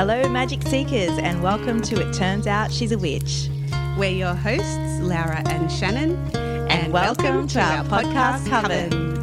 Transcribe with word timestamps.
Hello, 0.00 0.26
Magic 0.30 0.62
Seekers, 0.62 1.18
and 1.18 1.42
welcome 1.42 1.82
to 1.82 2.00
It 2.00 2.14
Turns 2.14 2.46
Out 2.46 2.72
She's 2.72 2.90
a 2.90 2.96
Witch. 2.96 3.50
We're 3.98 4.08
your 4.08 4.32
hosts, 4.32 4.78
Laura 5.02 5.42
and 5.44 5.70
Shannon, 5.70 6.12
and, 6.34 6.72
and 6.72 6.90
welcome, 6.90 7.24
welcome, 7.24 7.48
to, 7.48 7.60
our, 7.60 7.76
our 7.76 7.84
podcast, 7.84 8.48
podcast 8.48 8.62
Coven. 8.62 9.19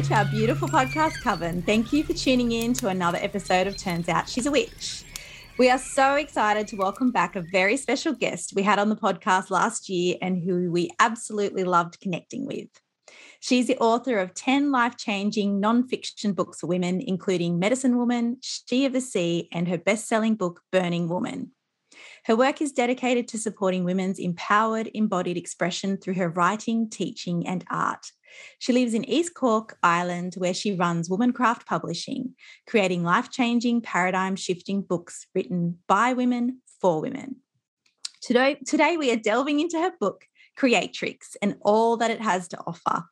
To 0.00 0.14
our 0.14 0.24
beautiful 0.24 0.66
podcast, 0.66 1.20
Coven. 1.22 1.60
Thank 1.60 1.92
you 1.92 2.02
for 2.02 2.14
tuning 2.14 2.52
in 2.52 2.72
to 2.74 2.88
another 2.88 3.18
episode 3.20 3.66
of 3.66 3.76
Turns 3.76 4.08
Out 4.08 4.30
She's 4.30 4.46
a 4.46 4.50
Witch. 4.50 5.04
We 5.58 5.68
are 5.68 5.78
so 5.78 6.14
excited 6.14 6.66
to 6.68 6.76
welcome 6.76 7.12
back 7.12 7.36
a 7.36 7.42
very 7.42 7.76
special 7.76 8.14
guest 8.14 8.54
we 8.56 8.62
had 8.62 8.78
on 8.78 8.88
the 8.88 8.96
podcast 8.96 9.50
last 9.50 9.90
year 9.90 10.16
and 10.22 10.42
who 10.42 10.70
we 10.70 10.88
absolutely 10.98 11.64
loved 11.64 12.00
connecting 12.00 12.46
with. 12.46 12.68
She's 13.40 13.66
the 13.66 13.76
author 13.76 14.18
of 14.18 14.32
10 14.32 14.72
life 14.72 14.96
changing 14.96 15.60
non-fiction 15.60 16.32
books 16.32 16.60
for 16.60 16.66
women, 16.66 17.02
including 17.06 17.58
Medicine 17.58 17.98
Woman, 17.98 18.38
She 18.40 18.86
of 18.86 18.94
the 18.94 19.02
Sea, 19.02 19.48
and 19.52 19.68
her 19.68 19.78
best 19.78 20.08
selling 20.08 20.34
book, 20.34 20.62
Burning 20.72 21.10
Woman. 21.10 21.50
Her 22.24 22.36
work 22.36 22.62
is 22.62 22.72
dedicated 22.72 23.28
to 23.28 23.38
supporting 23.38 23.84
women's 23.84 24.18
empowered, 24.18 24.90
embodied 24.94 25.36
expression 25.36 25.98
through 25.98 26.14
her 26.14 26.30
writing, 26.30 26.88
teaching, 26.88 27.46
and 27.46 27.64
art. 27.70 28.12
She 28.58 28.72
lives 28.72 28.94
in 28.94 29.04
East 29.08 29.34
Cork, 29.34 29.78
Ireland, 29.82 30.34
where 30.36 30.54
she 30.54 30.72
runs 30.72 31.08
Womancraft 31.08 31.66
Publishing, 31.66 32.34
creating 32.66 33.04
life 33.04 33.30
changing, 33.30 33.82
paradigm 33.82 34.36
shifting 34.36 34.82
books 34.82 35.26
written 35.34 35.78
by 35.86 36.12
women 36.12 36.60
for 36.80 37.00
women. 37.00 37.36
Today, 38.22 38.58
today, 38.66 38.96
we 38.96 39.10
are 39.10 39.16
delving 39.16 39.60
into 39.60 39.78
her 39.78 39.92
book, 39.98 40.26
Creatrix, 40.56 41.36
and 41.40 41.56
all 41.62 41.96
that 41.96 42.10
it 42.10 42.20
has 42.20 42.48
to 42.48 42.58
offer. 42.66 43.04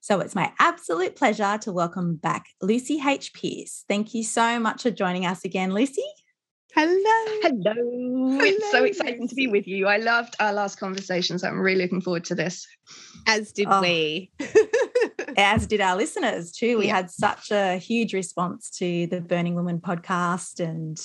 So 0.00 0.20
it's 0.20 0.34
my 0.34 0.52
absolute 0.58 1.14
pleasure 1.14 1.58
to 1.58 1.72
welcome 1.72 2.16
back 2.16 2.46
Lucy 2.60 3.00
H. 3.06 3.32
Pearce. 3.34 3.84
Thank 3.88 4.14
you 4.14 4.24
so 4.24 4.58
much 4.58 4.82
for 4.82 4.90
joining 4.90 5.26
us 5.26 5.44
again, 5.44 5.72
Lucy. 5.72 6.04
Hello. 6.74 6.94
Hello. 7.42 7.74
Hello. 7.74 8.40
It's 8.40 8.70
so 8.70 8.84
exciting 8.84 9.28
to 9.28 9.34
be 9.34 9.46
with 9.46 9.68
you. 9.68 9.88
I 9.88 9.98
loved 9.98 10.36
our 10.40 10.54
last 10.54 10.80
conversation, 10.80 11.38
so 11.38 11.46
I'm 11.46 11.60
really 11.60 11.82
looking 11.82 12.00
forward 12.00 12.24
to 12.24 12.34
this. 12.34 12.66
As 13.26 13.52
did 13.52 13.68
oh. 13.70 13.82
we. 13.82 14.30
As 15.36 15.66
did 15.66 15.82
our 15.82 15.96
listeners 15.96 16.50
too. 16.50 16.78
We 16.78 16.86
yeah. 16.86 16.96
had 16.96 17.10
such 17.10 17.50
a 17.50 17.76
huge 17.76 18.14
response 18.14 18.70
to 18.78 19.06
the 19.06 19.20
Burning 19.20 19.54
Woman 19.54 19.80
podcast. 19.80 20.60
And 20.60 20.98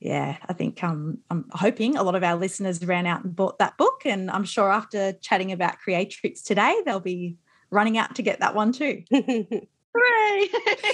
yeah, 0.00 0.38
I 0.48 0.54
think 0.54 0.82
um, 0.82 1.18
I'm 1.30 1.44
hoping 1.52 1.96
a 1.96 2.02
lot 2.02 2.16
of 2.16 2.24
our 2.24 2.34
listeners 2.34 2.84
ran 2.84 3.06
out 3.06 3.22
and 3.22 3.34
bought 3.34 3.60
that 3.60 3.78
book. 3.78 4.02
And 4.04 4.28
I'm 4.28 4.44
sure 4.44 4.72
after 4.72 5.12
chatting 5.12 5.52
about 5.52 5.78
Creatrix 5.78 6.42
today, 6.42 6.76
they'll 6.84 6.98
be 6.98 7.36
running 7.70 7.96
out 7.96 8.16
to 8.16 8.22
get 8.22 8.40
that 8.40 8.56
one 8.56 8.72
too. 8.72 9.04
Hooray! 9.94 10.48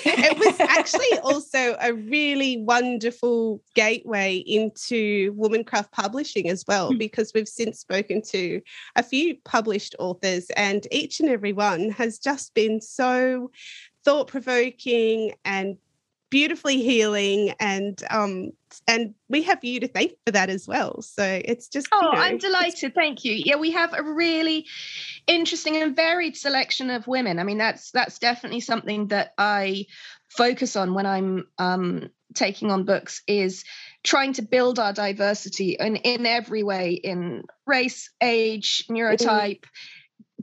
it 0.05 0.39
was 0.39 0.61
actually 0.61 1.19
also 1.23 1.77
a 1.81 1.93
really 1.93 2.63
wonderful 2.63 3.63
gateway 3.75 4.37
into 4.39 5.35
Womancraft 5.35 5.93
Publishing 5.93 6.49
as 6.49 6.65
well, 6.67 6.93
mm. 6.93 6.99
because 6.99 7.33
we've 7.35 7.49
since 7.49 7.79
spoken 7.81 8.23
to 8.31 8.61
a 8.97 9.03
few 9.03 9.37
published 9.45 9.95
authors, 9.99 10.47
and 10.57 10.87
each 10.91 11.21
and 11.21 11.29
every 11.29 11.53
one 11.53 11.91
has 11.91 12.19
just 12.19 12.55
been 12.55 12.81
so 12.81 13.51
thought 14.05 14.29
provoking 14.29 15.35
and 15.45 15.77
beautifully 16.31 16.83
healing 16.83 17.55
and 17.61 18.03
um 18.11 18.51
and 18.89 19.15
we 19.29 19.43
have 19.43 19.63
you 19.63 19.79
to 19.79 19.87
thank 19.87 20.13
for 20.25 20.33
that 20.33 20.51
as 20.51 20.67
well 20.67 21.01
so 21.01 21.41
it's 21.45 21.69
just 21.69 21.87
oh 21.93 22.01
you 22.03 22.13
know, 22.13 22.19
i'm 22.19 22.37
delighted 22.37 22.93
thank 22.95 23.25
you 23.25 23.33
yeah 23.33 23.55
we 23.55 23.71
have 23.71 23.95
a 23.95 24.03
really 24.03 24.67
interesting 25.47 25.77
and 25.77 25.95
varied 25.95 26.37
selection 26.37 26.91
of 26.91 27.07
women. 27.07 27.39
I 27.39 27.45
mean 27.45 27.59
that's 27.59 27.93
that's 27.93 28.19
definitely 28.19 28.59
something 28.59 29.07
that 29.09 29.33
i 29.39 29.87
focus 30.29 30.75
on 30.75 30.93
when 30.93 31.07
i'm 31.07 31.47
um 31.59 32.11
taking 32.35 32.73
on 32.73 32.83
books 32.83 33.23
is 33.29 33.63
trying 34.03 34.33
to 34.33 34.43
build 34.43 34.81
our 34.81 34.93
diversity 34.93 35.79
and 35.79 36.01
in 36.03 36.27
every 36.27 36.65
way 36.65 36.95
in 36.95 37.45
race 37.65 38.11
age 38.21 38.85
neurotype 38.91 39.61
mm 39.61 39.69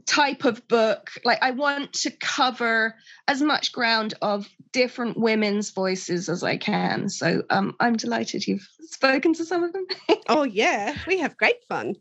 type 0.06 0.44
of 0.44 0.68
book. 0.68 1.10
Like 1.24 1.38
i 1.40 1.52
want 1.52 1.94
to 2.04 2.10
cover 2.10 2.94
as 3.26 3.40
much 3.40 3.72
ground 3.72 4.12
of 4.20 4.46
different 4.74 5.16
women's 5.16 5.70
voices 5.70 6.28
as 6.28 6.42
i 6.42 6.56
can. 6.56 7.08
So 7.08 7.44
um, 7.48 7.74
i'm 7.80 7.96
delighted 7.96 8.46
you've 8.46 8.68
spoken 8.80 9.32
to 9.34 9.44
some 9.44 9.64
of 9.64 9.72
them. 9.72 9.86
Oh 10.28 10.42
yeah. 10.42 10.96
We 11.06 11.18
have 11.18 11.36
great 11.36 11.62
fun. 11.68 11.96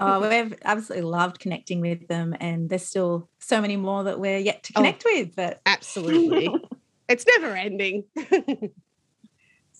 Oh 0.00 0.20
we've 0.28 0.54
absolutely 0.64 1.08
loved 1.08 1.38
connecting 1.38 1.80
with 1.80 2.06
them 2.06 2.34
and 2.38 2.70
there's 2.70 2.86
still 2.86 3.28
so 3.38 3.60
many 3.60 3.76
more 3.76 4.04
that 4.04 4.20
we're 4.20 4.38
yet 4.38 4.62
to 4.64 4.72
oh, 4.76 4.80
connect 4.80 5.04
oh, 5.06 5.12
with 5.12 5.36
but 5.36 5.60
absolutely. 5.66 6.48
It's 7.08 7.26
never 7.26 7.54
ending. 7.54 8.04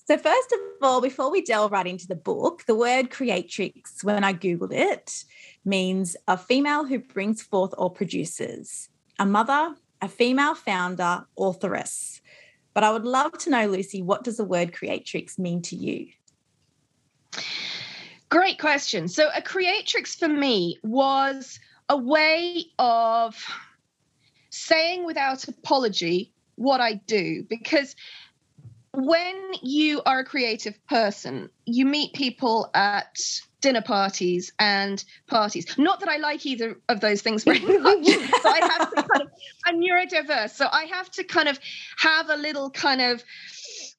So, 0.07 0.19
first 0.19 0.53
of 0.53 0.59
all, 0.83 1.01
before 1.01 1.31
we 1.31 1.43
delve 1.43 1.73
right 1.73 1.87
into 1.87 2.09
the 2.09 2.17
book, 2.17 2.65
the 2.67 2.75
word 2.75 3.11
creatrix, 3.11 4.03
when 4.03 4.25
I 4.25 4.35
Googled 4.35 4.73
it, 4.73 5.25
means 5.65 6.17
a 6.27 6.37
female 6.37 6.85
who 6.85 6.99
brings 6.99 7.41
forth 7.41 7.73
or 7.79 7.89
produces, 7.89 8.89
a 9.19 9.25
mother, 9.25 9.77
a 10.03 10.09
female 10.09 10.57
founder, 10.57 11.25
authoress. 11.39 12.21
But 12.75 12.85
I 12.85 12.93
would 12.93 13.05
love 13.05 13.37
to 13.39 13.51
know, 13.51 13.67
Lucy, 13.67 14.03
what 14.03 14.25
does 14.25 14.37
the 14.37 14.45
word 14.45 14.73
creatrix 14.73 15.39
mean 15.39 15.63
to 15.63 15.77
you? 15.77 16.09
Great 18.29 18.59
question. 18.59 19.09
So, 19.09 19.31
a 19.35 19.43
creatrix 19.43 20.15
for 20.15 20.29
me 20.29 20.79
was 20.83 21.61
a 21.89 21.97
way 21.97 22.65
of 22.79 23.37
saying 24.51 25.05
without 25.05 25.47
apology 25.49 26.33
what 26.57 26.81
I 26.81 26.95
do 26.95 27.45
because 27.49 27.95
when 28.95 29.37
you 29.63 30.03
are 30.05 30.21
a 30.21 30.25
creative 30.25 30.79
person, 30.87 31.51
you 31.65 31.87
meet 31.87 32.13
people 32.13 32.71
at 32.75 33.19
dinner 33.63 33.81
parties 33.81 34.53
and 34.59 35.03
parties. 35.27 35.79
Not 35.79 36.01
that 36.01 36.09
I 36.09 36.19
like 36.19 36.45
either 36.45 36.79
of 36.89 37.01
those 37.01 37.23
things 37.23 37.45
very 37.45 37.61
much, 37.61 38.05
but 38.05 38.47
I 38.47 38.59
have 38.61 38.91
to 38.91 39.03
kind 39.03 39.23
of, 39.23 39.29
I'm 39.65 39.81
neurodiverse. 39.81 40.51
So 40.51 40.67
I 40.71 40.85
have 40.85 41.11
to 41.13 41.25
kind 41.25 41.49
of 41.49 41.59
have 41.99 42.29
a 42.29 42.37
little 42.37 42.69
kind 42.71 43.01
of 43.01 43.25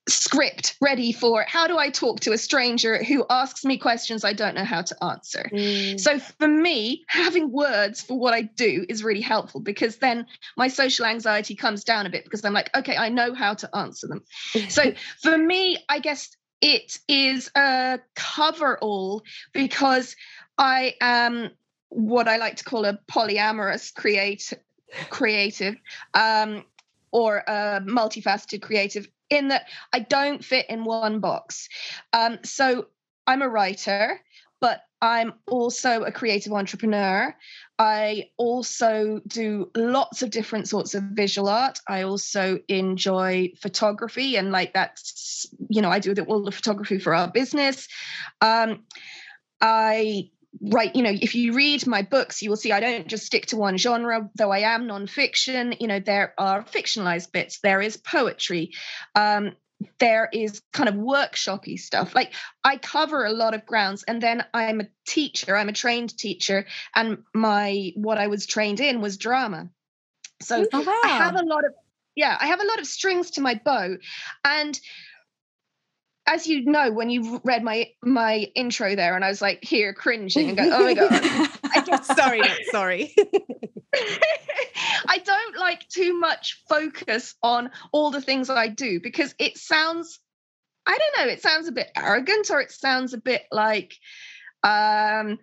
script 0.10 0.76
ready 0.82 1.14
for 1.14 1.46
how 1.48 1.66
do 1.68 1.78
I 1.78 1.90
talk 1.90 2.20
to 2.22 2.34
a 2.34 2.38
stranger 2.38 3.02
who 3.02 3.26
asks 3.30 3.64
me 3.64 3.78
questions 3.78 4.26
I 4.26 4.34
don't 4.34 4.54
know 4.54 4.66
how 4.66 4.82
to 4.82 5.04
answer. 5.04 5.50
Mm. 5.52 6.00
So 6.00 6.20
for 6.20 6.48
me, 6.48 7.06
having 7.08 7.52
words 7.52 8.02
for 8.02 8.20
what 8.20 8.34
I 8.34 8.42
do 8.42 8.86
is 8.90 9.04
really 9.04 9.22
helpful 9.22 9.62
because 9.62 9.98
then 9.98 10.28
my 10.58 10.68
social 10.68 11.06
anxiety 11.06 11.56
comes 11.56 11.86
down 11.86 12.06
a 12.06 12.10
bit 12.10 12.26
because 12.26 12.44
I'm 12.44 12.54
like, 12.54 12.70
okay, 12.76 12.98
I 12.98 13.10
know 13.10 13.34
how 13.34 13.54
to 13.54 13.76
answer 13.76 14.08
them. 14.08 14.24
so 14.68 14.94
for 15.22 15.38
me, 15.38 15.78
I 15.88 16.00
guess 16.00 16.36
it 16.64 16.98
is 17.10 17.52
a 17.56 18.00
cover 18.16 18.80
all 18.80 19.24
because 19.52 20.16
I 20.58 20.96
am 21.02 21.52
what 21.90 22.30
I 22.30 22.38
like 22.38 22.56
to 22.56 22.64
call 22.64 22.86
a 22.86 22.98
polyamorous 23.12 23.94
create 23.94 24.54
creative 25.10 25.76
um, 26.14 26.64
or 27.12 27.44
a 27.46 27.82
multifaceted 27.86 28.62
creative 28.62 29.10
in 29.30 29.50
that 29.50 29.68
I 29.92 30.00
don't 30.00 30.44
fit 30.44 30.68
in 30.70 30.86
one 30.86 31.20
box. 31.20 31.68
Um, 32.14 32.40
so 32.44 32.88
I'm 33.28 33.42
a 33.42 33.50
writer, 33.50 34.22
I'm 35.04 35.34
also 35.48 36.04
a 36.04 36.14
creative 36.14 36.54
entrepreneur. 36.54 37.36
I 37.78 38.30
also 38.38 39.20
do 39.28 39.70
lots 39.76 40.22
of 40.22 40.30
different 40.30 40.70
sorts 40.70 40.96
of 40.96 41.04
visual 41.04 41.50
art. 41.50 41.82
I 41.86 42.04
also 42.04 42.60
enjoy 42.70 43.52
photography 43.62 44.38
and 44.38 44.54
like 44.54 44.74
that's, 44.74 45.46
you 45.68 45.82
know, 45.82 45.90
I 45.90 46.00
do 46.00 46.16
all 46.30 46.46
the 46.46 46.54
photography 46.54 47.00
for 47.00 47.14
our 47.14 47.30
business. 47.30 47.90
Um, 48.40 48.84
I 49.60 50.30
write, 50.62 50.96
you 50.96 51.04
know 51.04 51.12
if 51.12 51.36
you 51.36 51.54
read 51.54 51.86
my 51.88 52.04
books 52.04 52.44
you 52.44 52.50
will 52.50 52.56
see 52.56 52.72
i 52.72 52.80
don't 52.80 53.08
just 53.08 53.26
stick 53.26 53.48
to 53.48 53.58
one 53.58 53.76
genre 53.76 54.30
though 54.36 54.52
i 54.52 54.60
am 54.60 54.84
nonfiction 54.84 55.76
you 55.82 55.88
know 55.88 56.00
there 56.00 56.36
are 56.38 56.64
fictionalized 56.64 57.32
bits 57.32 57.60
there 57.62 57.82
is 57.82 57.98
poetry 57.98 58.72
um, 59.16 59.54
there 60.00 60.30
is 60.32 60.62
kind 60.72 60.90
of 60.90 60.96
workshoppy 60.96 61.78
stuff 61.78 62.16
like 62.16 62.34
i 62.64 62.78
cover 62.78 63.26
a 63.26 63.32
lot 63.32 63.54
of 63.54 63.66
grounds 63.66 64.04
and 64.04 64.22
then 64.22 64.44
i'm 64.54 64.82
a 64.82 64.88
teacher 65.08 65.56
i'm 65.56 65.70
a 65.70 65.74
trained 65.74 66.18
teacher 66.18 66.66
and 66.96 67.20
my 67.34 67.92
what 67.96 68.18
i 68.18 68.28
was 68.28 68.46
trained 68.46 68.80
in 68.80 69.02
was 69.02 69.18
drama 69.18 69.70
so 70.42 70.66
oh, 70.74 70.82
wow. 70.82 71.02
i 71.04 71.10
have 71.10 71.36
a 71.36 71.46
lot 71.46 71.66
of 71.66 71.74
yeah 72.16 72.38
i 72.40 72.48
have 72.48 72.62
a 72.62 72.66
lot 72.66 72.80
of 72.80 72.86
strings 72.86 73.32
to 73.32 73.42
my 73.42 73.60
bow 73.64 73.96
and 74.46 74.80
as 76.26 76.48
you 76.48 76.64
know, 76.64 76.92
when 76.92 77.10
you 77.10 77.42
read 77.44 77.64
my 77.64 77.90
my 78.02 78.48
intro 78.56 78.96
there, 78.96 79.16
and 79.16 79.26
I 79.26 79.30
was 79.30 79.42
like 79.42 79.64
here 79.64 79.94
cringing 79.94 80.50
and 80.50 80.58
going, 80.58 80.72
"Oh 80.72 80.84
my 80.84 80.94
god!" 80.94 81.10
I 81.66 81.84
don't, 81.86 82.06
sorry, 82.06 82.42
sorry. 82.72 83.14
I 85.08 85.20
don't 85.20 85.58
like 85.58 85.88
too 85.90 86.20
much 86.20 86.62
focus 86.68 87.36
on 87.42 87.72
all 87.92 88.12
the 88.12 88.22
things 88.22 88.48
that 88.48 88.58
I 88.58 88.68
do 88.68 89.00
because 89.02 89.36
it 89.40 89.58
sounds, 89.58 90.20
I 90.86 90.98
don't 90.98 91.26
know, 91.26 91.32
it 91.32 91.42
sounds 91.42 91.68
a 91.68 91.72
bit 91.72 91.92
arrogant 91.96 92.50
or 92.50 92.62
it 92.62 92.72
sounds 92.72 93.14
a 93.14 93.18
bit 93.18 93.44
like, 93.52 93.96
um, 94.64 95.40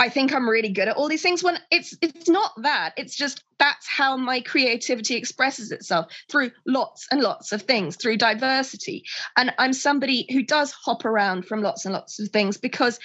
I 0.00 0.08
think 0.08 0.32
I'm 0.32 0.48
really 0.48 0.70
good 0.70 0.88
at 0.88 0.96
all 0.96 1.08
these 1.08 1.20
things 1.20 1.44
when 1.44 1.58
it's 1.70 1.94
it's 2.00 2.26
not 2.26 2.52
that. 2.62 2.94
It's 2.96 3.14
just 3.14 3.44
that's 3.58 3.86
how 3.86 4.16
my 4.16 4.40
creativity 4.40 5.14
expresses 5.14 5.70
itself 5.72 6.06
through 6.30 6.52
lots 6.66 7.06
and 7.10 7.20
lots 7.20 7.52
of 7.52 7.62
things, 7.62 7.96
through 7.96 8.16
diversity. 8.16 9.04
And 9.36 9.52
I'm 9.58 9.74
somebody 9.74 10.26
who 10.32 10.42
does 10.42 10.72
hop 10.72 11.04
around 11.04 11.44
from 11.44 11.60
lots 11.60 11.84
and 11.84 11.92
lots 11.92 12.18
of 12.18 12.30
things 12.30 12.56
because 12.56 12.98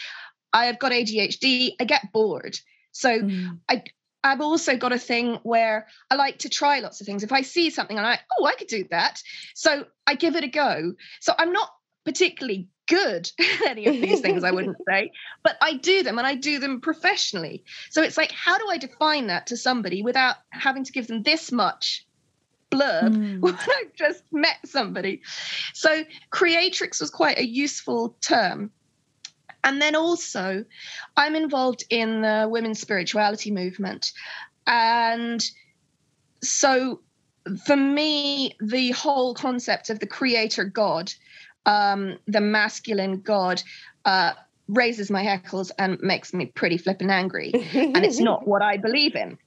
I 0.53 0.67
have 0.67 0.79
got 0.79 0.93
ADHD, 0.93 1.73
I 1.81 1.83
get 1.83 2.13
bored. 2.13 2.57
So 2.93 3.19
mm. 3.19 3.59
I 3.69 3.83
I've 4.25 4.41
also 4.41 4.75
got 4.75 4.91
a 4.91 4.99
thing 4.99 5.39
where 5.43 5.87
I 6.09 6.15
like 6.15 6.39
to 6.39 6.49
try 6.49 6.79
lots 6.79 6.99
of 6.99 7.05
things. 7.05 7.23
If 7.23 7.31
I 7.31 7.41
see 7.43 7.69
something, 7.69 7.97
and 7.97 8.05
I'm 8.05 8.17
oh, 8.39 8.45
I 8.45 8.55
could 8.55 8.67
do 8.67 8.85
that. 8.89 9.21
So 9.53 9.85
I 10.07 10.15
give 10.15 10.35
it 10.35 10.43
a 10.43 10.47
go. 10.47 10.93
So 11.21 11.33
I'm 11.37 11.53
not 11.53 11.69
particularly 12.05 12.67
good 12.87 13.29
at 13.39 13.67
any 13.67 13.85
of 13.85 13.93
these 13.93 14.21
things, 14.21 14.43
I 14.43 14.51
wouldn't 14.51 14.77
say, 14.89 15.11
but 15.43 15.57
I 15.61 15.77
do 15.77 16.03
them 16.03 16.17
and 16.17 16.25
I 16.25 16.35
do 16.35 16.59
them 16.59 16.81
professionally. 16.81 17.63
So 17.89 18.01
it's 18.01 18.17
like, 18.17 18.31
how 18.31 18.57
do 18.57 18.67
I 18.69 18.77
define 18.77 19.27
that 19.27 19.47
to 19.47 19.57
somebody 19.57 20.01
without 20.01 20.37
having 20.49 20.83
to 20.85 20.91
give 20.91 21.07
them 21.07 21.23
this 21.23 21.51
much 21.51 22.05
blurb 22.71 23.09
mm. 23.15 23.39
when 23.39 23.55
I've 23.55 23.93
just 23.95 24.23
met 24.31 24.57
somebody? 24.65 25.21
So 25.73 26.03
creatrix 26.29 26.99
was 27.01 27.09
quite 27.09 27.39
a 27.39 27.45
useful 27.45 28.17
term 28.21 28.71
and 29.65 29.81
then 29.81 29.95
also, 29.95 30.63
I'm 31.17 31.35
involved 31.35 31.83
in 31.89 32.21
the 32.21 32.47
women's 32.49 32.79
spirituality 32.79 33.49
movement. 33.49 34.13
And 34.67 35.43
so 36.41 37.01
for 37.65 37.75
me, 37.75 38.55
the 38.61 38.91
whole 38.91 39.33
concept 39.33 39.89
of 39.89 39.99
the 39.99 40.05
creator 40.05 40.65
God, 40.65 41.11
um, 41.65 42.19
the 42.27 42.41
masculine 42.41 43.21
God, 43.21 43.63
uh, 44.05 44.33
raises 44.67 45.09
my 45.09 45.23
hackles 45.23 45.71
and 45.79 45.99
makes 45.99 46.31
me 46.31 46.45
pretty 46.45 46.77
flippin' 46.77 47.09
angry. 47.09 47.51
and 47.53 48.05
it's 48.05 48.19
not 48.19 48.47
what 48.47 48.61
I 48.61 48.77
believe 48.77 49.15
in. 49.15 49.37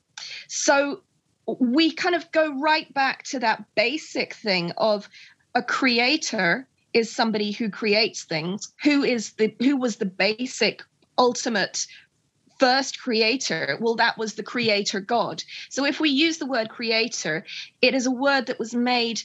So 0.48 1.02
we 1.46 1.92
kind 1.92 2.16
of 2.16 2.30
go 2.32 2.58
right 2.58 2.92
back 2.92 3.22
to 3.24 3.38
that 3.38 3.64
basic 3.76 4.34
thing 4.34 4.72
of 4.76 5.08
a 5.54 5.62
creator 5.62 6.68
is 6.92 7.14
somebody 7.14 7.52
who 7.52 7.70
creates 7.70 8.24
things 8.24 8.72
who 8.82 9.04
is 9.04 9.32
the 9.34 9.54
who 9.60 9.76
was 9.76 9.96
the 9.96 10.06
basic 10.06 10.82
ultimate 11.16 11.86
first 12.58 13.00
creator. 13.00 13.78
Well 13.80 13.96
that 13.96 14.18
was 14.18 14.34
the 14.34 14.42
creator 14.42 15.00
god. 15.00 15.42
So 15.68 15.84
if 15.84 16.00
we 16.00 16.10
use 16.10 16.38
the 16.38 16.46
word 16.46 16.68
creator 16.68 17.44
it 17.82 17.94
is 17.94 18.06
a 18.06 18.10
word 18.10 18.46
that 18.46 18.58
was 18.58 18.74
made 18.74 19.22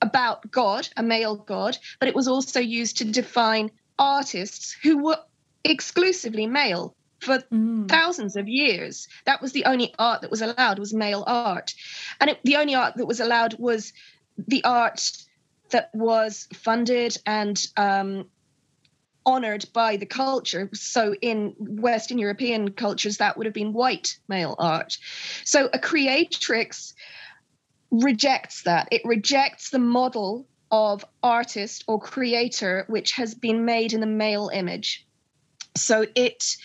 about 0.00 0.50
god 0.50 0.88
a 0.96 1.02
male 1.02 1.36
god 1.36 1.78
but 2.00 2.08
it 2.08 2.14
was 2.14 2.26
also 2.26 2.58
used 2.58 2.98
to 2.98 3.04
define 3.04 3.70
artists 3.98 4.72
who 4.82 5.04
were 5.04 5.18
exclusively 5.64 6.46
male 6.46 6.96
for 7.22 7.38
mm. 7.52 7.88
thousands 7.88 8.36
of 8.36 8.48
years. 8.48 9.08
That 9.24 9.40
was 9.40 9.52
the 9.52 9.64
only 9.64 9.94
art 9.98 10.22
that 10.22 10.30
was 10.30 10.42
allowed 10.42 10.78
was 10.78 10.92
male 10.92 11.24
art. 11.26 11.74
And 12.20 12.30
it, 12.30 12.40
the 12.44 12.56
only 12.56 12.74
art 12.74 12.96
that 12.96 13.06
was 13.06 13.20
allowed 13.20 13.54
was 13.58 13.92
the 14.36 14.64
art 14.64 15.12
that 15.72 15.90
was 15.92 16.48
funded 16.54 17.16
and 17.26 17.66
um, 17.76 18.26
honored 19.26 19.66
by 19.72 19.96
the 19.96 20.06
culture. 20.06 20.70
So 20.72 21.14
in 21.20 21.54
Western 21.58 22.18
European 22.18 22.72
cultures, 22.72 23.18
that 23.18 23.36
would 23.36 23.46
have 23.46 23.54
been 23.54 23.72
white 23.72 24.18
male 24.28 24.54
art. 24.58 24.98
So 25.44 25.68
a 25.72 25.78
creatrix 25.78 26.94
rejects 27.90 28.62
that. 28.62 28.88
It 28.90 29.02
rejects 29.04 29.70
the 29.70 29.78
model 29.78 30.46
of 30.70 31.04
artist 31.22 31.84
or 31.86 32.00
creator 32.00 32.86
which 32.88 33.12
has 33.12 33.34
been 33.34 33.64
made 33.64 33.92
in 33.92 34.00
the 34.00 34.06
male 34.06 34.50
image. 34.52 35.06
So 35.76 36.06
it 36.14 36.56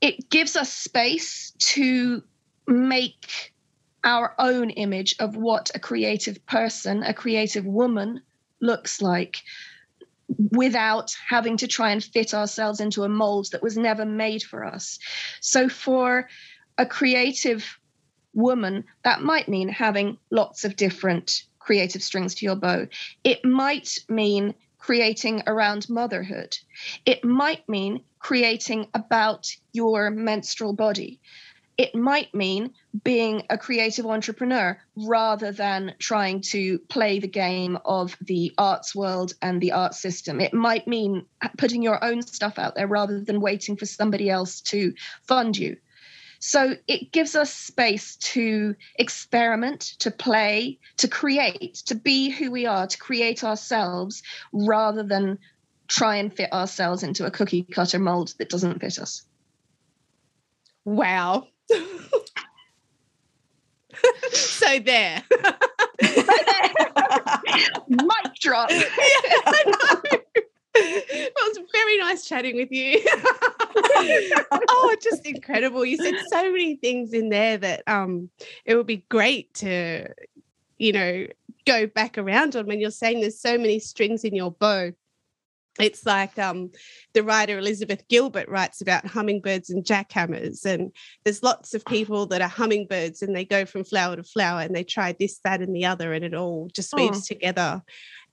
it 0.00 0.30
gives 0.30 0.56
us 0.56 0.72
space 0.72 1.52
to 1.58 2.22
make 2.66 3.52
our 4.04 4.34
own 4.38 4.70
image 4.70 5.14
of 5.18 5.36
what 5.36 5.70
a 5.74 5.78
creative 5.78 6.44
person, 6.46 7.02
a 7.02 7.14
creative 7.14 7.66
woman 7.66 8.22
looks 8.60 9.00
like 9.02 9.42
without 10.52 11.14
having 11.28 11.56
to 11.56 11.66
try 11.66 11.90
and 11.90 12.02
fit 12.04 12.34
ourselves 12.34 12.80
into 12.80 13.02
a 13.02 13.08
mold 13.08 13.48
that 13.52 13.62
was 13.62 13.76
never 13.76 14.04
made 14.04 14.42
for 14.42 14.64
us. 14.64 14.98
So, 15.40 15.68
for 15.68 16.28
a 16.78 16.86
creative 16.86 17.78
woman, 18.32 18.84
that 19.02 19.22
might 19.22 19.48
mean 19.48 19.68
having 19.68 20.18
lots 20.30 20.64
of 20.64 20.76
different 20.76 21.44
creative 21.58 22.02
strings 22.02 22.34
to 22.36 22.46
your 22.46 22.56
bow. 22.56 22.86
It 23.24 23.44
might 23.44 23.98
mean 24.08 24.54
creating 24.78 25.42
around 25.46 25.88
motherhood. 25.90 26.56
It 27.04 27.24
might 27.24 27.68
mean 27.68 28.02
creating 28.18 28.88
about 28.94 29.48
your 29.72 30.10
menstrual 30.10 30.72
body 30.72 31.20
it 31.80 31.94
might 31.94 32.34
mean 32.34 32.74
being 33.04 33.42
a 33.48 33.56
creative 33.56 34.04
entrepreneur 34.04 34.78
rather 34.96 35.50
than 35.50 35.94
trying 35.98 36.42
to 36.42 36.78
play 36.78 37.20
the 37.20 37.26
game 37.26 37.78
of 37.86 38.14
the 38.20 38.52
arts 38.58 38.94
world 38.94 39.32
and 39.40 39.62
the 39.62 39.72
art 39.72 39.94
system. 39.94 40.42
It 40.42 40.52
might 40.52 40.86
mean 40.86 41.24
putting 41.56 41.82
your 41.82 42.04
own 42.04 42.20
stuff 42.20 42.58
out 42.58 42.74
there 42.74 42.86
rather 42.86 43.24
than 43.24 43.40
waiting 43.40 43.78
for 43.78 43.86
somebody 43.86 44.28
else 44.28 44.60
to 44.72 44.92
fund 45.26 45.56
you. 45.56 45.78
So 46.38 46.74
it 46.86 47.12
gives 47.12 47.34
us 47.34 47.50
space 47.50 48.16
to 48.34 48.74
experiment, 48.96 49.80
to 50.00 50.10
play, 50.10 50.80
to 50.98 51.08
create, 51.08 51.76
to 51.86 51.94
be 51.94 52.28
who 52.28 52.50
we 52.50 52.66
are, 52.66 52.88
to 52.88 52.98
create 52.98 53.42
ourselves 53.42 54.22
rather 54.52 55.02
than 55.02 55.38
try 55.88 56.16
and 56.16 56.30
fit 56.30 56.52
ourselves 56.52 57.02
into 57.02 57.24
a 57.24 57.30
cookie 57.30 57.62
cutter 57.62 57.98
mold 57.98 58.34
that 58.36 58.50
doesn't 58.50 58.80
fit 58.80 58.98
us. 58.98 59.22
Wow. 60.84 61.46
So 64.32 64.78
there. 64.80 65.22
Mic 67.88 68.34
drop. 68.40 68.70
Yeah, 70.72 71.00
it 71.02 71.32
was 71.36 71.58
very 71.72 71.98
nice 71.98 72.26
chatting 72.26 72.54
with 72.56 72.70
you. 72.70 73.02
oh, 74.68 74.96
just 75.02 75.26
incredible. 75.26 75.84
You 75.84 75.96
said 75.96 76.14
so 76.28 76.44
many 76.44 76.76
things 76.76 77.12
in 77.12 77.28
there 77.28 77.56
that 77.58 77.82
um 77.86 78.30
it 78.64 78.76
would 78.76 78.86
be 78.86 79.04
great 79.08 79.52
to, 79.54 80.06
you 80.78 80.92
know, 80.92 81.26
go 81.66 81.86
back 81.86 82.18
around 82.18 82.56
on 82.56 82.66
when 82.66 82.80
you're 82.80 82.90
saying 82.90 83.20
there's 83.20 83.40
so 83.40 83.58
many 83.58 83.80
strings 83.80 84.24
in 84.24 84.34
your 84.34 84.52
bow 84.52 84.92
it's 85.78 86.04
like 86.04 86.38
um, 86.38 86.70
the 87.14 87.22
writer 87.22 87.58
Elizabeth 87.58 88.06
Gilbert 88.08 88.48
writes 88.48 88.80
about 88.80 89.06
hummingbirds 89.06 89.70
and 89.70 89.84
jackhammers. 89.84 90.64
And 90.64 90.92
there's 91.24 91.42
lots 91.42 91.74
of 91.74 91.84
people 91.84 92.26
that 92.26 92.42
are 92.42 92.48
hummingbirds 92.48 93.22
and 93.22 93.34
they 93.34 93.44
go 93.44 93.64
from 93.64 93.84
flower 93.84 94.16
to 94.16 94.24
flower 94.24 94.60
and 94.60 94.74
they 94.74 94.84
try 94.84 95.14
this, 95.18 95.38
that, 95.44 95.60
and 95.60 95.74
the 95.74 95.84
other, 95.84 96.12
and 96.12 96.24
it 96.24 96.34
all 96.34 96.68
just 96.74 96.92
weaves 96.94 97.28
oh. 97.30 97.34
together. 97.34 97.82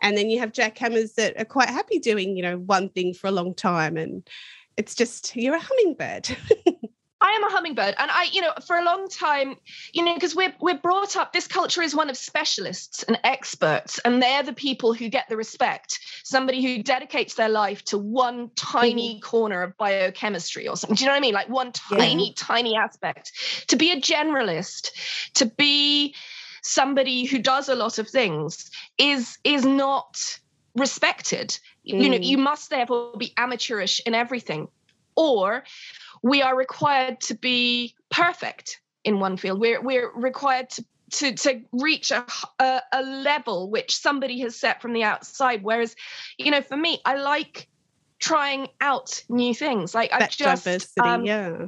And 0.01 0.17
then 0.17 0.29
you 0.29 0.39
have 0.39 0.51
jackhammers 0.51 1.15
that 1.15 1.39
are 1.39 1.45
quite 1.45 1.69
happy 1.69 1.99
doing, 1.99 2.35
you 2.35 2.43
know, 2.43 2.57
one 2.57 2.89
thing 2.89 3.13
for 3.13 3.27
a 3.27 3.31
long 3.31 3.53
time. 3.53 3.97
And 3.97 4.27
it's 4.75 4.95
just, 4.95 5.35
you're 5.35 5.55
a 5.55 5.59
hummingbird. 5.59 6.29
I 7.19 7.31
am 7.31 7.43
a 7.43 7.49
hummingbird, 7.49 7.95
and 7.97 8.11
I, 8.11 8.27
you 8.31 8.41
know, 8.41 8.53
for 8.65 8.77
a 8.77 8.83
long 8.83 9.09
time, 9.09 9.55
you 9.91 10.05
know, 10.05 10.13
because 10.13 10.35
we're 10.35 10.53
we're 10.59 10.77
brought 10.77 11.17
up. 11.17 11.33
This 11.33 11.47
culture 11.47 11.81
is 11.81 11.95
one 11.95 12.09
of 12.09 12.17
specialists 12.17 13.03
and 13.03 13.19
experts, 13.23 13.99
and 14.05 14.21
they're 14.21 14.43
the 14.43 14.53
people 14.53 14.93
who 14.93 15.09
get 15.09 15.27
the 15.27 15.35
respect. 15.35 15.99
Somebody 16.23 16.61
who 16.61 16.83
dedicates 16.83 17.33
their 17.33 17.49
life 17.49 17.83
to 17.85 17.97
one 17.97 18.51
tiny 18.55 19.15
mm. 19.15 19.21
corner 19.21 19.63
of 19.63 19.75
biochemistry 19.77 20.67
or 20.67 20.77
something. 20.77 20.95
Do 20.95 21.03
you 21.03 21.07
know 21.07 21.13
what 21.13 21.17
I 21.17 21.21
mean? 21.21 21.33
Like 21.33 21.49
one 21.49 21.71
tiny, 21.71 22.27
yeah. 22.27 22.33
tiny 22.35 22.75
aspect. 22.75 23.31
To 23.69 23.75
be 23.75 23.91
a 23.91 23.99
generalist, 23.99 24.91
to 25.35 25.45
be 25.45 26.13
somebody 26.61 27.25
who 27.25 27.39
does 27.39 27.67
a 27.67 27.75
lot 27.75 27.97
of 27.97 28.07
things, 28.07 28.69
is 28.99 29.39
is 29.43 29.65
not 29.65 30.39
respected. 30.75 31.49
Mm. 31.87 32.03
You 32.03 32.09
know, 32.09 32.17
mm. 32.17 32.25
you 32.25 32.37
must 32.37 32.69
therefore 32.69 33.13
be 33.17 33.33
amateurish 33.37 34.01
in 34.05 34.13
everything, 34.13 34.67
or 35.15 35.63
we 36.23 36.41
are 36.41 36.55
required 36.55 37.21
to 37.21 37.35
be 37.35 37.95
perfect 38.09 38.81
in 39.03 39.19
one 39.19 39.37
field. 39.37 39.59
We're 39.59 39.81
we're 39.81 40.11
required 40.13 40.69
to 40.71 40.85
to 41.11 41.33
to 41.33 41.61
reach 41.71 42.11
a, 42.11 42.25
a, 42.59 42.81
a 42.91 43.03
level 43.03 43.69
which 43.69 43.97
somebody 43.97 44.39
has 44.41 44.55
set 44.55 44.81
from 44.81 44.93
the 44.93 45.03
outside. 45.03 45.63
Whereas, 45.63 45.95
you 46.37 46.51
know, 46.51 46.61
for 46.61 46.77
me, 46.77 46.99
I 47.05 47.15
like 47.15 47.67
trying 48.19 48.67
out 48.81 49.23
new 49.29 49.53
things. 49.53 49.93
Like 49.95 50.11
I've 50.11 50.29
just 50.29 50.65
diversity, 50.65 51.01
um, 51.01 51.25
yeah. 51.25 51.67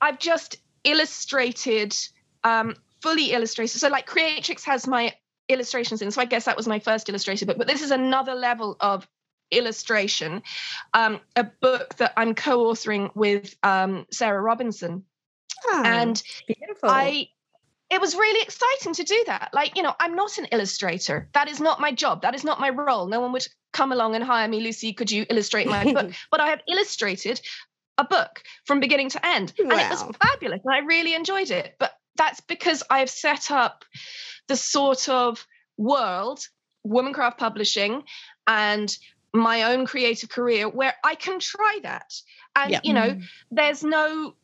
I've 0.00 0.18
just 0.18 0.58
illustrated, 0.84 1.96
um, 2.44 2.74
fully 3.02 3.32
illustrated. 3.32 3.78
So 3.78 3.88
like 3.88 4.06
Creatrix 4.06 4.64
has 4.64 4.86
my 4.86 5.14
illustrations 5.48 6.02
in. 6.02 6.10
So 6.10 6.20
I 6.20 6.24
guess 6.24 6.44
that 6.46 6.56
was 6.56 6.66
my 6.66 6.78
first 6.78 7.08
illustrated 7.08 7.46
book. 7.46 7.58
But 7.58 7.68
this 7.68 7.82
is 7.82 7.90
another 7.90 8.34
level 8.34 8.76
of 8.80 9.06
illustration, 9.50 10.42
um, 10.94 11.20
a 11.34 11.44
book 11.44 11.96
that 11.96 12.12
I'm 12.16 12.34
co-authoring 12.34 13.10
with 13.14 13.56
um, 13.62 14.06
Sarah 14.10 14.40
Robinson. 14.40 15.04
Oh, 15.68 15.82
and 15.84 16.22
beautiful. 16.46 16.90
I 16.90 17.28
it 17.88 18.00
was 18.00 18.14
really 18.16 18.42
exciting 18.42 18.94
to 18.94 19.04
do 19.04 19.24
that. 19.26 19.50
Like, 19.52 19.76
you 19.76 19.82
know, 19.82 19.94
I'm 20.00 20.16
not 20.16 20.38
an 20.38 20.46
illustrator. 20.46 21.28
That 21.34 21.48
is 21.48 21.60
not 21.60 21.80
my 21.80 21.92
job. 21.92 22.22
That 22.22 22.34
is 22.34 22.42
not 22.42 22.58
my 22.58 22.70
role. 22.70 23.06
No 23.06 23.20
one 23.20 23.32
would 23.32 23.46
come 23.72 23.92
along 23.92 24.16
and 24.16 24.24
hire 24.24 24.48
me, 24.48 24.60
Lucy, 24.60 24.92
could 24.92 25.10
you 25.10 25.24
illustrate 25.30 25.68
my 25.68 25.92
book? 25.92 26.12
But 26.30 26.40
I 26.40 26.48
have 26.48 26.62
illustrated 26.68 27.40
a 27.98 28.04
book 28.04 28.42
from 28.64 28.80
beginning 28.80 29.10
to 29.10 29.24
end. 29.24 29.52
Wow. 29.58 29.70
And 29.70 29.80
it 29.80 29.90
was 29.90 30.04
fabulous. 30.20 30.60
And 30.64 30.74
I 30.74 30.78
really 30.78 31.14
enjoyed 31.14 31.50
it. 31.50 31.76
But 31.78 31.92
that's 32.16 32.40
because 32.40 32.82
I've 32.90 33.10
set 33.10 33.50
up 33.50 33.84
the 34.48 34.56
sort 34.56 35.08
of 35.08 35.46
world, 35.76 36.40
Womancraft 36.86 37.38
Publishing, 37.38 38.02
and 38.46 38.96
my 39.36 39.64
own 39.64 39.86
creative 39.86 40.28
career 40.28 40.68
where 40.68 40.94
I 41.04 41.14
can 41.14 41.38
try 41.38 41.80
that. 41.82 42.12
And, 42.54 42.72
yep. 42.72 42.82
you 42.84 42.94
know, 42.94 43.10
mm. 43.10 43.22
there's 43.50 43.82
no 43.82 44.34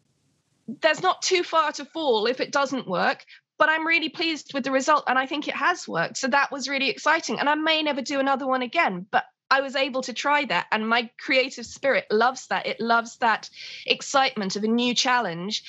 there's 0.80 1.02
not 1.02 1.22
too 1.22 1.42
far 1.42 1.72
to 1.72 1.84
fall 1.84 2.26
if 2.26 2.40
it 2.40 2.52
doesn't 2.52 2.88
work 2.88 3.24
but 3.58 3.68
i'm 3.68 3.86
really 3.86 4.08
pleased 4.08 4.54
with 4.54 4.64
the 4.64 4.70
result 4.70 5.04
and 5.06 5.18
i 5.18 5.26
think 5.26 5.48
it 5.48 5.54
has 5.54 5.86
worked 5.88 6.16
so 6.16 6.28
that 6.28 6.52
was 6.52 6.68
really 6.68 6.88
exciting 6.88 7.38
and 7.38 7.48
i 7.48 7.54
may 7.54 7.82
never 7.82 8.00
do 8.02 8.20
another 8.20 8.46
one 8.46 8.62
again 8.62 9.06
but 9.10 9.24
i 9.50 9.60
was 9.60 9.76
able 9.76 10.02
to 10.02 10.12
try 10.12 10.44
that 10.44 10.66
and 10.72 10.88
my 10.88 11.10
creative 11.18 11.66
spirit 11.66 12.06
loves 12.10 12.46
that 12.46 12.66
it 12.66 12.80
loves 12.80 13.16
that 13.18 13.50
excitement 13.86 14.56
of 14.56 14.64
a 14.64 14.68
new 14.68 14.94
challenge 14.94 15.64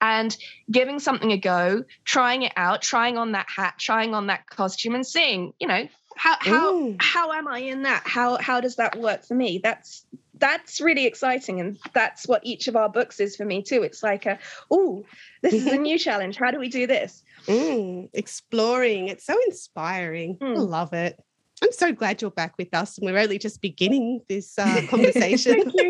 and 0.00 0.36
giving 0.70 0.98
something 0.98 1.32
a 1.32 1.38
go 1.38 1.84
trying 2.04 2.42
it 2.42 2.52
out 2.56 2.82
trying 2.82 3.18
on 3.18 3.32
that 3.32 3.46
hat 3.54 3.74
trying 3.78 4.14
on 4.14 4.28
that 4.28 4.48
costume 4.48 4.94
and 4.94 5.06
seeing 5.06 5.52
you 5.58 5.68
know 5.68 5.86
how 6.18 6.36
how 6.40 6.94
how 6.98 7.32
am 7.32 7.48
i 7.48 7.60
in 7.60 7.82
that? 7.82 8.02
How 8.04 8.36
how 8.38 8.60
does 8.60 8.76
that 8.76 8.98
work 8.98 9.24
for 9.24 9.34
me? 9.34 9.60
That's 9.62 10.04
that's 10.34 10.80
really 10.80 11.06
exciting 11.06 11.58
and 11.60 11.78
that's 11.94 12.26
what 12.26 12.44
each 12.44 12.68
of 12.68 12.76
our 12.76 12.88
books 12.88 13.20
is 13.20 13.36
for 13.36 13.44
me 13.44 13.62
too. 13.62 13.82
It's 13.82 14.02
like 14.02 14.26
a 14.26 14.38
oh 14.70 15.04
this 15.42 15.54
is 15.54 15.66
a 15.66 15.76
new 15.88 15.98
challenge. 15.98 16.36
How 16.36 16.50
do 16.50 16.58
we 16.58 16.68
do 16.68 16.86
this? 16.86 17.22
Mm, 17.46 18.10
exploring. 18.12 19.08
It's 19.08 19.24
so 19.24 19.38
inspiring. 19.46 20.36
Mm. 20.38 20.56
i 20.56 20.60
love 20.60 20.92
it. 20.92 21.18
I'm 21.62 21.72
so 21.72 21.92
glad 21.92 22.22
you're 22.22 22.30
back 22.30 22.54
with 22.56 22.72
us 22.72 22.98
and 22.98 23.06
we're 23.06 23.18
only 23.18 23.38
just 23.38 23.60
beginning 23.60 24.20
this 24.28 24.58
uh, 24.58 24.82
conversation. 24.90 25.72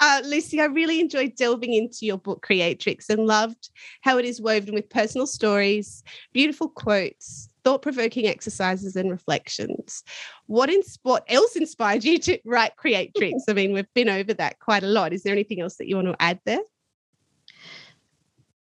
Uh, 0.00 0.20
lucy 0.24 0.60
i 0.60 0.64
really 0.64 0.98
enjoyed 0.98 1.34
delving 1.36 1.72
into 1.72 1.98
your 2.02 2.18
book 2.18 2.42
creatrix 2.42 3.08
and 3.08 3.26
loved 3.26 3.70
how 4.00 4.18
it 4.18 4.24
is 4.24 4.40
woven 4.40 4.74
with 4.74 4.88
personal 4.90 5.28
stories 5.28 6.02
beautiful 6.32 6.68
quotes 6.68 7.47
thought 7.68 7.82
provoking 7.82 8.26
exercises 8.26 8.96
and 8.96 9.10
reflections. 9.10 10.02
What, 10.46 10.70
ins- 10.70 10.98
what 11.02 11.22
else 11.28 11.54
inspired 11.54 12.02
you 12.02 12.18
to 12.20 12.38
write 12.46 12.76
Create 12.76 13.12
Creatrix? 13.14 13.44
I 13.46 13.52
mean, 13.52 13.74
we've 13.74 13.92
been 13.92 14.08
over 14.08 14.32
that 14.32 14.58
quite 14.58 14.82
a 14.82 14.86
lot. 14.86 15.12
Is 15.12 15.22
there 15.22 15.34
anything 15.34 15.60
else 15.60 15.76
that 15.76 15.86
you 15.86 15.96
want 15.96 16.08
to 16.08 16.16
add 16.18 16.40
there? 16.46 16.60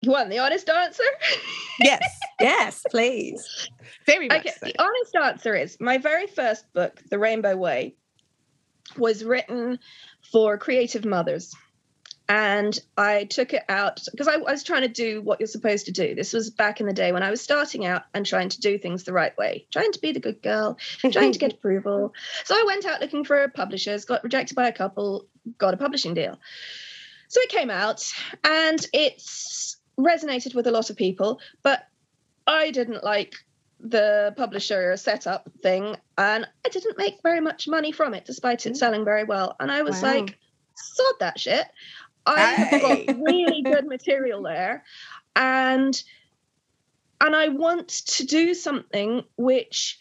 You 0.00 0.10
want 0.10 0.30
the 0.30 0.38
honest 0.38 0.70
answer? 0.70 1.02
yes. 1.80 2.02
yes, 2.40 2.82
please. 2.90 3.68
Very 4.06 4.28
much. 4.28 4.40
Okay, 4.40 4.52
so. 4.58 4.66
the 4.68 4.74
honest 4.78 5.16
answer 5.16 5.54
is 5.54 5.76
my 5.80 5.98
very 5.98 6.26
first 6.26 6.64
book, 6.72 7.02
The 7.10 7.18
Rainbow 7.18 7.56
Way, 7.56 7.96
was 8.96 9.22
written 9.22 9.80
for 10.32 10.56
creative 10.56 11.04
mothers 11.04 11.54
and 12.28 12.78
I 12.96 13.24
took 13.24 13.52
it 13.52 13.64
out 13.68 14.00
because 14.10 14.28
I, 14.28 14.34
I, 14.34 14.52
was 14.52 14.62
trying 14.62 14.82
to 14.82 14.88
do 14.88 15.20
what 15.20 15.40
you're 15.40 15.46
supposed 15.46 15.86
to 15.86 15.92
do. 15.92 16.14
This 16.14 16.32
was 16.32 16.48
back 16.48 16.80
in 16.80 16.86
the 16.86 16.92
day 16.92 17.12
when 17.12 17.22
I 17.22 17.30
was 17.30 17.42
starting 17.42 17.84
out 17.84 18.04
and 18.14 18.24
trying 18.24 18.48
to 18.48 18.60
do 18.60 18.78
things 18.78 19.04
the 19.04 19.12
right 19.12 19.36
way, 19.36 19.66
trying 19.70 19.92
to 19.92 20.00
be 20.00 20.12
the 20.12 20.20
good 20.20 20.42
girl, 20.42 20.78
trying 21.00 21.32
to 21.32 21.38
get 21.38 21.52
approval. 21.54 22.14
So 22.44 22.54
I 22.54 22.64
went 22.66 22.86
out 22.86 23.02
looking 23.02 23.24
for 23.24 23.46
publishers, 23.48 24.06
got 24.06 24.24
rejected 24.24 24.54
by 24.54 24.68
a 24.68 24.72
couple, 24.72 25.26
got 25.58 25.74
a 25.74 25.76
publishing 25.76 26.14
deal. 26.14 26.38
So 27.28 27.40
it 27.40 27.50
came 27.50 27.70
out 27.70 28.10
and 28.42 28.86
it's 28.94 29.76
resonated 29.98 30.54
with 30.54 30.66
a 30.66 30.70
lot 30.70 30.88
of 30.88 30.96
people, 30.96 31.40
but 31.62 31.86
I 32.46 32.70
didn't 32.70 33.04
like 33.04 33.34
the 33.80 34.32
publisher 34.36 34.96
setup 34.96 35.50
thing 35.62 35.96
and 36.16 36.46
I 36.64 36.68
didn't 36.70 36.96
make 36.96 37.16
very 37.22 37.40
much 37.40 37.68
money 37.68 37.92
from 37.92 38.14
it 38.14 38.24
despite 38.24 38.64
it 38.64 38.72
mm. 38.72 38.76
selling 38.76 39.04
very 39.04 39.24
well. 39.24 39.56
And 39.60 39.70
I 39.70 39.82
was 39.82 40.00
wow. 40.00 40.14
like, 40.14 40.38
sod 40.74 41.14
that 41.20 41.38
shit. 41.38 41.66
I've 42.26 42.80
got 42.80 43.16
really 43.18 43.62
good 43.62 43.86
material 43.86 44.42
there, 44.42 44.84
and 45.36 46.00
and 47.20 47.36
I 47.36 47.48
want 47.48 47.88
to 47.88 48.24
do 48.24 48.54
something 48.54 49.24
which. 49.36 50.00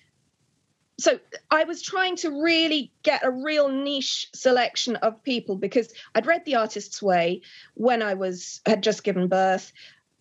So 0.99 1.19
I 1.49 1.63
was 1.63 1.81
trying 1.81 2.15
to 2.17 2.43
really 2.43 2.91
get 3.01 3.25
a 3.25 3.31
real 3.31 3.67
niche 3.67 4.29
selection 4.35 4.95
of 4.97 5.23
people 5.23 5.55
because 5.55 5.91
I'd 6.13 6.27
read 6.27 6.45
The 6.45 6.55
Artist's 6.55 7.01
Way 7.01 7.41
when 7.73 8.03
I 8.03 8.13
was 8.13 8.61
had 8.67 8.83
just 8.83 9.03
given 9.03 9.27
birth 9.27 9.73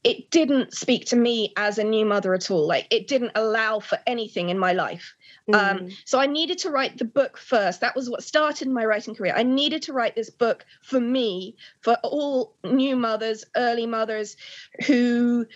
it 0.04 0.30
didn't 0.30 0.74
speak 0.74 1.06
to 1.06 1.16
me 1.16 1.52
as 1.56 1.78
a 1.78 1.84
new 1.84 2.04
mother 2.04 2.34
at 2.34 2.50
all. 2.50 2.66
Like 2.66 2.86
it 2.90 3.06
didn't 3.06 3.32
allow 3.34 3.78
for 3.78 3.98
anything 4.06 4.48
in 4.48 4.58
my 4.58 4.72
life. 4.72 5.14
Um, 5.52 5.54
mm. 5.54 5.80
Um, 5.80 5.88
so 6.04 6.18
I 6.18 6.26
needed 6.26 6.58
to 6.58 6.70
write 6.70 6.98
the 6.98 7.04
book 7.04 7.38
first. 7.38 7.80
That 7.80 7.96
was 7.96 8.08
what 8.08 8.22
started 8.22 8.68
my 8.68 8.84
writing 8.84 9.14
career. 9.14 9.34
I 9.36 9.42
needed 9.42 9.82
to 9.82 9.92
write 9.92 10.14
this 10.14 10.30
book 10.30 10.64
for 10.82 11.00
me, 11.00 11.56
for 11.80 11.96
all 12.02 12.54
new 12.64 12.96
mothers, 12.96 13.44
early 13.56 13.86
mothers 13.86 14.36
who 14.86 15.46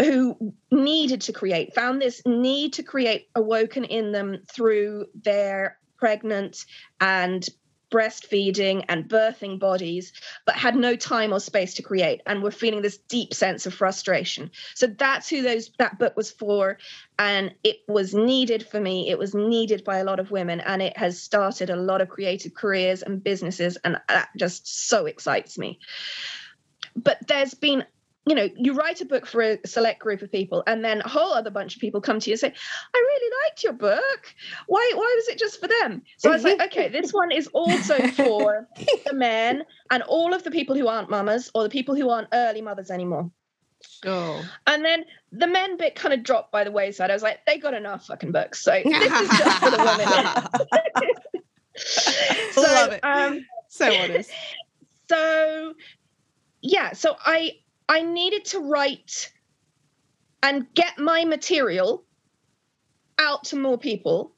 who 0.00 0.52
needed 0.72 1.20
to 1.20 1.32
create, 1.32 1.72
found 1.74 2.02
this 2.02 2.20
need 2.26 2.72
to 2.72 2.82
create 2.82 3.28
awoken 3.36 3.84
in 3.84 4.10
them 4.10 4.42
through 4.52 5.06
their 5.22 5.78
pregnant 5.96 6.64
and 7.00 7.48
breastfeeding 7.90 8.84
and 8.88 9.08
birthing 9.08 9.58
bodies, 9.58 10.12
but 10.46 10.56
had 10.56 10.76
no 10.76 10.96
time 10.96 11.32
or 11.32 11.40
space 11.40 11.74
to 11.74 11.82
create 11.82 12.20
and 12.26 12.42
were 12.42 12.50
feeling 12.50 12.82
this 12.82 12.98
deep 12.98 13.32
sense 13.32 13.66
of 13.66 13.74
frustration. 13.74 14.50
So 14.74 14.86
that's 14.86 15.28
who 15.28 15.42
those 15.42 15.70
that 15.78 15.98
book 15.98 16.16
was 16.16 16.30
for. 16.30 16.78
And 17.18 17.54
it 17.62 17.78
was 17.86 18.14
needed 18.14 18.66
for 18.66 18.80
me. 18.80 19.10
It 19.10 19.18
was 19.18 19.34
needed 19.34 19.84
by 19.84 19.98
a 19.98 20.04
lot 20.04 20.20
of 20.20 20.30
women. 20.30 20.60
And 20.60 20.82
it 20.82 20.96
has 20.96 21.20
started 21.20 21.70
a 21.70 21.76
lot 21.76 22.00
of 22.00 22.08
creative 22.08 22.54
careers 22.54 23.02
and 23.02 23.22
businesses. 23.22 23.76
And 23.84 23.98
that 24.08 24.30
just 24.36 24.88
so 24.88 25.06
excites 25.06 25.58
me. 25.58 25.78
But 26.96 27.26
there's 27.26 27.54
been 27.54 27.84
you 28.26 28.34
know, 28.34 28.48
you 28.56 28.72
write 28.72 29.00
a 29.00 29.04
book 29.04 29.26
for 29.26 29.42
a 29.42 29.58
select 29.66 30.00
group 30.00 30.22
of 30.22 30.32
people, 30.32 30.62
and 30.66 30.84
then 30.84 31.02
a 31.02 31.08
whole 31.08 31.32
other 31.32 31.50
bunch 31.50 31.74
of 31.74 31.80
people 31.80 32.00
come 32.00 32.20
to 32.20 32.30
you 32.30 32.34
and 32.34 32.40
say, 32.40 32.52
I 32.94 32.98
really 32.98 33.36
liked 33.44 33.62
your 33.62 33.74
book. 33.74 34.34
Why 34.66 34.92
why 34.94 35.14
was 35.16 35.28
it 35.28 35.38
just 35.38 35.60
for 35.60 35.68
them? 35.68 36.02
So 36.16 36.30
I 36.30 36.34
was 36.34 36.44
like, 36.44 36.60
okay, 36.62 36.88
this 36.88 37.12
one 37.12 37.30
is 37.30 37.48
also 37.48 37.98
for 38.08 38.66
the 39.06 39.12
men 39.12 39.64
and 39.90 40.02
all 40.04 40.32
of 40.32 40.42
the 40.42 40.50
people 40.50 40.74
who 40.74 40.88
aren't 40.88 41.10
mamas 41.10 41.50
or 41.54 41.62
the 41.62 41.68
people 41.68 41.94
who 41.94 42.08
aren't 42.08 42.28
early 42.32 42.62
mothers 42.62 42.90
anymore. 42.90 43.30
Sure. 44.02 44.40
And 44.66 44.82
then 44.84 45.04
the 45.32 45.46
men 45.46 45.76
bit 45.76 45.94
kind 45.94 46.14
of 46.14 46.22
dropped 46.22 46.50
by 46.50 46.64
the 46.64 46.70
wayside. 46.70 47.10
I 47.10 47.14
was 47.14 47.22
like, 47.22 47.44
they 47.46 47.58
got 47.58 47.74
enough 47.74 48.06
fucking 48.06 48.32
books. 48.32 48.62
So 48.62 48.72
this 48.82 49.12
is 49.12 49.28
just 49.28 49.58
for 49.58 49.70
the 49.70 49.76
women. 49.76 51.24
so, 52.52 52.62
Love 52.62 52.92
it. 52.92 53.00
Um, 53.02 53.44
so 53.68 53.92
honest. 53.92 54.30
So 55.08 55.74
yeah, 56.62 56.92
so 56.92 57.16
I 57.20 57.58
I 57.88 58.02
needed 58.02 58.46
to 58.46 58.60
write 58.60 59.32
and 60.42 60.72
get 60.74 60.98
my 60.98 61.24
material 61.24 62.04
out 63.18 63.44
to 63.44 63.56
more 63.56 63.78
people, 63.78 64.32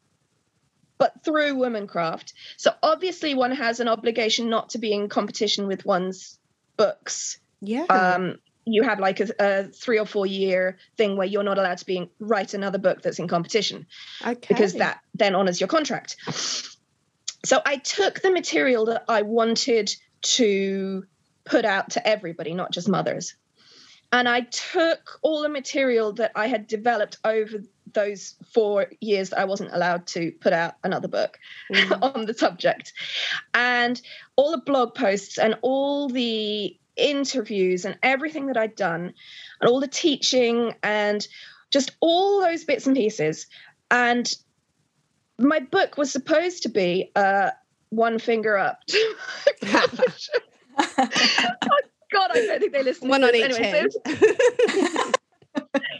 but 0.98 1.24
through 1.24 1.56
Womancraft. 1.56 2.32
So 2.56 2.72
obviously, 2.82 3.34
one 3.34 3.52
has 3.52 3.80
an 3.80 3.88
obligation 3.88 4.48
not 4.50 4.70
to 4.70 4.78
be 4.78 4.92
in 4.92 5.08
competition 5.08 5.66
with 5.66 5.84
one's 5.84 6.38
books. 6.76 7.38
Yeah. 7.60 7.84
Um, 7.84 8.36
you 8.64 8.82
have 8.82 8.98
like 8.98 9.20
a, 9.20 9.28
a, 9.38 9.64
three 9.64 9.98
or 9.98 10.06
four 10.06 10.26
year 10.26 10.78
thing 10.96 11.16
where 11.16 11.26
you're 11.26 11.44
not 11.44 11.58
allowed 11.58 11.78
to 11.78 11.86
be 11.86 11.96
in, 11.98 12.10
write 12.18 12.52
another 12.52 12.78
book 12.78 13.00
that's 13.00 13.18
in 13.18 13.28
competition 13.28 13.86
okay. 14.22 14.46
because 14.48 14.74
that 14.74 15.00
then 15.14 15.34
honors 15.34 15.60
your 15.60 15.68
contract. 15.68 16.16
So 17.44 17.60
I 17.64 17.76
took 17.76 18.20
the 18.20 18.30
material 18.30 18.86
that 18.86 19.04
I 19.08 19.22
wanted 19.22 19.94
to 20.22 21.04
put 21.46 21.64
out 21.64 21.90
to 21.90 22.06
everybody, 22.06 22.52
not 22.52 22.72
just 22.72 22.88
mothers. 22.88 23.34
And 24.12 24.28
I 24.28 24.42
took 24.42 25.18
all 25.22 25.42
the 25.42 25.48
material 25.48 26.12
that 26.14 26.32
I 26.34 26.46
had 26.46 26.66
developed 26.66 27.18
over 27.24 27.58
those 27.92 28.34
four 28.52 28.86
years 29.00 29.30
that 29.30 29.38
I 29.38 29.44
wasn't 29.46 29.72
allowed 29.72 30.06
to 30.08 30.30
put 30.40 30.52
out 30.52 30.74
another 30.84 31.08
book 31.08 31.38
mm. 31.72 31.98
on 32.14 32.26
the 32.26 32.34
subject, 32.34 32.92
and 33.54 34.00
all 34.36 34.50
the 34.52 34.58
blog 34.58 34.94
posts 34.94 35.38
and 35.38 35.56
all 35.62 36.08
the 36.08 36.76
interviews 36.96 37.84
and 37.84 37.98
everything 38.02 38.46
that 38.46 38.56
I'd 38.56 38.76
done, 38.76 39.12
and 39.60 39.70
all 39.70 39.80
the 39.80 39.88
teaching 39.88 40.74
and 40.82 41.26
just 41.70 41.96
all 42.00 42.40
those 42.40 42.64
bits 42.64 42.86
and 42.86 42.96
pieces. 42.96 43.46
And 43.90 44.32
my 45.38 45.60
book 45.60 45.96
was 45.96 46.12
supposed 46.12 46.62
to 46.62 46.68
be 46.68 47.10
uh, 47.16 47.50
one 47.90 48.18
finger 48.18 48.56
up 48.56 48.82
God, 52.12 52.30
I 52.32 52.46
don't 52.46 52.60
think 52.60 52.72
they 52.72 52.82
listen. 52.82 53.08
One 53.08 53.24
on 53.24 53.34
each 53.34 53.44
anyway, 53.44 53.62
hand. 53.62 53.92
So 53.92 54.02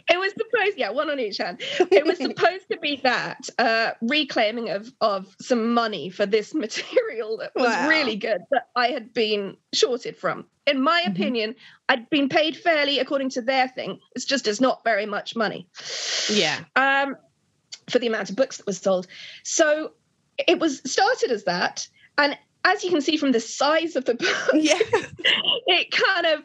it 0.09 0.19
was 0.19 0.31
supposed, 0.31 0.77
yeah, 0.77 0.91
one 0.91 1.09
on 1.09 1.19
each 1.19 1.37
hand. 1.37 1.61
It 1.91 2.05
was 2.05 2.17
supposed 2.17 2.69
to 2.71 2.77
be 2.79 2.97
that 3.03 3.49
uh, 3.57 3.91
reclaiming 4.01 4.69
of 4.69 4.91
of 5.01 5.35
some 5.41 5.73
money 5.73 6.09
for 6.09 6.25
this 6.25 6.53
material 6.55 7.37
that 7.37 7.51
was 7.55 7.67
wow. 7.67 7.89
really 7.89 8.15
good 8.15 8.41
that 8.51 8.67
I 8.75 8.87
had 8.87 9.13
been 9.13 9.57
shorted 9.73 10.17
from. 10.17 10.45
In 10.65 10.81
my 10.81 11.01
mm-hmm. 11.01 11.11
opinion, 11.11 11.55
I'd 11.89 12.09
been 12.09 12.29
paid 12.29 12.57
fairly 12.57 12.99
according 12.99 13.31
to 13.31 13.41
their 13.41 13.67
thing. 13.67 13.99
It's 14.15 14.25
just 14.25 14.47
it's 14.47 14.61
not 14.61 14.83
very 14.83 15.05
much 15.05 15.35
money. 15.35 15.67
Yeah. 16.29 16.59
Um, 16.75 17.17
for 17.89 17.99
the 17.99 18.07
amount 18.07 18.29
of 18.29 18.35
books 18.35 18.57
that 18.57 18.67
was 18.67 18.77
sold. 18.77 19.07
So 19.43 19.93
it 20.47 20.59
was 20.59 20.81
started 20.89 21.31
as 21.31 21.45
that, 21.45 21.87
and 22.17 22.37
as 22.67 22.83
you 22.83 22.89
can 22.89 23.01
see 23.01 23.17
from 23.17 23.31
the 23.31 23.39
size 23.39 23.95
of 23.95 24.05
the 24.05 24.15
book, 24.15 24.51
yeah. 24.53 24.77
it 25.67 25.91
kind 25.91 26.25
of 26.27 26.43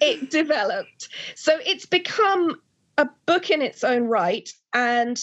it 0.00 0.30
developed. 0.30 1.08
So 1.34 1.58
it's 1.66 1.86
become 1.86 2.60
a 2.96 3.08
book 3.26 3.50
in 3.50 3.60
its 3.60 3.82
own 3.82 4.04
right, 4.04 4.48
and 4.72 5.20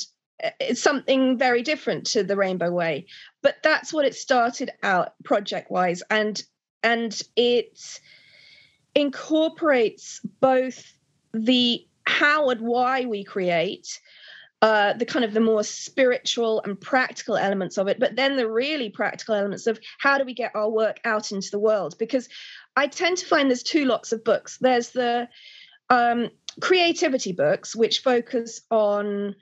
it's 0.59 0.81
something 0.81 1.37
very 1.37 1.61
different 1.61 2.05
to 2.07 2.23
the 2.23 2.35
Rainbow 2.35 2.69
Way. 2.69 3.05
But 3.41 3.57
that's 3.63 3.93
what 3.93 4.05
it 4.05 4.13
started 4.13 4.71
out 4.83 5.13
project 5.23 5.71
wise, 5.71 6.03
and 6.09 6.41
and 6.83 7.19
it 7.37 7.99
incorporates 8.93 10.19
both 10.41 10.93
the 11.33 11.87
how 12.05 12.49
and 12.49 12.61
why 12.61 13.05
we 13.05 13.23
create 13.23 14.01
uh, 14.61 14.93
the 14.93 15.05
kind 15.05 15.25
of 15.25 15.33
the 15.33 15.39
more 15.39 15.63
spiritual 15.63 16.61
and 16.61 16.79
practical 16.79 17.35
elements 17.35 17.77
of 17.77 17.87
it, 17.87 17.99
but 17.99 18.15
then 18.15 18.37
the 18.37 18.49
really 18.49 18.89
practical 18.89 19.33
elements 19.33 19.65
of 19.65 19.79
how 19.97 20.17
do 20.17 20.23
we 20.23 20.33
get 20.33 20.55
our 20.55 20.69
work 20.69 20.99
out 21.03 21.31
into 21.31 21.49
the 21.49 21.59
world? 21.59 21.95
Because 21.97 22.29
I 22.75 22.87
tend 22.87 23.17
to 23.17 23.25
find 23.25 23.49
there's 23.49 23.63
two 23.63 23.85
lots 23.85 24.11
of 24.11 24.23
books. 24.23 24.59
There's 24.59 24.91
the 24.91 25.27
um, 25.89 26.29
creativity 26.59 27.31
books, 27.31 27.75
which 27.75 27.99
focus 27.99 28.61
on 28.69 29.35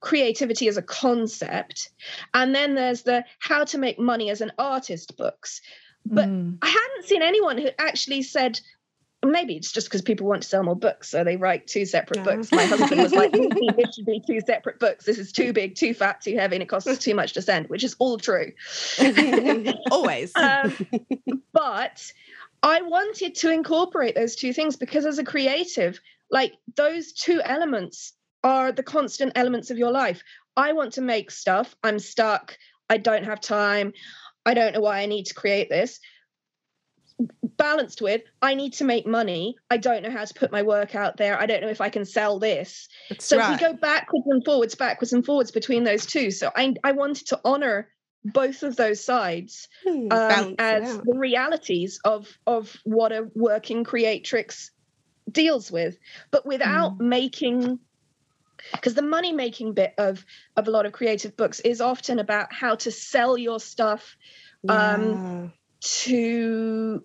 creativity 0.00 0.68
as 0.68 0.76
a 0.76 0.82
concept, 0.82 1.90
and 2.34 2.54
then 2.54 2.74
there's 2.74 3.02
the 3.02 3.24
how 3.38 3.64
to 3.64 3.78
make 3.78 3.98
money 3.98 4.30
as 4.30 4.40
an 4.40 4.52
artist 4.58 5.16
books. 5.16 5.60
But 6.04 6.28
mm. 6.28 6.58
I 6.62 6.68
hadn't 6.68 7.06
seen 7.06 7.22
anyone 7.22 7.58
who 7.58 7.68
actually 7.78 8.22
said, 8.22 8.60
maybe 9.24 9.56
it's 9.56 9.72
just 9.72 9.88
because 9.88 10.02
people 10.02 10.26
want 10.26 10.42
to 10.42 10.48
sell 10.48 10.62
more 10.62 10.76
books, 10.76 11.08
so 11.08 11.24
they 11.24 11.36
write 11.36 11.66
two 11.66 11.84
separate 11.84 12.24
books. 12.24 12.52
My 12.52 12.64
husband 12.64 13.02
was 13.02 13.12
like, 13.12 13.32
"This 13.76 13.94
should 13.94 14.06
be 14.06 14.22
two 14.26 14.40
separate 14.40 14.78
books. 14.78 15.04
This 15.04 15.18
is 15.18 15.32
too 15.32 15.52
big, 15.52 15.74
too 15.74 15.94
fat, 15.94 16.20
too 16.20 16.36
heavy, 16.36 16.56
and 16.56 16.62
it 16.62 16.68
costs 16.68 16.98
too 16.98 17.14
much 17.14 17.32
to 17.32 17.42
send," 17.42 17.68
which 17.68 17.84
is 17.84 17.96
all 17.98 18.18
true. 18.18 18.52
Always. 19.90 20.32
Um, 20.48 20.72
but 21.52 22.12
I 22.62 22.82
wanted 22.82 23.34
to 23.36 23.50
incorporate 23.50 24.14
those 24.14 24.36
two 24.36 24.52
things 24.52 24.76
because, 24.76 25.04
as 25.04 25.18
a 25.18 25.24
creative, 25.24 26.00
like 26.30 26.52
those 26.76 27.12
two 27.12 27.40
elements 27.42 28.12
are 28.44 28.72
the 28.72 28.82
constant 28.82 29.32
elements 29.34 29.70
of 29.70 29.78
your 29.78 29.90
life. 29.90 30.22
I 30.56 30.72
want 30.72 30.94
to 30.94 31.00
make 31.00 31.30
stuff. 31.30 31.74
I'm 31.82 31.98
stuck. 31.98 32.56
I 32.88 32.98
don't 32.98 33.24
have 33.24 33.40
time. 33.40 33.92
I 34.46 34.54
don't 34.54 34.74
know 34.74 34.80
why 34.80 35.00
I 35.00 35.06
need 35.06 35.26
to 35.26 35.34
create 35.34 35.68
this 35.68 36.00
balanced 37.42 38.00
with 38.00 38.22
I 38.40 38.54
need 38.54 38.74
to 38.74 38.84
make 38.84 39.06
money. 39.06 39.56
I 39.70 39.76
don't 39.76 40.02
know 40.02 40.10
how 40.10 40.24
to 40.24 40.34
put 40.34 40.52
my 40.52 40.62
work 40.62 40.94
out 40.94 41.16
there. 41.16 41.38
I 41.38 41.46
don't 41.46 41.60
know 41.60 41.68
if 41.68 41.80
I 41.80 41.88
can 41.88 42.04
sell 42.04 42.38
this. 42.38 42.88
That's 43.08 43.24
so 43.24 43.38
right. 43.38 43.60
we 43.60 43.66
go 43.66 43.74
backwards 43.74 44.26
and 44.26 44.44
forwards, 44.44 44.74
backwards 44.74 45.12
and 45.12 45.24
forwards 45.24 45.50
between 45.50 45.84
those 45.84 46.06
two. 46.06 46.30
So 46.30 46.50
I 46.54 46.74
I 46.84 46.92
wanted 46.92 47.28
to 47.28 47.40
honor 47.44 47.88
both 48.24 48.62
of 48.62 48.76
those 48.76 49.04
sides 49.04 49.68
hmm, 49.84 50.08
um, 50.10 50.54
as 50.58 50.98
the 50.98 51.14
realities 51.16 52.00
of 52.04 52.28
of 52.46 52.74
what 52.84 53.12
a 53.12 53.28
working 53.34 53.84
creatrix 53.84 54.70
deals 55.30 55.70
with, 55.70 55.98
but 56.30 56.46
without 56.46 56.96
hmm. 56.96 57.08
making 57.08 57.78
because 58.72 58.94
the 58.94 59.02
money 59.02 59.32
making 59.32 59.72
bit 59.72 59.94
of 59.98 60.24
of 60.56 60.68
a 60.68 60.70
lot 60.70 60.86
of 60.86 60.92
creative 60.92 61.36
books 61.36 61.60
is 61.60 61.80
often 61.80 62.18
about 62.18 62.52
how 62.52 62.74
to 62.74 62.90
sell 62.90 63.38
your 63.38 63.60
stuff 63.60 64.16
um, 64.68 64.76
yeah. 64.76 64.94
um 64.94 65.52
to 65.80 67.02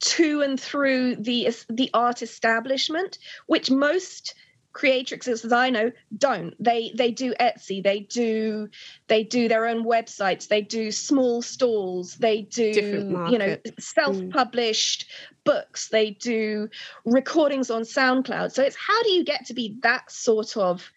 to 0.00 0.42
and 0.42 0.60
through 0.60 1.16
the 1.16 1.54
the 1.68 1.90
art 1.92 2.22
establishment, 2.22 3.18
which 3.46 3.70
most 3.70 4.34
creatrixes 4.72 5.44
as 5.44 5.52
I 5.52 5.70
know 5.70 5.90
don't. 6.16 6.54
They 6.62 6.92
they 6.94 7.10
do 7.10 7.34
Etsy, 7.40 7.82
they 7.82 8.00
do 8.00 8.68
they 9.08 9.24
do 9.24 9.48
their 9.48 9.66
own 9.66 9.84
websites, 9.84 10.48
they 10.48 10.62
do 10.62 10.92
small 10.92 11.42
stalls, 11.42 12.14
they 12.16 12.42
do 12.42 13.28
you 13.30 13.38
know 13.38 13.56
self-published 13.78 15.06
mm. 15.06 15.44
books, 15.44 15.88
they 15.88 16.10
do 16.10 16.68
recordings 17.04 17.70
on 17.70 17.82
SoundCloud. 17.82 18.52
So 18.52 18.62
it's 18.62 18.76
how 18.76 19.02
do 19.02 19.10
you 19.10 19.24
get 19.24 19.46
to 19.46 19.54
be 19.54 19.78
that 19.82 20.10
sort 20.12 20.56
of 20.56 20.88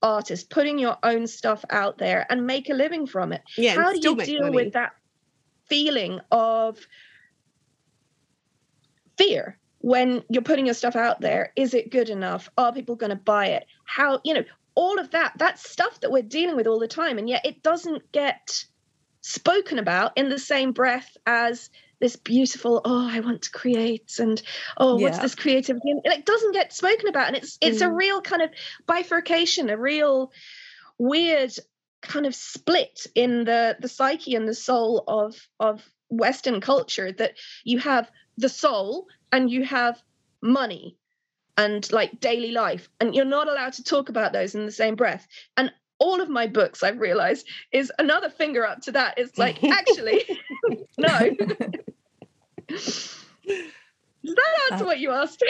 artist, 0.00 0.48
putting 0.48 0.78
your 0.78 0.96
own 1.02 1.26
stuff 1.26 1.64
out 1.70 1.98
there 1.98 2.24
and 2.30 2.46
make 2.46 2.70
a 2.70 2.74
living 2.74 3.06
from 3.06 3.32
it? 3.32 3.42
Yeah, 3.56 3.74
how 3.74 3.92
do 3.92 3.98
you 3.98 4.16
deal 4.16 4.42
money. 4.42 4.56
with 4.56 4.72
that 4.72 4.92
feeling 5.68 6.20
of 6.30 6.78
fear 9.16 9.58
when 9.80 10.22
you're 10.28 10.42
putting 10.42 10.66
your 10.66 10.74
stuff 10.74 10.96
out 10.96 11.20
there 11.20 11.52
is 11.56 11.74
it 11.74 11.90
good 11.90 12.08
enough 12.08 12.50
are 12.58 12.72
people 12.72 12.96
going 12.96 13.10
to 13.10 13.16
buy 13.16 13.46
it 13.46 13.66
how 13.84 14.20
you 14.24 14.34
know 14.34 14.44
all 14.74 14.98
of 14.98 15.10
that 15.10 15.32
that's 15.38 15.68
stuff 15.68 16.00
that 16.00 16.10
we're 16.10 16.22
dealing 16.22 16.56
with 16.56 16.66
all 16.66 16.78
the 16.78 16.88
time 16.88 17.18
and 17.18 17.28
yet 17.28 17.44
it 17.44 17.62
doesn't 17.62 18.10
get 18.12 18.64
spoken 19.20 19.78
about 19.78 20.12
in 20.16 20.28
the 20.28 20.38
same 20.38 20.72
breath 20.72 21.16
as 21.26 21.70
this 22.00 22.16
beautiful 22.16 22.80
oh 22.84 23.08
i 23.10 23.20
want 23.20 23.42
to 23.42 23.50
create 23.50 24.18
and 24.18 24.40
oh 24.76 24.98
yeah. 24.98 25.04
what's 25.04 25.18
this 25.18 25.34
creativity 25.34 25.90
and 25.90 26.00
it 26.04 26.24
doesn't 26.24 26.52
get 26.52 26.72
spoken 26.72 27.08
about 27.08 27.28
and 27.28 27.36
it's 27.36 27.58
it's 27.60 27.82
mm. 27.82 27.86
a 27.86 27.92
real 27.92 28.20
kind 28.20 28.42
of 28.42 28.50
bifurcation 28.86 29.68
a 29.68 29.76
real 29.76 30.32
weird 30.96 31.52
kind 32.00 32.26
of 32.26 32.34
split 32.34 33.06
in 33.14 33.44
the 33.44 33.76
the 33.80 33.88
psyche 33.88 34.34
and 34.34 34.48
the 34.48 34.54
soul 34.54 35.04
of 35.08 35.36
of 35.58 35.84
western 36.08 36.60
culture 36.60 37.12
that 37.12 37.34
you 37.64 37.78
have 37.78 38.10
the 38.36 38.48
soul 38.48 39.06
and 39.32 39.50
you 39.50 39.64
have 39.64 40.00
money 40.40 40.96
and 41.56 41.90
like 41.92 42.20
daily 42.20 42.52
life. 42.52 42.88
And 43.00 43.14
you're 43.14 43.24
not 43.24 43.48
allowed 43.48 43.74
to 43.74 43.84
talk 43.84 44.08
about 44.08 44.32
those 44.32 44.54
in 44.54 44.64
the 44.64 44.72
same 44.72 44.94
breath. 44.94 45.26
And 45.56 45.72
all 46.00 46.20
of 46.20 46.28
my 46.28 46.46
books 46.46 46.84
i've 46.84 47.00
realized 47.00 47.44
is 47.72 47.90
another 47.98 48.30
finger 48.30 48.64
up 48.64 48.80
to 48.82 48.92
that. 48.92 49.14
It's 49.18 49.36
like 49.36 49.62
actually 49.64 50.24
no. 50.98 51.36
Does 52.68 54.34
that 54.34 54.70
answer 54.70 54.84
uh, 54.84 54.86
what 54.86 54.98
you 54.98 55.10
asked 55.10 55.42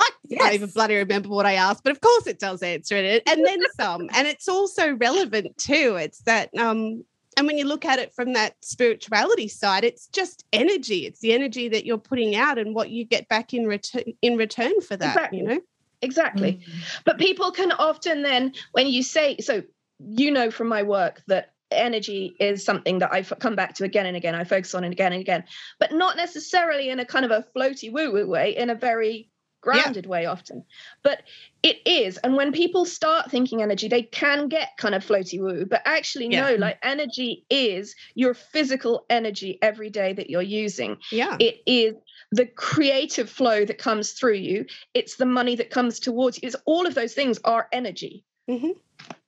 I 0.00 0.10
yes. 0.28 0.42
can't 0.42 0.54
even 0.54 0.70
bloody 0.70 0.96
remember 0.96 1.28
what 1.28 1.46
I 1.46 1.54
asked, 1.54 1.84
but 1.84 1.92
of 1.92 2.00
course 2.00 2.26
it 2.26 2.38
does 2.38 2.62
answer 2.62 2.96
it, 2.96 3.22
and 3.28 3.44
then 3.44 3.58
some. 3.78 4.08
and 4.14 4.26
it's 4.26 4.48
also 4.48 4.94
relevant 4.96 5.56
too. 5.58 5.96
It's 6.00 6.22
that 6.22 6.50
um, 6.58 7.04
and 7.36 7.46
when 7.46 7.58
you 7.58 7.64
look 7.64 7.84
at 7.84 7.98
it 7.98 8.12
from 8.14 8.32
that 8.32 8.54
spirituality 8.60 9.48
side 9.48 9.84
it's 9.84 10.08
just 10.08 10.44
energy 10.52 11.06
it's 11.06 11.20
the 11.20 11.32
energy 11.32 11.68
that 11.68 11.86
you're 11.86 11.96
putting 11.96 12.34
out 12.34 12.58
and 12.58 12.74
what 12.74 12.90
you 12.90 13.04
get 13.04 13.28
back 13.28 13.54
in 13.54 13.66
return 13.66 14.02
in 14.20 14.36
return 14.36 14.80
for 14.80 14.96
that 14.96 15.14
exactly. 15.14 15.38
you 15.38 15.44
know 15.44 15.60
exactly 16.02 16.52
mm. 16.54 17.00
but 17.04 17.18
people 17.18 17.50
can 17.52 17.72
often 17.72 18.22
then 18.22 18.52
when 18.72 18.88
you 18.88 19.02
say 19.02 19.36
so 19.38 19.62
you 20.00 20.30
know 20.30 20.50
from 20.50 20.68
my 20.68 20.82
work 20.82 21.22
that 21.28 21.52
energy 21.72 22.34
is 22.40 22.64
something 22.64 22.98
that 22.98 23.12
I've 23.12 23.32
come 23.38 23.54
back 23.54 23.74
to 23.74 23.84
again 23.84 24.06
and 24.06 24.16
again. 24.16 24.34
I 24.34 24.44
focus 24.44 24.74
on 24.74 24.84
it 24.84 24.92
again 24.92 25.12
and 25.12 25.20
again, 25.20 25.44
but 25.78 25.92
not 25.92 26.16
necessarily 26.16 26.90
in 26.90 26.98
a 26.98 27.04
kind 27.04 27.24
of 27.24 27.30
a 27.30 27.44
floaty 27.56 27.92
woo 27.92 28.12
woo 28.12 28.26
way, 28.26 28.56
in 28.56 28.70
a 28.70 28.74
very 28.74 29.28
grounded 29.60 30.04
yeah. 30.04 30.10
way 30.10 30.26
often. 30.26 30.64
But 31.02 31.22
it 31.62 31.78
is. 31.86 32.16
And 32.18 32.36
when 32.36 32.52
people 32.52 32.84
start 32.84 33.30
thinking 33.30 33.62
energy, 33.62 33.88
they 33.88 34.02
can 34.02 34.48
get 34.48 34.76
kind 34.78 34.94
of 34.94 35.04
floaty 35.04 35.40
woo. 35.40 35.66
But 35.66 35.82
actually, 35.84 36.28
yeah. 36.28 36.50
no, 36.50 36.54
like 36.56 36.78
energy 36.82 37.44
is 37.50 37.94
your 38.14 38.34
physical 38.34 39.04
energy 39.10 39.58
every 39.62 39.90
day 39.90 40.12
that 40.12 40.30
you're 40.30 40.42
using. 40.42 40.96
Yeah. 41.12 41.36
It 41.38 41.60
is 41.66 41.94
the 42.32 42.46
creative 42.46 43.28
flow 43.28 43.64
that 43.64 43.78
comes 43.78 44.12
through 44.12 44.34
you. 44.34 44.66
It's 44.94 45.16
the 45.16 45.26
money 45.26 45.56
that 45.56 45.70
comes 45.70 46.00
towards 46.00 46.36
you. 46.40 46.46
It's 46.46 46.56
all 46.64 46.86
of 46.86 46.94
those 46.94 47.14
things 47.14 47.38
are 47.44 47.68
energy. 47.72 48.24
Mm-hmm. 48.48 48.70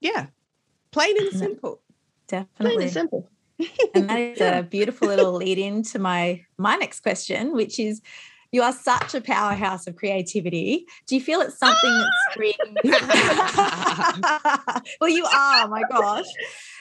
Yeah. 0.01 0.27
Plain 0.91 1.19
and 1.19 1.33
simple. 1.33 1.81
Definitely. 2.29 2.77
Plain 2.77 2.83
and 2.83 2.91
simple. 2.91 3.29
and 3.95 4.09
that 4.09 4.19
is 4.19 4.41
a 4.41 4.63
beautiful 4.63 5.09
little 5.09 5.33
lead 5.33 5.59
in 5.59 5.83
to 5.83 5.99
my 5.99 6.45
my 6.59 6.75
next 6.77 7.01
question, 7.01 7.53
which 7.53 7.79
is 7.79 8.01
you 8.53 8.63
are 8.63 8.73
such 8.73 9.15
a 9.15 9.21
powerhouse 9.23 9.87
of 9.87 9.97
creativity. 9.97 10.87
Do 11.07 11.15
you 11.15 11.23
feel 11.23 11.41
it's 11.41 11.59
something 11.59 11.91
that 11.91 12.11
springs? 12.31 12.55
well, 15.01 15.09
you 15.09 15.25
are, 15.25 15.69
my 15.69 15.83
gosh. 15.91 16.27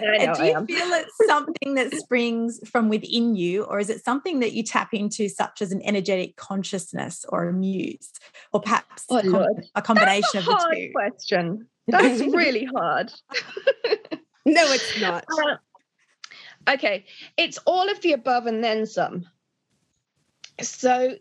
Know, 0.01 0.33
do 0.33 0.45
you 0.45 0.65
feel 0.65 0.91
it's 0.93 1.15
something 1.25 1.75
that 1.75 1.93
springs 1.93 2.59
from 2.69 2.89
within 2.89 3.37
you, 3.37 3.63
or 3.63 3.79
is 3.79 3.89
it 3.89 4.03
something 4.03 4.41
that 4.41 4.51
you 4.51 4.63
tap 4.63 4.93
into, 4.93 5.29
such 5.29 5.61
as 5.61 5.71
an 5.71 5.81
energetic 5.83 6.35
consciousness 6.35 7.23
or 7.29 7.47
a 7.47 7.53
muse, 7.53 8.11
or 8.51 8.59
perhaps 8.59 9.05
oh, 9.09 9.19
a, 9.19 9.23
com- 9.23 9.45
a, 9.75 9.81
combination 9.81 10.27
That's 10.33 10.47
a 10.47 10.51
of 10.51 10.59
the 10.59 10.75
two? 10.75 10.91
Question. 10.93 11.67
That's 11.87 12.19
really 12.19 12.65
hard. 12.65 13.13
no, 14.45 14.73
it's 14.73 14.99
not. 14.99 15.23
Uh, 15.31 15.55
okay, 16.73 17.05
it's 17.37 17.59
all 17.59 17.89
of 17.89 18.01
the 18.01 18.11
above 18.11 18.45
and 18.45 18.61
then 18.61 18.85
some. 18.85 19.25
So 20.61 21.15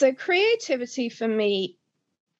So, 0.00 0.14
creativity 0.14 1.10
for 1.10 1.28
me 1.28 1.76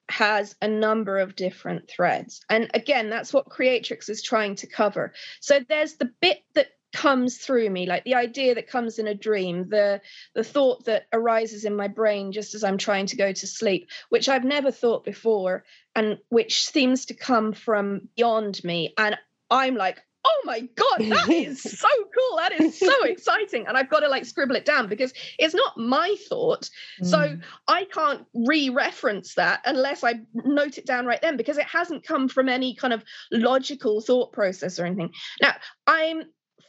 has 0.08 0.56
a 0.62 0.66
number 0.66 1.18
of 1.18 1.36
different 1.36 1.90
threads. 1.90 2.40
And 2.48 2.70
again, 2.72 3.10
that's 3.10 3.34
what 3.34 3.50
Creatrix 3.50 4.08
is 4.08 4.22
trying 4.22 4.54
to 4.56 4.66
cover. 4.66 5.12
So, 5.40 5.60
there's 5.68 5.96
the 5.96 6.10
bit 6.22 6.38
that 6.54 6.68
comes 6.94 7.36
through 7.36 7.68
me 7.68 7.86
like 7.86 8.02
the 8.04 8.14
idea 8.14 8.54
that 8.54 8.66
comes 8.66 8.98
in 8.98 9.06
a 9.06 9.14
dream 9.14 9.68
the 9.68 10.00
the 10.34 10.42
thought 10.42 10.86
that 10.86 11.06
arises 11.12 11.64
in 11.64 11.76
my 11.76 11.86
brain 11.86 12.32
just 12.32 12.52
as 12.56 12.64
i'm 12.64 12.78
trying 12.78 13.06
to 13.06 13.14
go 13.14 13.32
to 13.32 13.46
sleep 13.46 13.88
which 14.08 14.28
i've 14.28 14.42
never 14.42 14.72
thought 14.72 15.04
before 15.04 15.62
and 15.94 16.18
which 16.30 16.66
seems 16.66 17.04
to 17.04 17.14
come 17.14 17.52
from 17.52 18.08
beyond 18.16 18.64
me 18.64 18.92
and 18.98 19.16
i'm 19.52 19.76
like 19.76 20.02
oh 20.24 20.42
my 20.44 20.60
god 20.60 20.98
that 20.98 21.28
is 21.28 21.62
so 21.80 21.88
cool. 21.88 22.38
That 22.38 22.60
is 22.60 22.78
so 22.78 23.04
exciting. 23.04 23.66
And 23.66 23.76
i've 23.76 23.90
got 23.90 24.00
to 24.00 24.08
like 24.08 24.24
scribble 24.24 24.56
it 24.56 24.64
down 24.64 24.88
because 24.88 25.12
it's 25.38 25.54
not 25.54 25.76
my 25.76 26.16
thought. 26.28 26.68
Mm. 27.02 27.06
so 27.06 27.38
i 27.68 27.84
can't 27.84 28.26
re-reference 28.34 29.34
that 29.34 29.60
unless 29.64 30.04
i 30.04 30.14
note 30.34 30.78
it 30.78 30.86
down 30.86 31.06
right 31.06 31.22
then 31.22 31.36
because 31.36 31.58
it 31.58 31.66
hasn't 31.66 32.06
come 32.06 32.28
from 32.28 32.48
any 32.48 32.74
kind 32.74 32.92
of 32.92 33.02
logical 33.30 34.00
thought 34.00 34.32
process 34.32 34.78
or 34.78 34.86
anything. 34.86 35.12
Now 35.40 35.54
i'm 35.86 36.24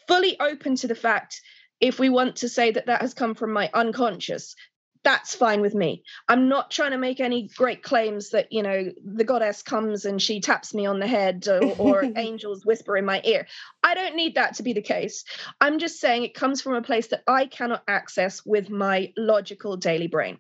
fully 0.08 0.40
open 0.40 0.76
to 0.76 0.88
the 0.88 0.96
fact 0.96 1.42
if 1.80 2.00
we 2.00 2.10
want 2.10 2.38
to 2.38 2.50
say 2.50 2.72
that 2.72 2.86
that 2.86 3.02
has 3.02 3.14
come 3.14 3.34
from 3.34 3.52
my 3.52 3.70
unconscious 3.74 4.56
that's 5.04 5.34
fine 5.34 5.62
with 5.62 5.74
me. 5.74 6.04
I'm 6.28 6.48
not 6.48 6.70
trying 6.70 6.92
to 6.92 6.98
make 6.98 7.20
any 7.20 7.48
great 7.48 7.82
claims 7.82 8.32
that, 8.32 8.52
you 8.52 8.62
know, 8.62 8.92
the 9.04 9.24
goddess 9.24 9.64
comes 9.64 10.06
and 10.06 10.22
she 10.22 10.42
taps 10.42 10.74
me 10.74 10.86
on 10.86 11.00
the 11.00 11.08
head 11.08 11.48
or, 11.48 11.64
or 11.78 12.04
angels 12.16 12.66
whisper 12.66 12.96
in 12.98 13.06
my 13.06 13.22
ear. 13.24 13.48
I 13.84 13.96
don't 13.96 14.16
need 14.16 14.36
that 14.36 14.56
to 14.56 14.64
be 14.64 14.74
the 14.74 14.82
case. 14.82 15.26
I'm 15.60 15.80
just 15.80 16.00
saying 16.00 16.24
it 16.24 16.36
comes 16.36 16.62
from 16.62 16.76
a 16.76 16.82
place 16.82 17.08
that 17.08 17.24
I 17.28 17.48
cannot 17.48 17.84
access 17.88 18.46
with 18.46 18.70
my 18.70 19.12
logical 19.18 19.78
daily 19.78 20.08
brain. 20.08 20.38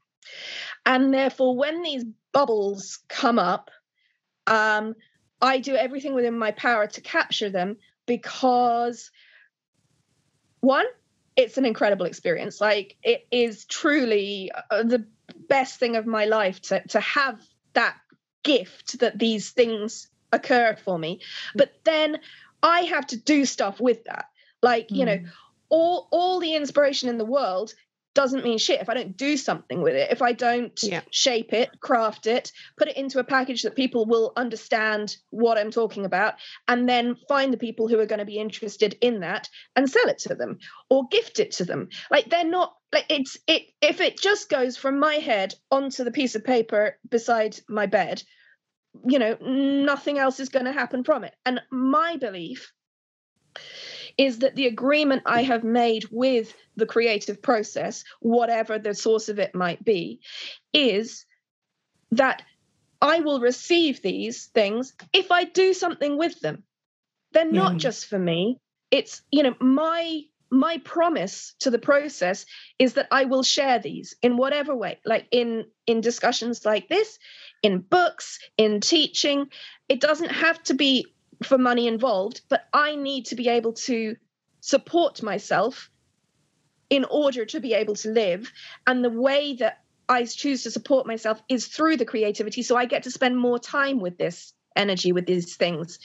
And 0.85 1.13
therefore, 1.13 1.55
when 1.55 1.81
these 1.81 2.05
bubbles 2.31 2.99
come 3.07 3.39
up, 3.39 3.71
um, 4.45 4.95
I 5.41 5.59
do 5.59 5.75
everything 5.75 6.13
within 6.13 6.37
my 6.37 6.51
power 6.51 6.85
to 6.85 7.01
capture 7.01 7.49
them 7.49 7.77
because, 8.05 9.09
one, 10.59 10.85
it's 11.35 11.57
an 11.57 11.65
incredible 11.65 12.05
experience. 12.05 12.59
Like 12.59 12.97
it 13.03 13.27
is 13.31 13.65
truly 13.65 14.51
uh, 14.69 14.83
the 14.83 15.05
best 15.47 15.79
thing 15.79 15.95
of 15.95 16.05
my 16.05 16.25
life 16.25 16.61
to 16.63 16.85
to 16.89 16.99
have 16.99 17.41
that 17.73 17.95
gift 18.43 18.99
that 18.99 19.17
these 19.17 19.51
things 19.51 20.07
occur 20.31 20.75
for 20.83 20.97
me. 20.97 21.21
But 21.55 21.73
then 21.83 22.19
I 22.63 22.81
have 22.81 23.07
to 23.07 23.17
do 23.17 23.45
stuff 23.45 23.79
with 23.79 24.03
that. 24.05 24.25
Like, 24.61 24.89
mm. 24.89 24.97
you 24.97 25.05
know, 25.05 25.17
hmm. 25.17 25.25
all 25.69 26.07
all 26.11 26.39
the 26.39 26.55
inspiration 26.55 27.09
in 27.09 27.17
the 27.17 27.25
world 27.25 27.73
doesn't 28.13 28.43
mean 28.43 28.57
shit 28.57 28.81
if 28.81 28.89
I 28.89 28.93
don't 28.93 29.15
do 29.15 29.37
something 29.37 29.81
with 29.81 29.95
it, 29.95 30.11
if 30.11 30.21
I 30.21 30.33
don't 30.33 30.77
yeah. 30.83 31.01
shape 31.11 31.53
it, 31.53 31.69
craft 31.79 32.27
it, 32.27 32.51
put 32.77 32.89
it 32.89 32.97
into 32.97 33.19
a 33.19 33.23
package 33.23 33.63
that 33.63 33.75
people 33.75 34.05
will 34.05 34.33
understand 34.35 35.15
what 35.29 35.57
I'm 35.57 35.71
talking 35.71 36.05
about, 36.05 36.35
and 36.67 36.87
then 36.87 37.15
find 37.27 37.53
the 37.53 37.57
people 37.57 37.87
who 37.87 37.99
are 37.99 38.05
going 38.05 38.19
to 38.19 38.25
be 38.25 38.39
interested 38.39 38.97
in 39.01 39.21
that 39.21 39.49
and 39.75 39.89
sell 39.89 40.07
it 40.07 40.19
to 40.19 40.35
them 40.35 40.59
or 40.89 41.07
gift 41.09 41.39
it 41.39 41.51
to 41.53 41.65
them. 41.65 41.89
Like 42.09 42.29
they're 42.29 42.43
not 42.43 42.75
like 42.91 43.05
it's 43.09 43.37
it 43.47 43.63
if 43.81 44.01
it 44.01 44.19
just 44.19 44.49
goes 44.49 44.75
from 44.77 44.99
my 44.99 45.15
head 45.15 45.53
onto 45.69 46.03
the 46.03 46.11
piece 46.11 46.35
of 46.35 46.43
paper 46.43 46.97
beside 47.09 47.57
my 47.69 47.85
bed, 47.85 48.21
you 49.05 49.19
know, 49.19 49.37
nothing 49.41 50.19
else 50.19 50.39
is 50.39 50.49
going 50.49 50.65
to 50.65 50.73
happen 50.73 51.03
from 51.03 51.23
it. 51.23 51.33
And 51.45 51.61
my 51.71 52.17
belief 52.17 52.73
is 54.21 54.37
that 54.39 54.55
the 54.55 54.67
agreement 54.67 55.23
I 55.25 55.41
have 55.41 55.63
made 55.63 56.05
with 56.11 56.53
the 56.75 56.85
creative 56.85 57.41
process, 57.41 58.03
whatever 58.19 58.77
the 58.77 58.93
source 58.93 59.29
of 59.29 59.39
it 59.39 59.55
might 59.55 59.83
be, 59.83 60.19
is 60.73 61.25
that 62.11 62.43
I 63.01 63.21
will 63.21 63.39
receive 63.39 64.03
these 64.03 64.45
things 64.45 64.93
if 65.11 65.31
I 65.31 65.45
do 65.45 65.73
something 65.73 66.19
with 66.19 66.39
them. 66.39 66.61
They're 67.31 67.51
not 67.51 67.73
mm. 67.73 67.79
just 67.79 68.05
for 68.05 68.19
me. 68.19 68.59
It's, 68.91 69.23
you 69.31 69.41
know, 69.41 69.55
my 69.59 70.21
my 70.51 70.77
promise 70.79 71.55
to 71.61 71.71
the 71.71 71.79
process 71.79 72.45
is 72.77 72.93
that 72.93 73.07
I 73.09 73.23
will 73.23 73.41
share 73.41 73.79
these 73.79 74.15
in 74.21 74.37
whatever 74.37 74.75
way, 74.75 74.99
like 75.03 75.25
in 75.31 75.65
in 75.87 76.01
discussions 76.01 76.63
like 76.63 76.89
this, 76.89 77.17
in 77.63 77.79
books, 77.79 78.37
in 78.55 78.81
teaching. 78.81 79.47
It 79.89 79.99
doesn't 79.99 80.31
have 80.31 80.61
to 80.63 80.75
be 80.75 81.07
for 81.43 81.57
money 81.57 81.87
involved, 81.87 82.41
but 82.49 82.65
I 82.73 82.95
need 82.95 83.27
to 83.27 83.35
be 83.35 83.49
able 83.49 83.73
to 83.73 84.15
support 84.59 85.23
myself 85.23 85.89
in 86.89 87.05
order 87.05 87.45
to 87.45 87.59
be 87.59 87.73
able 87.73 87.95
to 87.95 88.09
live. 88.11 88.51
And 88.85 89.03
the 89.03 89.09
way 89.09 89.55
that 89.55 89.79
I 90.07 90.25
choose 90.25 90.63
to 90.63 90.71
support 90.71 91.07
myself 91.07 91.41
is 91.49 91.67
through 91.67 91.97
the 91.97 92.05
creativity. 92.05 92.63
So 92.63 92.75
I 92.75 92.85
get 92.85 93.03
to 93.03 93.11
spend 93.11 93.37
more 93.37 93.59
time 93.59 93.99
with 93.99 94.17
this 94.17 94.53
energy, 94.75 95.11
with 95.11 95.25
these 95.25 95.55
things. 95.55 95.99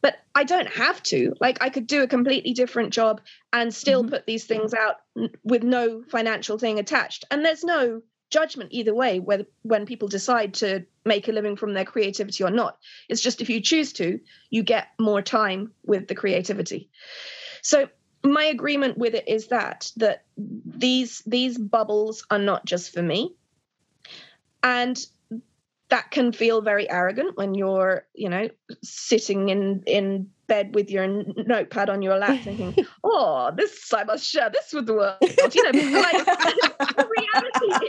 But 0.00 0.16
I 0.34 0.44
don't 0.44 0.68
have 0.68 1.02
to. 1.04 1.34
Like, 1.40 1.62
I 1.62 1.70
could 1.70 1.86
do 1.86 2.02
a 2.02 2.08
completely 2.08 2.52
different 2.52 2.92
job 2.92 3.20
and 3.52 3.74
still 3.74 4.02
mm-hmm. 4.02 4.10
put 4.10 4.26
these 4.26 4.44
things 4.44 4.74
out 4.74 4.96
with 5.42 5.62
no 5.62 6.02
financial 6.10 6.58
thing 6.58 6.78
attached. 6.78 7.24
And 7.30 7.44
there's 7.44 7.64
no 7.64 8.02
judgment 8.30 8.70
either 8.72 8.94
way 8.94 9.20
whether 9.20 9.46
when 9.62 9.86
people 9.86 10.08
decide 10.08 10.54
to 10.54 10.84
make 11.04 11.28
a 11.28 11.32
living 11.32 11.56
from 11.56 11.72
their 11.74 11.84
creativity 11.84 12.44
or 12.44 12.50
not. 12.50 12.78
It's 13.08 13.22
just 13.22 13.40
if 13.40 13.48
you 13.48 13.60
choose 13.60 13.92
to 13.94 14.20
you 14.50 14.62
get 14.62 14.88
more 14.98 15.22
time 15.22 15.72
with 15.84 16.08
the 16.08 16.14
creativity. 16.14 16.90
So 17.62 17.88
my 18.22 18.44
agreement 18.44 18.98
with 18.98 19.14
it 19.14 19.28
is 19.28 19.48
that 19.48 19.90
that 19.96 20.24
these 20.36 21.22
these 21.26 21.56
bubbles 21.58 22.26
are 22.30 22.38
not 22.38 22.64
just 22.64 22.92
for 22.92 23.02
me. 23.02 23.34
And 24.62 24.98
that 25.90 26.10
can 26.10 26.32
feel 26.32 26.60
very 26.60 26.88
arrogant 26.90 27.36
when 27.36 27.54
you're 27.54 28.06
you 28.14 28.28
know 28.28 28.48
sitting 28.82 29.48
in 29.48 29.82
in 29.86 30.28
bed 30.46 30.74
with 30.74 30.90
your 30.90 31.06
notepad 31.06 31.90
on 31.90 32.02
your 32.02 32.16
lap 32.16 32.40
thinking 32.42 32.74
oh 33.04 33.50
this 33.56 33.92
i 33.92 34.04
must 34.04 34.24
share 34.24 34.50
this 34.50 34.72
with 34.72 34.86
the 34.86 34.94
world. 34.94 35.16
You 35.20 35.72
know 35.72 36.00
like 36.00 36.24
the 36.96 37.08
reality 37.18 37.86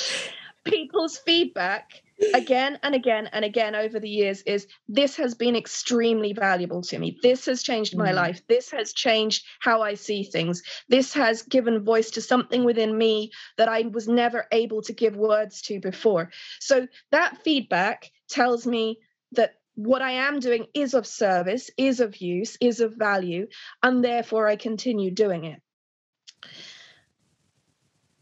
is 0.00 0.28
people's 0.64 1.18
feedback 1.18 2.02
again 2.34 2.78
and 2.82 2.94
again 2.94 3.28
and 3.32 3.44
again 3.44 3.74
over 3.74 3.98
the 3.98 4.08
years 4.08 4.42
is 4.42 4.66
this 4.88 5.16
has 5.16 5.34
been 5.34 5.56
extremely 5.56 6.32
valuable 6.32 6.82
to 6.82 6.98
me. 6.98 7.18
This 7.22 7.46
has 7.46 7.62
changed 7.62 7.96
my 7.96 8.10
mm. 8.10 8.14
life. 8.14 8.42
This 8.48 8.70
has 8.70 8.92
changed 8.92 9.44
how 9.60 9.82
I 9.82 9.94
see 9.94 10.24
things. 10.24 10.62
This 10.88 11.12
has 11.14 11.42
given 11.42 11.84
voice 11.84 12.10
to 12.12 12.20
something 12.20 12.64
within 12.64 12.96
me 12.96 13.32
that 13.56 13.68
I 13.68 13.82
was 13.82 14.08
never 14.08 14.46
able 14.52 14.82
to 14.82 14.92
give 14.92 15.16
words 15.16 15.62
to 15.62 15.80
before. 15.80 16.30
So 16.60 16.86
that 17.10 17.38
feedback 17.44 18.10
tells 18.28 18.66
me 18.66 18.98
that 19.32 19.54
what 19.74 20.02
I 20.02 20.12
am 20.12 20.40
doing 20.40 20.66
is 20.74 20.94
of 20.94 21.06
service, 21.06 21.70
is 21.76 22.00
of 22.00 22.16
use, 22.18 22.56
is 22.60 22.80
of 22.80 22.94
value, 22.94 23.46
and 23.82 24.04
therefore 24.04 24.46
I 24.46 24.56
continue 24.56 25.10
doing 25.10 25.44
it. 25.44 25.62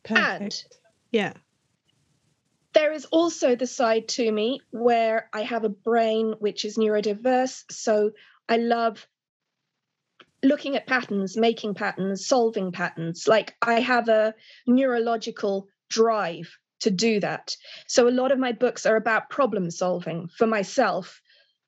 Perfect. 0.04 0.42
And 0.42 0.64
yeah 1.10 1.32
there 2.72 2.92
is 2.92 3.04
also 3.06 3.56
the 3.56 3.66
side 3.66 4.08
to 4.08 4.30
me 4.30 4.60
where 4.70 5.28
I 5.32 5.42
have 5.42 5.64
a 5.64 5.68
brain 5.68 6.34
which 6.38 6.64
is 6.64 6.78
neurodiverse. 6.78 7.64
So 7.70 8.12
I 8.48 8.58
love 8.58 9.06
looking 10.42 10.76
at 10.76 10.86
patterns, 10.86 11.36
making 11.36 11.74
patterns, 11.74 12.26
solving 12.26 12.72
patterns. 12.72 13.26
Like 13.26 13.54
I 13.60 13.80
have 13.80 14.08
a 14.08 14.34
neurological 14.66 15.68
drive 15.88 16.56
to 16.80 16.90
do 16.90 17.20
that. 17.20 17.56
So 17.86 18.08
a 18.08 18.10
lot 18.10 18.32
of 18.32 18.38
my 18.38 18.52
books 18.52 18.86
are 18.86 18.96
about 18.96 19.30
problem 19.30 19.70
solving 19.70 20.28
for 20.28 20.46
myself, 20.46 21.20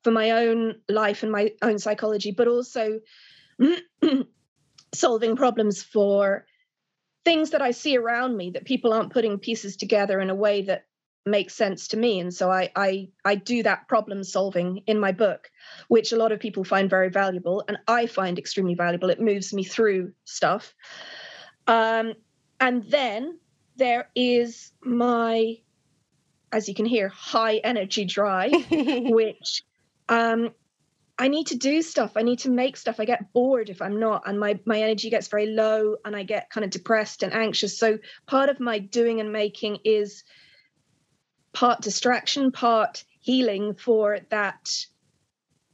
for 0.03 0.11
my 0.11 0.31
own 0.31 0.75
life 0.89 1.23
and 1.23 1.31
my 1.31 1.51
own 1.61 1.79
psychology, 1.79 2.31
but 2.31 2.47
also 2.47 2.99
solving 4.93 5.35
problems 5.35 5.83
for 5.83 6.45
things 7.25 7.51
that 7.51 7.61
I 7.61 7.71
see 7.71 7.97
around 7.97 8.35
me 8.35 8.51
that 8.51 8.65
people 8.65 8.93
aren't 8.93 9.13
putting 9.13 9.39
pieces 9.39 9.77
together 9.77 10.19
in 10.19 10.29
a 10.29 10.35
way 10.35 10.63
that 10.63 10.85
makes 11.25 11.55
sense 11.55 11.87
to 11.89 11.97
me 11.97 12.19
and 12.19 12.33
so 12.33 12.51
I, 12.51 12.69
I 12.75 13.07
i 13.23 13.35
do 13.35 13.63
that 13.63 13.87
problem 13.87 14.23
solving 14.23 14.83
in 14.87 14.99
my 14.99 15.13
book 15.13 15.49
which 15.87 16.11
a 16.11 16.17
lot 16.17 16.31
of 16.31 16.39
people 16.39 16.63
find 16.63 16.89
very 16.89 17.09
valuable 17.09 17.63
and 17.67 17.77
i 17.87 18.07
find 18.07 18.37
extremely 18.37 18.75
valuable 18.75 19.09
it 19.09 19.21
moves 19.21 19.53
me 19.53 19.63
through 19.63 20.11
stuff 20.25 20.73
um, 21.65 22.13
and 22.59 22.83
then 22.89 23.39
there 23.77 24.09
is 24.15 24.73
my 24.83 25.57
as 26.51 26.67
you 26.67 26.75
can 26.75 26.85
hear 26.85 27.07
high 27.07 27.57
energy 27.57 28.03
drive 28.03 28.51
which 28.69 29.63
um, 30.09 30.51
I 31.17 31.27
need 31.27 31.47
to 31.47 31.57
do 31.57 31.81
stuff. 31.81 32.13
I 32.15 32.23
need 32.23 32.39
to 32.39 32.49
make 32.49 32.75
stuff. 32.75 32.99
I 32.99 33.05
get 33.05 33.31
bored 33.33 33.69
if 33.69 33.81
I'm 33.81 33.99
not, 33.99 34.23
and 34.25 34.39
my 34.39 34.59
my 34.65 34.81
energy 34.81 35.09
gets 35.09 35.27
very 35.27 35.45
low, 35.45 35.95
and 36.03 36.15
I 36.15 36.23
get 36.23 36.49
kind 36.49 36.65
of 36.65 36.71
depressed 36.71 37.21
and 37.23 37.33
anxious. 37.33 37.77
So 37.77 37.99
part 38.25 38.49
of 38.49 38.59
my 38.59 38.79
doing 38.79 39.19
and 39.19 39.31
making 39.31 39.79
is 39.85 40.23
part 41.53 41.81
distraction, 41.81 42.51
part 42.51 43.03
healing 43.19 43.75
for 43.75 44.19
that 44.29 44.85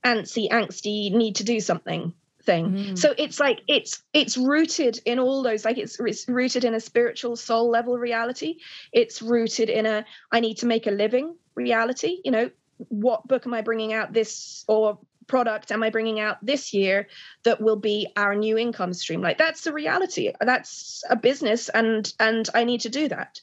antsy, 0.04 0.50
angsty 0.50 1.12
need 1.12 1.38
to 1.38 1.44
do 1.44 1.60
something 1.60 2.14
thing. 2.44 2.72
Mm. 2.72 2.98
So 2.98 3.14
it's 3.18 3.40
like 3.40 3.62
it's 3.68 4.02
it's 4.14 4.38
rooted 4.38 5.00
in 5.06 5.20
all 5.20 5.44
those 5.44 5.66
like 5.66 5.78
it's 5.78 6.00
it's 6.00 6.28
rooted 6.28 6.64
in 6.64 6.74
a 6.74 6.80
spiritual 6.80 7.36
soul 7.36 7.70
level 7.70 7.98
reality. 7.98 8.58
It's 8.92 9.22
rooted 9.22 9.70
in 9.70 9.86
a 9.86 10.06
I 10.32 10.40
need 10.40 10.58
to 10.60 10.66
make 10.66 10.88
a 10.88 10.92
living 10.92 11.36
reality. 11.56 12.22
You 12.24 12.32
know, 12.32 12.50
what 12.78 13.28
book 13.28 13.46
am 13.46 13.54
I 13.54 13.62
bringing 13.62 13.94
out 13.94 14.14
this 14.14 14.64
or 14.68 15.00
product 15.28 15.72
am 15.72 15.84
I 15.84 15.92
bringing 15.92 16.20
out 16.20 16.44
this 16.44 16.74
year 16.74 17.08
that 17.44 17.62
will 17.62 17.76
be 17.76 18.08
our 18.18 18.36
new 18.36 18.58
income 18.58 18.94
stream? 18.94 19.22
Like 19.22 19.38
that's 19.38 19.64
the 19.64 19.72
reality. 19.72 20.34
That's 20.42 21.04
a 21.10 21.16
business, 21.16 21.70
and 21.70 22.12
and 22.20 22.50
I 22.54 22.64
need 22.64 22.82
to 22.82 22.90
do 22.90 23.08
that. 23.10 23.40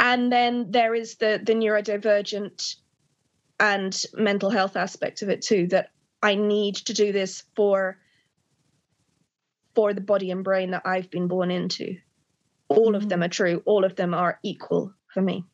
And 0.00 0.32
then 0.32 0.70
there 0.70 0.94
is 0.94 1.16
the 1.16 1.40
the 1.44 1.52
neurodivergent 1.52 2.76
and 3.60 4.02
mental 4.14 4.48
health 4.48 4.74
aspect 4.76 5.20
of 5.20 5.28
it 5.28 5.42
too. 5.42 5.66
That 5.68 5.90
I 6.22 6.34
need 6.34 6.76
to 6.76 6.94
do 6.94 7.12
this 7.12 7.44
for 7.54 7.98
for 9.74 9.92
the 9.92 10.00
body 10.00 10.30
and 10.30 10.42
brain 10.42 10.70
that 10.70 10.82
I've 10.86 11.10
been 11.10 11.28
born 11.28 11.50
into. 11.50 11.96
All 12.68 12.96
of 12.96 13.08
them 13.08 13.20
mm. 13.20 13.26
are 13.26 13.28
true. 13.28 13.62
All 13.66 13.84
of 13.84 13.94
them 13.94 14.14
are 14.14 14.40
equal 14.42 14.94
for 15.12 15.20
me. 15.20 15.44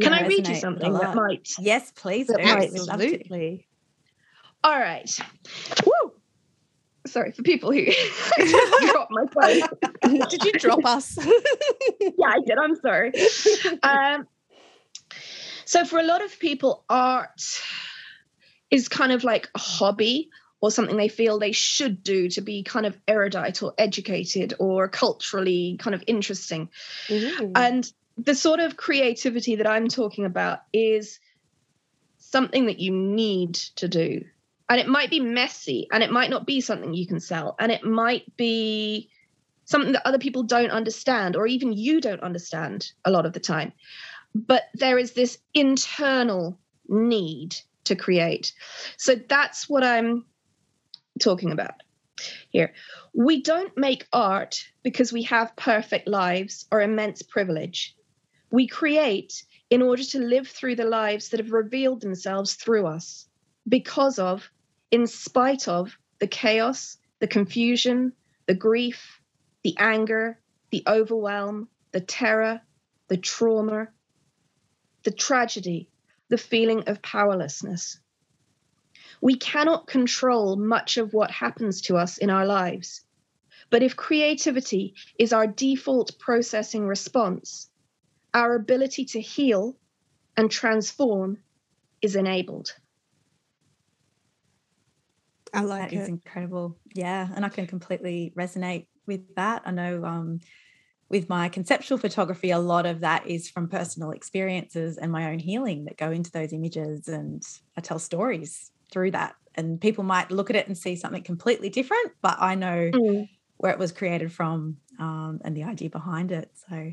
Can, 0.00 0.12
I 0.12 0.26
read 0.26 0.48
you 0.48 0.54
something 0.54 0.92
that 0.92 1.14
might? 1.14 1.48
Yes, 1.58 1.92
please. 1.94 2.30
Absolutely. 2.30 3.66
All 4.64 4.78
right. 4.78 5.10
Woo! 5.84 6.12
Sorry 7.06 7.32
for 7.32 7.42
people 7.42 7.72
who 7.72 7.84
dropped 8.86 9.10
my 9.10 9.26
phone. 9.32 9.68
did 10.30 10.44
you 10.44 10.52
drop 10.52 10.84
us? 10.84 11.16
yeah, 12.00 12.26
I 12.26 12.40
did. 12.44 12.58
I'm 12.58 12.76
sorry. 12.76 13.12
Um, 13.82 14.26
so, 15.64 15.84
for 15.84 15.98
a 15.98 16.02
lot 16.02 16.22
of 16.24 16.38
people, 16.38 16.84
art 16.88 17.60
is 18.70 18.88
kind 18.88 19.12
of 19.12 19.24
like 19.24 19.48
a 19.54 19.58
hobby 19.58 20.30
or 20.60 20.70
something 20.70 20.96
they 20.96 21.08
feel 21.08 21.38
they 21.38 21.52
should 21.52 22.02
do 22.02 22.28
to 22.28 22.40
be 22.40 22.62
kind 22.62 22.86
of 22.86 22.96
erudite 23.08 23.62
or 23.62 23.74
educated 23.76 24.54
or 24.58 24.88
culturally 24.88 25.76
kind 25.78 25.94
of 25.94 26.04
interesting. 26.06 26.70
Mm. 27.08 27.52
And 27.56 27.92
the 28.16 28.34
sort 28.34 28.60
of 28.60 28.76
creativity 28.76 29.56
that 29.56 29.66
I'm 29.66 29.88
talking 29.88 30.24
about 30.24 30.60
is 30.72 31.18
something 32.18 32.66
that 32.66 32.78
you 32.78 32.92
need 32.92 33.54
to 33.76 33.88
do. 33.88 34.24
And 34.68 34.80
it 34.80 34.86
might 34.86 35.10
be 35.10 35.20
messy 35.20 35.88
and 35.92 36.02
it 36.02 36.10
might 36.10 36.30
not 36.30 36.46
be 36.46 36.60
something 36.60 36.94
you 36.94 37.06
can 37.06 37.20
sell. 37.20 37.56
And 37.58 37.70
it 37.70 37.84
might 37.84 38.36
be 38.36 39.10
something 39.64 39.92
that 39.92 40.06
other 40.06 40.18
people 40.18 40.42
don't 40.42 40.70
understand 40.70 41.36
or 41.36 41.46
even 41.46 41.72
you 41.72 42.00
don't 42.00 42.22
understand 42.22 42.92
a 43.04 43.10
lot 43.10 43.26
of 43.26 43.32
the 43.32 43.40
time. 43.40 43.72
But 44.34 44.64
there 44.74 44.98
is 44.98 45.12
this 45.12 45.38
internal 45.54 46.58
need 46.88 47.56
to 47.84 47.96
create. 47.96 48.52
So 48.96 49.14
that's 49.14 49.68
what 49.68 49.84
I'm 49.84 50.24
talking 51.20 51.52
about 51.52 51.82
here. 52.50 52.72
We 53.14 53.42
don't 53.42 53.76
make 53.76 54.06
art 54.12 54.64
because 54.82 55.12
we 55.12 55.22
have 55.24 55.56
perfect 55.56 56.08
lives 56.08 56.66
or 56.70 56.80
immense 56.80 57.22
privilege. 57.22 57.96
We 58.50 58.66
create 58.66 59.44
in 59.70 59.82
order 59.82 60.04
to 60.04 60.18
live 60.18 60.48
through 60.48 60.76
the 60.76 60.84
lives 60.84 61.30
that 61.30 61.40
have 61.40 61.52
revealed 61.52 62.00
themselves 62.00 62.54
through 62.54 62.86
us 62.86 63.26
because 63.68 64.18
of, 64.18 64.50
in 64.90 65.06
spite 65.06 65.68
of, 65.68 65.96
the 66.18 66.26
chaos, 66.26 66.98
the 67.20 67.26
confusion, 67.26 68.12
the 68.46 68.54
grief, 68.54 69.20
the 69.62 69.76
anger, 69.78 70.38
the 70.70 70.82
overwhelm, 70.86 71.68
the 71.92 72.00
terror, 72.00 72.60
the 73.08 73.16
trauma, 73.16 73.88
the 75.04 75.10
tragedy, 75.10 75.88
the 76.28 76.38
feeling 76.38 76.88
of 76.88 77.02
powerlessness. 77.02 77.98
We 79.20 79.36
cannot 79.36 79.86
control 79.86 80.56
much 80.56 80.96
of 80.96 81.12
what 81.12 81.30
happens 81.30 81.82
to 81.82 81.96
us 81.96 82.18
in 82.18 82.30
our 82.30 82.46
lives. 82.46 83.02
But 83.70 83.82
if 83.82 83.96
creativity 83.96 84.94
is 85.18 85.32
our 85.32 85.46
default 85.46 86.18
processing 86.18 86.86
response, 86.86 87.70
our 88.34 88.54
ability 88.54 89.04
to 89.06 89.20
heal 89.20 89.76
and 90.36 90.50
transform 90.50 91.38
is 92.00 92.16
enabled. 92.16 92.74
I 95.54 95.60
like 95.62 95.90
that 95.90 95.96
it. 95.96 96.00
is 96.00 96.08
incredible. 96.08 96.78
Yeah, 96.94 97.28
and 97.34 97.44
I 97.44 97.48
can 97.50 97.66
completely 97.66 98.32
resonate 98.36 98.86
with 99.06 99.34
that. 99.36 99.62
I 99.64 99.70
know 99.70 100.04
um, 100.04 100.40
with 101.08 101.28
my 101.28 101.48
conceptual 101.48 101.98
photography, 101.98 102.50
a 102.50 102.58
lot 102.58 102.86
of 102.86 103.00
that 103.00 103.26
is 103.26 103.48
from 103.48 103.68
personal 103.68 104.10
experiences 104.12 104.96
and 104.96 105.12
my 105.12 105.30
own 105.30 105.38
healing 105.38 105.84
that 105.84 105.98
go 105.98 106.10
into 106.10 106.30
those 106.32 106.52
images, 106.52 107.08
and 107.08 107.42
I 107.76 107.80
tell 107.80 107.98
stories 107.98 108.70
through 108.90 109.12
that. 109.12 109.34
And 109.54 109.80
people 109.80 110.04
might 110.04 110.30
look 110.30 110.48
at 110.48 110.56
it 110.56 110.66
and 110.66 110.76
see 110.76 110.96
something 110.96 111.22
completely 111.22 111.68
different, 111.68 112.12
but 112.22 112.36
I 112.40 112.54
know 112.54 112.90
mm. 112.94 113.28
where 113.58 113.72
it 113.72 113.78
was 113.78 113.92
created 113.92 114.32
from 114.32 114.78
um, 114.98 115.40
and 115.44 115.54
the 115.54 115.64
idea 115.64 115.90
behind 115.90 116.32
it. 116.32 116.50
So 116.70 116.92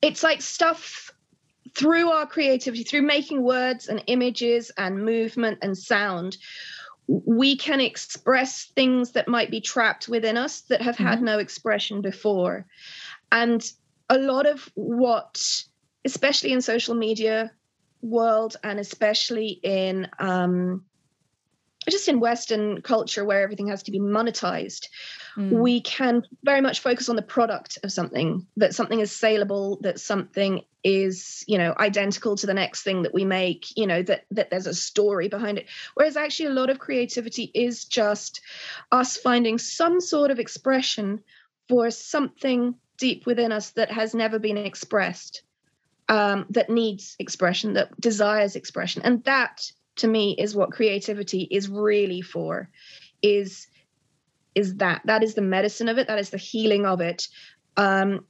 it's 0.00 0.22
like 0.22 0.40
stuff 0.40 1.10
through 1.74 2.10
our 2.10 2.26
creativity, 2.26 2.84
through 2.84 3.02
making 3.02 3.42
words 3.42 3.88
and 3.88 4.02
images 4.06 4.70
and 4.78 5.04
movement 5.04 5.58
and 5.60 5.76
sound, 5.76 6.38
we 7.08 7.56
can 7.56 7.80
express 7.80 8.64
things 8.64 9.12
that 9.12 9.28
might 9.28 9.50
be 9.50 9.62
trapped 9.62 10.08
within 10.08 10.36
us 10.36 10.60
that 10.62 10.82
have 10.82 10.96
had 10.96 11.16
mm-hmm. 11.16 11.24
no 11.24 11.38
expression 11.38 12.02
before. 12.02 12.66
And 13.32 13.64
a 14.10 14.18
lot 14.18 14.46
of 14.46 14.70
what, 14.74 15.42
especially 16.04 16.52
in 16.52 16.60
social 16.60 16.94
media 16.94 17.50
world 18.02 18.56
and 18.62 18.78
especially 18.78 19.58
in 19.62 20.08
um, 20.18 20.84
just 21.88 22.08
in 22.08 22.20
Western 22.20 22.82
culture 22.82 23.24
where 23.24 23.42
everything 23.42 23.68
has 23.68 23.82
to 23.84 23.90
be 23.90 24.00
monetized, 24.00 24.86
mm. 25.38 25.50
we 25.52 25.80
can 25.80 26.22
very 26.42 26.60
much 26.60 26.80
focus 26.80 27.08
on 27.08 27.16
the 27.16 27.22
product 27.22 27.78
of 27.84 27.92
something, 27.92 28.46
that 28.56 28.74
something 28.74 29.00
is 29.00 29.12
saleable, 29.12 29.78
that 29.82 30.00
something 30.00 30.62
is, 30.82 31.44
you 31.46 31.58
know, 31.58 31.74
identical 31.78 32.36
to 32.36 32.46
the 32.46 32.54
next 32.54 32.82
thing 32.82 33.02
that 33.02 33.14
we 33.14 33.24
make, 33.24 33.66
you 33.76 33.86
know, 33.86 34.02
that 34.02 34.24
that 34.32 34.50
there's 34.50 34.66
a 34.66 34.74
story 34.74 35.28
behind 35.28 35.58
it. 35.58 35.66
Whereas 35.94 36.16
actually 36.16 36.46
a 36.46 36.54
lot 36.54 36.70
of 36.70 36.78
creativity 36.78 37.50
is 37.54 37.84
just 37.84 38.40
us 38.90 39.16
finding 39.16 39.58
some 39.58 40.00
sort 40.00 40.30
of 40.30 40.38
expression 40.38 41.20
for 41.68 41.90
something 41.90 42.74
deep 42.96 43.26
within 43.26 43.52
us 43.52 43.70
that 43.72 43.92
has 43.92 44.14
never 44.14 44.38
been 44.38 44.58
expressed. 44.58 45.42
Um, 46.10 46.46
that 46.50 46.70
needs 46.70 47.16
expression, 47.18 47.74
that 47.74 48.00
desires 48.00 48.56
expression. 48.56 49.02
And 49.04 49.22
that 49.24 49.70
to 49.96 50.08
me 50.08 50.34
is 50.38 50.56
what 50.56 50.70
creativity 50.72 51.46
is 51.50 51.68
really 51.68 52.22
for 52.22 52.70
is 53.20 53.66
is 54.58 54.76
that 54.76 55.00
that 55.04 55.22
is 55.22 55.34
the 55.34 55.40
medicine 55.42 55.88
of 55.88 55.98
it 55.98 56.06
that 56.08 56.18
is 56.18 56.30
the 56.30 56.38
healing 56.38 56.84
of 56.84 57.00
it 57.00 57.28
um, 57.76 58.24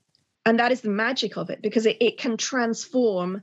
and 0.45 0.59
that 0.59 0.73
is 0.73 0.83
the 0.83 0.91
magic 0.91 1.37
of 1.37 1.51
it 1.51 1.61
because 1.63 1.87
it, 1.87 1.97
it 2.01 2.19
can 2.19 2.37
transform 2.37 3.43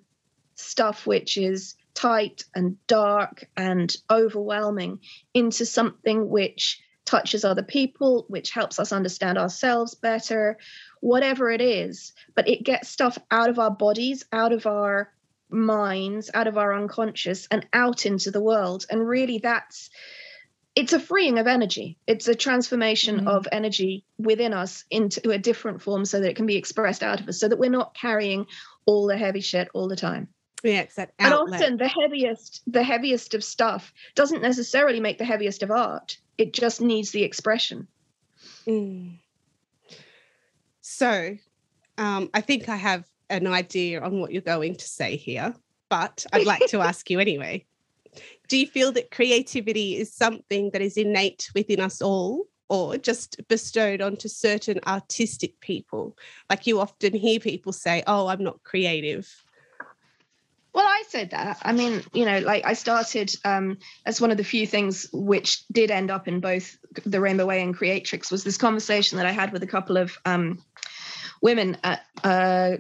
stuff 0.55 1.05
which 1.05 1.37
is 1.37 1.75
tight 1.93 2.43
and 2.53 2.77
dark 2.87 3.45
and 3.55 3.95
overwhelming 4.09 4.99
into 5.33 5.65
something 5.65 6.29
which 6.29 6.81
touches 7.05 7.45
other 7.45 7.63
people 7.63 8.25
which 8.27 8.51
helps 8.51 8.79
us 8.79 8.91
understand 8.91 9.37
ourselves 9.37 9.95
better 9.95 10.57
whatever 11.01 11.51
it 11.51 11.61
is. 11.61 12.13
But 12.35 12.49
it 12.49 12.63
gets 12.63 12.89
stuff 12.89 13.17
out 13.29 13.49
of 13.49 13.59
our 13.59 13.71
bodies 13.71 14.25
out 14.31 14.51
of 14.51 14.65
our 14.65 15.11
minds 15.49 16.31
out 16.33 16.47
of 16.47 16.57
our 16.57 16.73
unconscious 16.73 17.47
and 17.51 17.65
out 17.71 18.05
into 18.05 18.31
the 18.31 18.41
world. 18.41 18.85
And 18.89 19.07
really 19.07 19.37
that's 19.37 19.89
it's 20.75 20.93
a 20.93 20.99
freeing 20.99 21.39
of 21.39 21.47
energy 21.47 21.97
it's 22.07 22.27
a 22.27 22.35
transformation 22.35 23.21
mm. 23.21 23.27
of 23.27 23.47
energy 23.51 24.05
within 24.17 24.53
us 24.53 24.85
into 24.91 25.31
a 25.31 25.37
different 25.37 25.81
form 25.81 26.05
so 26.05 26.19
that 26.19 26.29
it 26.29 26.35
can 26.35 26.45
be 26.45 26.55
expressed 26.55 27.03
out 27.03 27.19
of 27.19 27.27
us 27.27 27.39
so 27.39 27.47
that 27.47 27.59
we're 27.59 27.69
not 27.69 27.95
carrying 27.95 28.45
all 28.85 29.07
the 29.07 29.17
heavy 29.17 29.41
shit 29.41 29.67
all 29.73 29.87
the 29.87 29.95
time 29.95 30.27
yeah 30.63 30.81
it's 30.81 30.95
that 30.95 31.11
and 31.19 31.33
often 31.33 31.77
the 31.77 31.87
heaviest 31.87 32.61
the 32.67 32.83
heaviest 32.83 33.33
of 33.33 33.43
stuff 33.43 33.93
doesn't 34.15 34.41
necessarily 34.41 34.99
make 34.99 35.17
the 35.17 35.25
heaviest 35.25 35.63
of 35.63 35.71
art 35.71 36.17
it 36.37 36.53
just 36.53 36.81
needs 36.81 37.11
the 37.11 37.23
expression 37.23 37.87
mm. 38.67 39.17
so 40.81 41.35
um, 41.97 42.29
i 42.33 42.41
think 42.41 42.69
i 42.69 42.75
have 42.75 43.05
an 43.29 43.47
idea 43.47 44.01
on 44.01 44.19
what 44.19 44.31
you're 44.31 44.41
going 44.41 44.75
to 44.75 44.87
say 44.87 45.15
here, 45.15 45.53
but 45.89 46.25
I'd 46.31 46.45
like 46.45 46.65
to 46.67 46.81
ask 46.81 47.09
you 47.09 47.19
anyway. 47.19 47.65
Do 48.47 48.57
you 48.57 48.67
feel 48.67 48.91
that 48.93 49.11
creativity 49.11 49.97
is 49.97 50.13
something 50.13 50.71
that 50.71 50.81
is 50.81 50.97
innate 50.97 51.49
within 51.55 51.79
us 51.79 52.01
all? 52.01 52.45
Or 52.67 52.97
just 52.97 53.47
bestowed 53.47 54.01
onto 54.01 54.27
certain 54.27 54.79
artistic 54.87 55.59
people? 55.59 56.17
Like 56.49 56.65
you 56.65 56.79
often 56.79 57.13
hear 57.13 57.39
people 57.39 57.71
say, 57.71 58.01
Oh, 58.07 58.25
I'm 58.25 58.43
not 58.43 58.63
creative. 58.63 59.43
Well, 60.75 60.85
I 60.85 61.03
said 61.07 61.29
that. 61.29 61.59
I 61.61 61.71
mean, 61.71 62.03
you 62.11 62.25
know, 62.25 62.39
like 62.39 62.65
I 62.65 62.73
started 62.73 63.33
um, 63.45 63.77
as 64.05 64.19
one 64.19 64.29
of 64.29 64.35
the 64.35 64.43
few 64.43 64.67
things 64.67 65.07
which 65.13 65.65
did 65.67 65.89
end 65.89 66.11
up 66.11 66.27
in 66.27 66.41
both 66.41 66.77
the 67.05 67.21
Rainbow 67.21 67.45
Way 67.45 67.61
and 67.61 67.73
Creatrix 67.73 68.29
was 68.29 68.43
this 68.43 68.57
conversation 68.57 69.17
that 69.17 69.25
I 69.25 69.31
had 69.31 69.53
with 69.53 69.63
a 69.63 69.67
couple 69.67 69.95
of 69.95 70.17
um, 70.25 70.61
women 71.41 71.77
at 71.85 72.01
uh, 72.25 72.75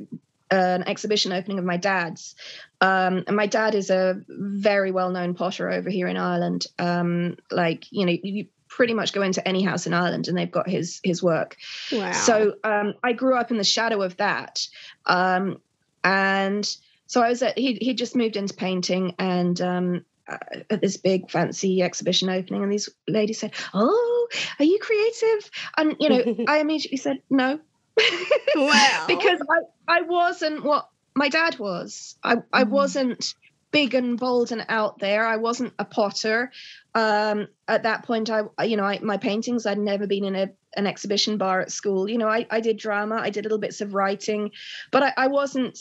an 0.51 0.83
exhibition 0.83 1.31
opening 1.31 1.57
of 1.57 1.63
my 1.63 1.77
dad's. 1.77 2.35
Um, 2.85 3.23
and 3.25 3.35
my 3.35 3.47
dad 3.47 3.73
is 3.73 3.89
a 3.89 4.21
very 4.27 4.91
well 4.91 5.09
known 5.09 5.33
potter 5.33 5.71
over 5.71 5.89
here 5.89 6.07
in 6.07 6.17
Ireland. 6.17 6.67
Um, 6.77 7.37
like, 7.49 7.91
you 7.91 8.05
know, 8.05 8.15
you 8.21 8.45
pretty 8.67 8.93
much 8.93 9.11
go 9.11 9.23
into 9.23 9.45
any 9.47 9.63
house 9.63 9.87
in 9.87 9.93
Ireland 9.93 10.27
and 10.27 10.37
they've 10.37 10.51
got 10.51 10.69
his 10.69 10.99
his 11.03 11.23
work. 11.23 11.57
Wow. 11.91 12.11
So 12.11 12.53
um, 12.63 12.93
I 13.03 13.13
grew 13.13 13.35
up 13.35 13.49
in 13.49 13.57
the 13.57 13.63
shadow 13.63 14.03
of 14.03 14.17
that, 14.17 14.67
um, 15.07 15.59
and 16.03 16.63
so 17.07 17.23
I 17.23 17.29
was 17.29 17.41
at 17.41 17.57
he 17.57 17.73
he 17.81 17.95
just 17.95 18.15
moved 18.15 18.37
into 18.37 18.53
painting 18.53 19.15
and. 19.17 19.59
Um, 19.59 20.05
uh, 20.27 20.37
at 20.71 20.81
this 20.81 20.97
big 20.97 21.29
fancy 21.29 21.83
exhibition 21.83 22.31
opening, 22.31 22.63
and 22.63 22.71
these 22.73 22.89
ladies 23.07 23.39
said, 23.39 23.53
"Oh, 23.75 24.27
are 24.57 24.65
you 24.65 24.79
creative?" 24.79 25.51
And 25.77 25.95
you 25.99 26.09
know, 26.09 26.45
I 26.47 26.57
immediately 26.57 26.97
said, 26.97 27.21
"No," 27.29 27.59
wow. 28.55 29.05
because 29.07 29.39
I 29.87 29.99
I 29.99 30.01
wasn't 30.01 30.63
what 30.63 30.89
my 31.15 31.29
dad 31.29 31.57
was. 31.59 32.17
I 32.23 32.37
I 32.51 32.63
Mm. 32.63 32.69
wasn't 32.69 33.33
big 33.71 33.93
and 33.93 34.17
bold 34.17 34.51
and 34.51 34.65
out 34.69 34.99
there. 34.99 35.25
I 35.25 35.37
wasn't 35.37 35.73
a 35.79 35.85
potter. 35.85 36.51
Um, 36.93 37.47
at 37.67 37.83
that 37.83 38.05
point, 38.05 38.29
I 38.29 38.43
you 38.63 38.77
know 38.77 38.83
I, 38.83 38.99
my 38.99 39.17
paintings. 39.17 39.65
I'd 39.65 39.79
never 39.79 40.07
been 40.07 40.25
in 40.25 40.35
a 40.35 40.49
an 40.75 40.87
exhibition 40.87 41.37
bar 41.37 41.61
at 41.61 41.71
school. 41.71 42.09
You 42.09 42.17
know, 42.17 42.27
I 42.27 42.45
I 42.49 42.59
did 42.59 42.77
drama. 42.77 43.15
I 43.15 43.29
did 43.29 43.45
little 43.45 43.57
bits 43.57 43.81
of 43.81 43.93
writing, 43.93 44.51
but 44.91 45.03
I, 45.03 45.13
I 45.17 45.27
wasn't. 45.27 45.79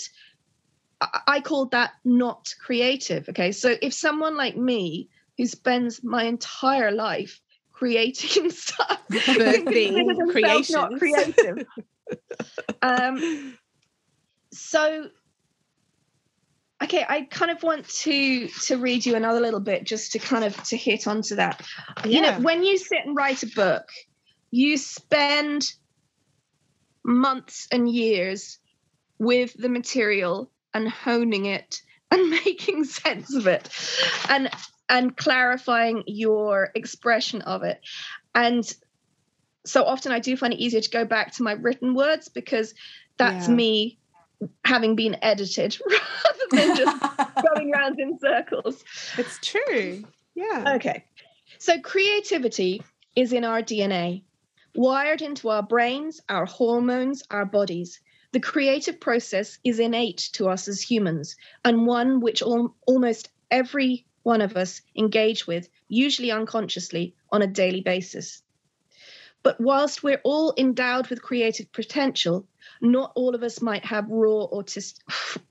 I, 1.00 1.20
I 1.26 1.40
called 1.40 1.72
that 1.72 1.92
not 2.04 2.54
creative. 2.60 3.28
Okay, 3.28 3.52
so 3.52 3.76
if 3.80 3.92
someone 3.92 4.36
like 4.36 4.56
me 4.56 5.08
who 5.36 5.46
spends 5.46 6.02
my 6.04 6.24
entire 6.24 6.92
life 6.92 7.40
creating 7.72 8.50
stuff, 8.62 9.00
consider 9.10 9.62
not 10.70 10.92
creative. 11.00 11.66
um, 12.82 13.56
so 14.52 15.08
okay 16.94 17.04
i 17.08 17.22
kind 17.22 17.50
of 17.50 17.62
want 17.62 17.88
to 17.88 18.48
to 18.48 18.76
read 18.76 19.04
you 19.04 19.14
another 19.14 19.40
little 19.40 19.60
bit 19.60 19.84
just 19.84 20.12
to 20.12 20.18
kind 20.18 20.44
of 20.44 20.60
to 20.64 20.76
hit 20.76 21.06
onto 21.06 21.36
that. 21.36 21.60
You 22.04 22.20
know 22.20 22.40
when 22.40 22.62
you 22.62 22.78
sit 22.78 23.04
and 23.04 23.16
write 23.16 23.42
a 23.42 23.48
book 23.48 23.88
you 24.50 24.76
spend 24.76 25.72
months 27.04 27.66
and 27.72 27.88
years 27.88 28.58
with 29.18 29.54
the 29.54 29.68
material 29.68 30.50
and 30.72 30.88
honing 30.88 31.46
it 31.46 31.80
and 32.10 32.30
making 32.44 32.84
sense 32.84 33.34
of 33.34 33.46
it 33.46 33.68
and 34.28 34.50
and 34.88 35.16
clarifying 35.16 36.04
your 36.06 36.70
expression 36.74 37.42
of 37.42 37.62
it. 37.62 37.80
And 38.34 38.64
so 39.66 39.84
often 39.84 40.12
i 40.12 40.18
do 40.18 40.36
find 40.36 40.52
it 40.52 40.60
easier 40.60 40.82
to 40.82 40.90
go 40.90 41.06
back 41.06 41.32
to 41.34 41.42
my 41.42 41.52
written 41.52 41.94
words 41.94 42.28
because 42.28 42.74
that's 43.16 43.48
Yeah. 43.48 43.54
me 43.54 43.98
having 44.64 44.96
been 44.96 45.16
edited 45.22 45.76
rather 45.86 46.46
than 46.50 46.76
just 46.76 46.96
going 47.54 47.72
around 47.74 47.98
in 47.98 48.18
circles 48.18 48.84
It's 49.18 49.38
true. 49.42 50.04
Yeah. 50.34 50.74
Okay. 50.76 51.04
So 51.58 51.78
creativity 51.80 52.82
is 53.16 53.32
in 53.32 53.44
our 53.44 53.62
DNA, 53.62 54.24
wired 54.74 55.22
into 55.22 55.48
our 55.48 55.62
brains, 55.62 56.20
our 56.28 56.46
hormones, 56.46 57.22
our 57.30 57.46
bodies. 57.46 58.00
The 58.32 58.40
creative 58.40 58.98
process 58.98 59.58
is 59.62 59.78
innate 59.78 60.28
to 60.32 60.48
us 60.48 60.66
as 60.66 60.80
humans 60.82 61.36
and 61.64 61.86
one 61.86 62.20
which 62.20 62.42
al- 62.42 62.74
almost 62.86 63.28
every 63.50 64.06
one 64.24 64.40
of 64.40 64.56
us 64.56 64.82
engage 64.96 65.46
with, 65.46 65.68
usually 65.88 66.32
unconsciously, 66.32 67.14
on 67.30 67.42
a 67.42 67.46
daily 67.46 67.82
basis. 67.82 68.42
But 69.44 69.60
whilst 69.60 70.02
we're 70.02 70.22
all 70.24 70.54
endowed 70.56 71.08
with 71.08 71.22
creative 71.22 71.70
potential, 71.70 72.46
not 72.80 73.12
all 73.14 73.34
of 73.34 73.42
us 73.42 73.60
might 73.60 73.84
have 73.84 74.08
raw 74.08 74.46
autistic. 74.48 75.00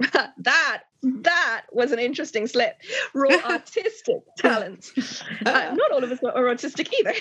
that 0.39 0.84
that 1.03 1.63
was 1.71 1.91
an 1.91 1.99
interesting 1.99 2.47
slip. 2.47 2.75
Raw 3.13 3.29
artistic 3.45 4.17
talent. 4.38 4.91
Uh, 5.45 5.75
not 5.75 5.91
all 5.91 6.03
of 6.03 6.12
us 6.12 6.19
are 6.23 6.45
autistic 6.45 6.91
either. 6.97 7.13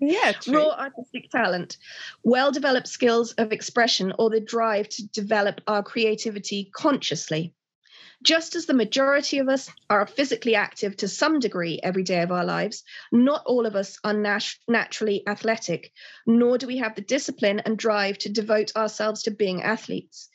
Yeah. 0.00 0.32
True. 0.32 0.58
Raw 0.58 0.70
artistic 0.78 1.30
talent, 1.30 1.78
well 2.22 2.52
developed 2.52 2.86
skills 2.86 3.32
of 3.32 3.50
expression, 3.50 4.12
or 4.18 4.30
the 4.30 4.40
drive 4.40 4.88
to 4.90 5.06
develop 5.08 5.60
our 5.66 5.82
creativity 5.82 6.70
consciously. 6.72 7.54
Just 8.22 8.54
as 8.54 8.66
the 8.66 8.74
majority 8.74 9.38
of 9.38 9.48
us 9.48 9.68
are 9.90 10.06
physically 10.06 10.54
active 10.54 10.96
to 10.98 11.08
some 11.08 11.40
degree 11.40 11.80
every 11.82 12.04
day 12.04 12.22
of 12.22 12.30
our 12.30 12.44
lives, 12.44 12.84
not 13.10 13.42
all 13.46 13.66
of 13.66 13.74
us 13.74 13.98
are 14.04 14.14
nat- 14.14 14.54
naturally 14.68 15.26
athletic, 15.26 15.92
nor 16.24 16.56
do 16.56 16.68
we 16.68 16.78
have 16.78 16.94
the 16.94 17.02
discipline 17.02 17.58
and 17.60 17.76
drive 17.76 18.18
to 18.18 18.28
devote 18.28 18.76
ourselves 18.76 19.24
to 19.24 19.32
being 19.32 19.62
athletes. 19.62 20.28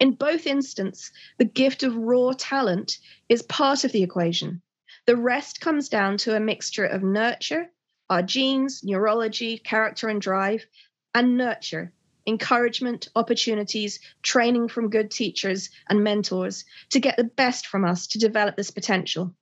In 0.00 0.14
both 0.14 0.48
instances, 0.48 1.12
the 1.36 1.44
gift 1.44 1.84
of 1.84 1.94
raw 1.96 2.32
talent 2.36 2.98
is 3.28 3.42
part 3.42 3.84
of 3.84 3.92
the 3.92 4.02
equation. 4.02 4.60
The 5.06 5.16
rest 5.16 5.60
comes 5.60 5.88
down 5.88 6.16
to 6.18 6.34
a 6.34 6.40
mixture 6.40 6.86
of 6.86 7.04
nurture, 7.04 7.70
our 8.10 8.22
genes, 8.22 8.82
neurology, 8.82 9.58
character, 9.58 10.08
and 10.08 10.20
drive, 10.20 10.66
and 11.14 11.36
nurture, 11.36 11.92
encouragement, 12.28 13.08
opportunities, 13.16 14.00
training 14.22 14.68
from 14.68 14.90
good 14.90 15.10
teachers 15.10 15.70
and 15.88 16.04
mentors 16.04 16.64
to 16.90 17.00
get 17.00 17.16
the 17.16 17.24
best 17.24 17.66
from 17.66 17.84
us 17.84 18.06
to 18.08 18.18
develop 18.18 18.56
this 18.56 18.70
potential. 18.70 19.34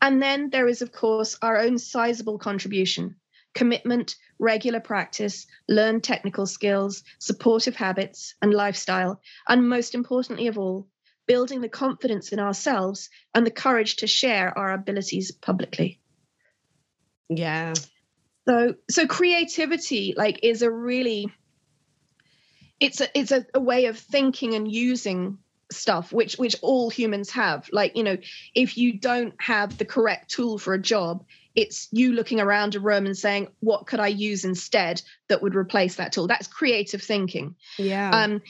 And 0.00 0.20
then 0.20 0.50
there 0.50 0.68
is, 0.68 0.82
of 0.82 0.92
course, 0.92 1.36
our 1.40 1.58
own 1.58 1.78
sizable 1.78 2.38
contribution 2.38 3.16
commitment, 3.54 4.14
regular 4.38 4.78
practice, 4.78 5.46
learned 5.68 6.04
technical 6.04 6.46
skills, 6.46 7.02
supportive 7.18 7.74
habits, 7.74 8.34
and 8.40 8.52
lifestyle. 8.52 9.20
And 9.48 9.68
most 9.68 9.94
importantly 9.94 10.46
of 10.46 10.58
all, 10.58 10.86
building 11.26 11.60
the 11.60 11.68
confidence 11.68 12.30
in 12.30 12.38
ourselves 12.38 13.10
and 13.34 13.44
the 13.44 13.50
courage 13.50 13.96
to 13.96 14.06
share 14.06 14.56
our 14.56 14.72
abilities 14.72 15.32
publicly. 15.32 16.00
Yeah. 17.28 17.74
So, 18.48 18.74
so 18.88 19.06
creativity, 19.06 20.14
like, 20.16 20.40
is 20.42 20.62
a 20.62 20.70
really 20.70 21.32
it's 22.80 23.00
a 23.00 23.18
it's 23.18 23.32
a, 23.32 23.46
a 23.54 23.60
way 23.60 23.86
of 23.86 23.98
thinking 23.98 24.54
and 24.54 24.70
using 24.70 25.38
stuff 25.70 26.12
which 26.12 26.36
which 26.36 26.56
all 26.62 26.90
humans 26.90 27.30
have. 27.30 27.68
Like 27.72 27.96
you 27.96 28.02
know 28.02 28.16
if 28.54 28.78
you 28.78 28.98
don't 28.98 29.34
have 29.38 29.76
the 29.78 29.84
correct 29.84 30.30
tool 30.30 30.58
for 30.58 30.74
a 30.74 30.80
job 30.80 31.24
it's 31.54 31.88
you 31.90 32.12
looking 32.12 32.40
around 32.40 32.76
a 32.76 32.80
room 32.80 33.06
and 33.06 33.18
saying 33.18 33.48
what 33.58 33.86
could 33.86 33.98
i 33.98 34.06
use 34.06 34.44
instead 34.44 35.02
that 35.28 35.42
would 35.42 35.54
replace 35.54 35.96
that 35.96 36.12
tool? 36.12 36.26
That's 36.26 36.46
creative 36.46 37.02
thinking. 37.02 37.56
Yeah. 37.78 38.10
um 38.10 38.42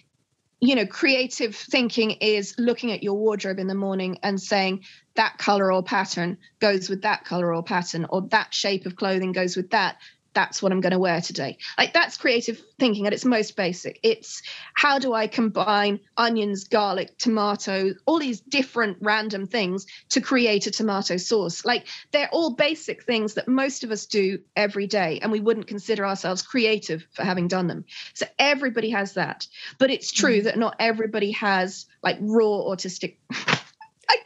you 0.61 0.75
know 0.75 0.87
creative 0.87 1.55
thinking 1.55 2.11
is 2.12 2.55
looking 2.59 2.93
at 2.93 3.03
your 3.03 3.14
wardrobe 3.14 3.59
in 3.59 3.69
the 3.69 3.75
morning 3.75 4.19
and 4.23 4.41
saying 4.41 4.85
that 5.14 5.38
color 5.38 5.73
or 5.73 5.83
pattern 5.83 6.37
goes 6.59 6.88
with 6.88 7.03
that 7.03 7.25
color 7.25 7.55
or 7.55 7.62
pattern 7.62 8.07
or 8.11 8.23
that 8.23 8.53
shape 8.53 8.85
of 8.85 8.97
clothing 8.97 9.33
goes 9.33 9.57
with 9.57 9.71
that 9.71 9.97
that's 10.38 10.62
what 10.62 10.70
i'm 10.70 10.81
going 10.81 10.92
to 10.92 11.01
wear 11.01 11.20
today. 11.20 11.59
Like 11.77 11.92
that's 11.92 12.16
creative 12.16 12.62
thinking 12.79 13.09
at 13.09 13.12
its 13.12 13.24
most 13.24 13.57
basic. 13.57 13.98
It's 14.05 14.40
how 14.72 15.01
do 15.01 15.12
i 15.12 15.27
combine 15.27 15.98
onions 16.16 16.62
garlic 16.62 17.18
tomato 17.18 17.94
all 18.07 18.20
these 18.20 18.40
different 18.40 18.98
random 19.01 19.48
things 19.48 19.87
to 20.11 20.20
create 20.20 20.68
a 20.68 20.70
tomato 20.70 21.16
sauce. 21.16 21.64
Like 21.64 21.88
they're 22.12 22.29
all 22.31 22.55
basic 22.55 23.03
things 23.03 23.35
that 23.35 23.48
most 23.48 23.83
of 23.83 23.90
us 23.90 24.07
do 24.07 24.38
every 24.55 24.87
day 24.87 25.18
and 25.20 25.33
we 25.33 25.40
wouldn't 25.40 25.66
consider 25.66 26.07
ourselves 26.07 26.42
creative 26.42 27.05
for 27.14 27.24
having 27.24 27.48
done 27.48 27.66
them. 27.66 27.85
So 28.14 28.24
everybody 28.38 28.90
has 28.90 29.14
that. 29.14 29.48
But 29.79 29.90
it's 29.90 30.12
true 30.12 30.40
mm. 30.40 30.44
that 30.44 30.57
not 30.57 30.77
everybody 30.79 31.33
has 31.33 31.87
like 32.01 32.18
raw 32.20 32.62
autistic 32.70 33.16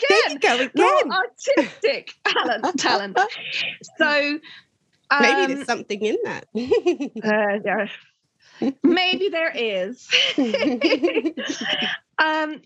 there 0.09 0.31
you 0.31 0.37
again 0.37 0.39
go 0.41 0.65
again. 0.65 1.09
raw 1.09 1.17
artistic 1.17 2.13
talent 2.27 2.79
talent. 2.79 3.19
So 3.99 4.39
Maybe 5.21 5.43
um, 5.43 5.55
there's 5.55 5.67
something 5.67 6.01
in 6.01 6.17
that. 6.25 6.47
uh, 6.55 7.61
yeah. 7.65 7.87
maybe 8.83 9.29
there 9.29 9.51
is 9.55 10.09
um 12.19 12.61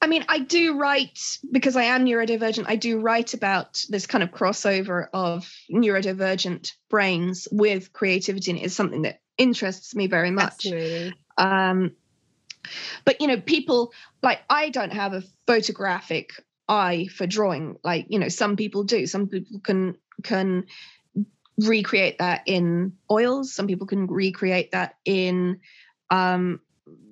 i 0.00 0.06
mean 0.06 0.24
i 0.28 0.38
do 0.38 0.78
write 0.78 1.38
because 1.50 1.76
i 1.76 1.84
am 1.84 2.04
neurodivergent 2.04 2.64
i 2.66 2.76
do 2.76 3.00
write 3.00 3.34
about 3.34 3.84
this 3.88 4.06
kind 4.06 4.22
of 4.24 4.30
crossover 4.30 5.06
of 5.12 5.50
neurodivergent 5.70 6.72
brains 6.88 7.48
with 7.50 7.92
creativity 7.92 8.50
and 8.50 8.60
it 8.60 8.64
is 8.64 8.76
something 8.76 9.02
that 9.02 9.20
interests 9.36 9.94
me 9.94 10.06
very 10.06 10.30
much 10.30 10.66
um 11.36 11.92
but 13.04 13.20
you 13.20 13.26
know 13.26 13.40
people 13.40 13.92
like 14.22 14.40
i 14.48 14.70
don't 14.70 14.92
have 14.92 15.12
a 15.12 15.22
photographic 15.46 16.30
eye 16.68 17.06
for 17.14 17.26
drawing 17.26 17.76
like 17.84 18.06
you 18.08 18.18
know 18.18 18.28
some 18.28 18.56
people 18.56 18.84
do 18.84 19.06
some 19.06 19.28
people 19.28 19.60
can 19.60 19.96
can 20.22 20.64
recreate 21.58 22.18
that 22.18 22.42
in 22.46 22.92
oils. 23.10 23.54
Some 23.54 23.66
people 23.66 23.86
can 23.86 24.06
recreate 24.06 24.72
that 24.72 24.96
in 25.04 25.60
um 26.10 26.60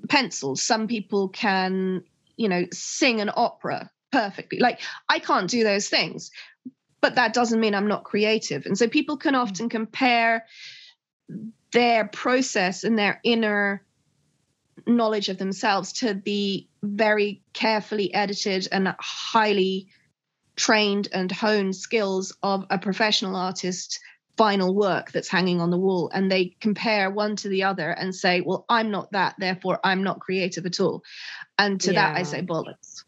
pencils. 0.08 0.62
Some 0.62 0.88
people 0.88 1.28
can 1.28 2.02
you 2.36 2.48
know 2.48 2.64
sing 2.72 3.20
an 3.20 3.30
opera 3.34 3.90
perfectly. 4.10 4.58
Like 4.58 4.80
i 5.08 5.18
can't 5.18 5.48
do 5.48 5.64
those 5.64 5.88
things 5.88 6.30
but 7.02 7.16
that 7.16 7.34
doesn't 7.34 7.60
mean 7.60 7.74
i'm 7.74 7.88
not 7.88 8.04
creative. 8.04 8.64
And 8.64 8.78
so 8.78 8.88
people 8.88 9.18
can 9.18 9.34
often 9.34 9.68
compare 9.68 10.46
their 11.72 12.06
process 12.06 12.84
and 12.84 12.98
their 12.98 13.20
inner 13.24 13.84
knowledge 14.86 15.28
of 15.28 15.38
themselves 15.38 15.92
to 15.92 16.14
the 16.14 16.66
very 16.82 17.42
carefully 17.52 18.12
edited 18.14 18.68
and 18.72 18.94
highly 18.98 19.88
trained 20.56 21.08
and 21.12 21.30
honed 21.30 21.76
skills 21.76 22.36
of 22.42 22.64
a 22.70 22.78
professional 22.78 23.36
artist 23.36 24.00
final 24.36 24.74
work 24.74 25.12
that's 25.12 25.28
hanging 25.28 25.60
on 25.60 25.70
the 25.70 25.78
wall 25.78 26.10
and 26.14 26.30
they 26.30 26.56
compare 26.60 27.10
one 27.10 27.36
to 27.36 27.48
the 27.48 27.62
other 27.62 27.90
and 27.90 28.14
say 28.14 28.40
well 28.40 28.64
i'm 28.68 28.90
not 28.90 29.10
that 29.12 29.34
therefore 29.38 29.78
i'm 29.84 30.02
not 30.02 30.20
creative 30.20 30.64
at 30.64 30.80
all. 30.80 31.02
And 31.58 31.80
to 31.82 31.92
yeah. 31.92 32.12
that 32.12 32.18
i 32.18 32.22
say 32.22 32.42
bollocks. 32.42 33.04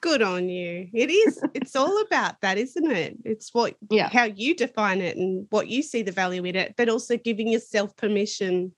Good 0.00 0.22
on 0.22 0.48
you. 0.48 0.88
It 0.94 1.10
is 1.10 1.42
it's 1.54 1.76
all 1.76 2.00
about 2.02 2.40
that 2.40 2.56
isn't 2.56 2.90
it? 2.90 3.18
It's 3.24 3.52
what 3.52 3.76
yeah. 3.90 4.08
how 4.08 4.24
you 4.24 4.54
define 4.54 5.00
it 5.00 5.16
and 5.16 5.46
what 5.50 5.68
you 5.68 5.82
see 5.82 6.02
the 6.02 6.12
value 6.12 6.44
in 6.44 6.56
it 6.56 6.74
but 6.76 6.88
also 6.88 7.16
giving 7.16 7.48
yourself 7.48 7.96
permission 7.96 8.72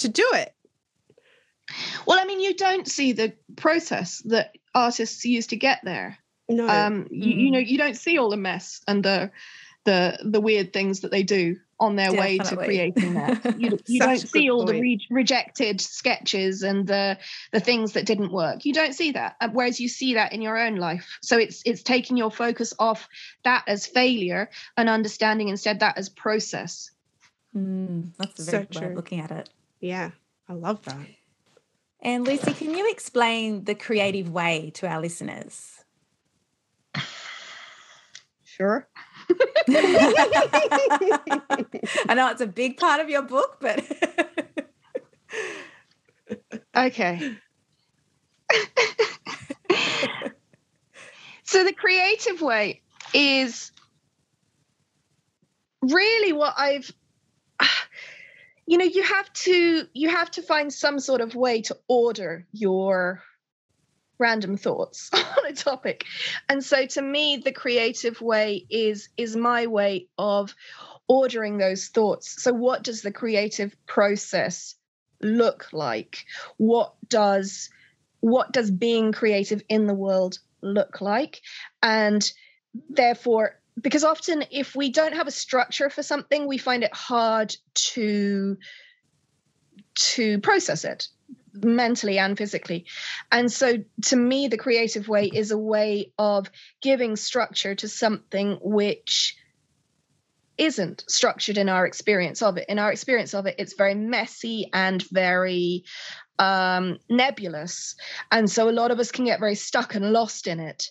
to 0.00 0.08
do 0.08 0.28
it. 0.34 0.54
Well 2.06 2.20
i 2.20 2.26
mean 2.26 2.40
you 2.40 2.54
don't 2.54 2.86
see 2.86 3.12
the 3.12 3.32
process 3.56 4.22
that 4.26 4.54
artists 4.74 5.24
use 5.24 5.46
to 5.48 5.56
get 5.56 5.80
there. 5.84 6.18
No. 6.50 6.68
Um 6.68 7.08
you, 7.10 7.30
you 7.30 7.50
know 7.50 7.58
you 7.58 7.78
don't 7.78 7.96
see 7.96 8.18
all 8.18 8.28
the 8.28 8.36
mess 8.36 8.82
and 8.86 9.02
the 9.02 9.30
the 9.84 10.18
the 10.24 10.40
weird 10.40 10.72
things 10.72 11.00
that 11.00 11.10
they 11.10 11.22
do 11.22 11.56
on 11.80 11.96
their 11.96 12.10
Definitely. 12.10 12.38
way 12.38 12.38
to 12.38 12.56
creating 12.56 13.14
that. 13.14 13.54
You, 13.58 13.78
you 13.86 14.00
don't 14.00 14.18
see 14.18 14.50
all 14.50 14.64
point. 14.64 14.76
the 14.76 14.80
re- 14.80 15.06
rejected 15.10 15.80
sketches 15.80 16.62
and 16.62 16.86
the 16.86 17.18
the 17.52 17.60
things 17.60 17.92
that 17.92 18.06
didn't 18.06 18.32
work. 18.32 18.64
You 18.64 18.72
don't 18.72 18.94
see 18.94 19.12
that, 19.12 19.36
whereas 19.52 19.80
you 19.80 19.88
see 19.88 20.14
that 20.14 20.32
in 20.32 20.42
your 20.42 20.58
own 20.58 20.76
life. 20.76 21.18
So 21.22 21.38
it's 21.38 21.62
it's 21.64 21.82
taking 21.82 22.16
your 22.16 22.30
focus 22.30 22.74
off 22.78 23.08
that 23.44 23.64
as 23.66 23.86
failure 23.86 24.50
and 24.76 24.88
understanding 24.88 25.48
instead 25.48 25.80
that 25.80 25.98
as 25.98 26.08
process. 26.08 26.90
Mm, 27.56 28.16
that's 28.16 28.40
a 28.40 28.50
very 28.50 28.66
so 28.70 28.80
way 28.80 28.86
of 28.86 28.94
looking 28.94 29.20
at 29.20 29.30
it. 29.30 29.48
Yeah, 29.80 30.10
I 30.48 30.54
love 30.54 30.82
that. 30.84 31.06
And 32.00 32.24
Lucy, 32.26 32.52
can 32.52 32.74
you 32.74 32.90
explain 32.90 33.64
the 33.64 33.74
creative 33.74 34.30
way 34.30 34.70
to 34.74 34.86
our 34.86 35.00
listeners? 35.00 35.84
Sure. 38.46 38.86
I 42.08 42.14
know 42.14 42.30
it's 42.30 42.40
a 42.40 42.46
big 42.46 42.76
part 42.76 43.00
of 43.00 43.08
your 43.08 43.22
book, 43.22 43.58
but 43.60 43.84
okay. 46.76 47.36
so 51.44 51.64
the 51.64 51.72
creative 51.72 52.40
way 52.40 52.82
is 53.12 53.72
really 55.82 56.32
what 56.32 56.54
I've 56.56 56.90
you 58.66 58.78
know 58.78 58.84
you 58.84 59.02
have 59.02 59.32
to 59.32 59.86
you 59.92 60.08
have 60.08 60.30
to 60.32 60.42
find 60.42 60.72
some 60.72 60.98
sort 60.98 61.20
of 61.20 61.34
way 61.34 61.62
to 61.62 61.76
order 61.88 62.46
your 62.52 63.22
random 64.18 64.56
thoughts 64.56 65.10
on 65.14 65.46
a 65.46 65.52
topic. 65.52 66.04
And 66.48 66.64
so 66.64 66.86
to 66.86 67.02
me 67.02 67.38
the 67.44 67.52
creative 67.52 68.20
way 68.20 68.66
is 68.70 69.08
is 69.16 69.36
my 69.36 69.66
way 69.66 70.08
of 70.18 70.54
ordering 71.08 71.58
those 71.58 71.88
thoughts. 71.88 72.42
So 72.42 72.52
what 72.52 72.82
does 72.82 73.02
the 73.02 73.12
creative 73.12 73.74
process 73.86 74.74
look 75.20 75.72
like? 75.72 76.24
What 76.56 76.94
does 77.08 77.70
what 78.20 78.52
does 78.52 78.70
being 78.70 79.12
creative 79.12 79.62
in 79.68 79.86
the 79.86 79.94
world 79.94 80.38
look 80.62 81.00
like? 81.00 81.42
And 81.82 82.24
therefore 82.88 83.60
because 83.80 84.04
often 84.04 84.44
if 84.50 84.76
we 84.76 84.90
don't 84.90 85.14
have 85.14 85.26
a 85.26 85.32
structure 85.32 85.90
for 85.90 86.02
something 86.02 86.46
we 86.46 86.58
find 86.58 86.84
it 86.84 86.94
hard 86.94 87.54
to 87.74 88.56
to 89.94 90.38
process 90.40 90.84
it 90.84 91.08
mentally 91.62 92.18
and 92.18 92.36
physically. 92.36 92.86
And 93.30 93.50
so 93.50 93.78
to 94.06 94.16
me, 94.16 94.48
the 94.48 94.58
creative 94.58 95.08
way 95.08 95.26
is 95.26 95.50
a 95.50 95.58
way 95.58 96.12
of 96.18 96.50
giving 96.82 97.16
structure 97.16 97.74
to 97.76 97.88
something 97.88 98.58
which 98.62 99.36
isn't 100.56 101.04
structured 101.08 101.58
in 101.58 101.68
our 101.68 101.86
experience 101.86 102.42
of 102.42 102.56
it. 102.56 102.66
In 102.68 102.78
our 102.78 102.92
experience 102.92 103.34
of 103.34 103.46
it, 103.46 103.56
it's 103.58 103.74
very 103.74 103.94
messy 103.94 104.70
and 104.72 105.02
very 105.10 105.84
um, 106.38 106.98
nebulous. 107.08 107.96
And 108.30 108.50
so 108.50 108.68
a 108.68 108.72
lot 108.72 108.90
of 108.90 109.00
us 109.00 109.10
can 109.10 109.24
get 109.24 109.40
very 109.40 109.54
stuck 109.54 109.94
and 109.94 110.12
lost 110.12 110.46
in 110.46 110.60
it. 110.60 110.90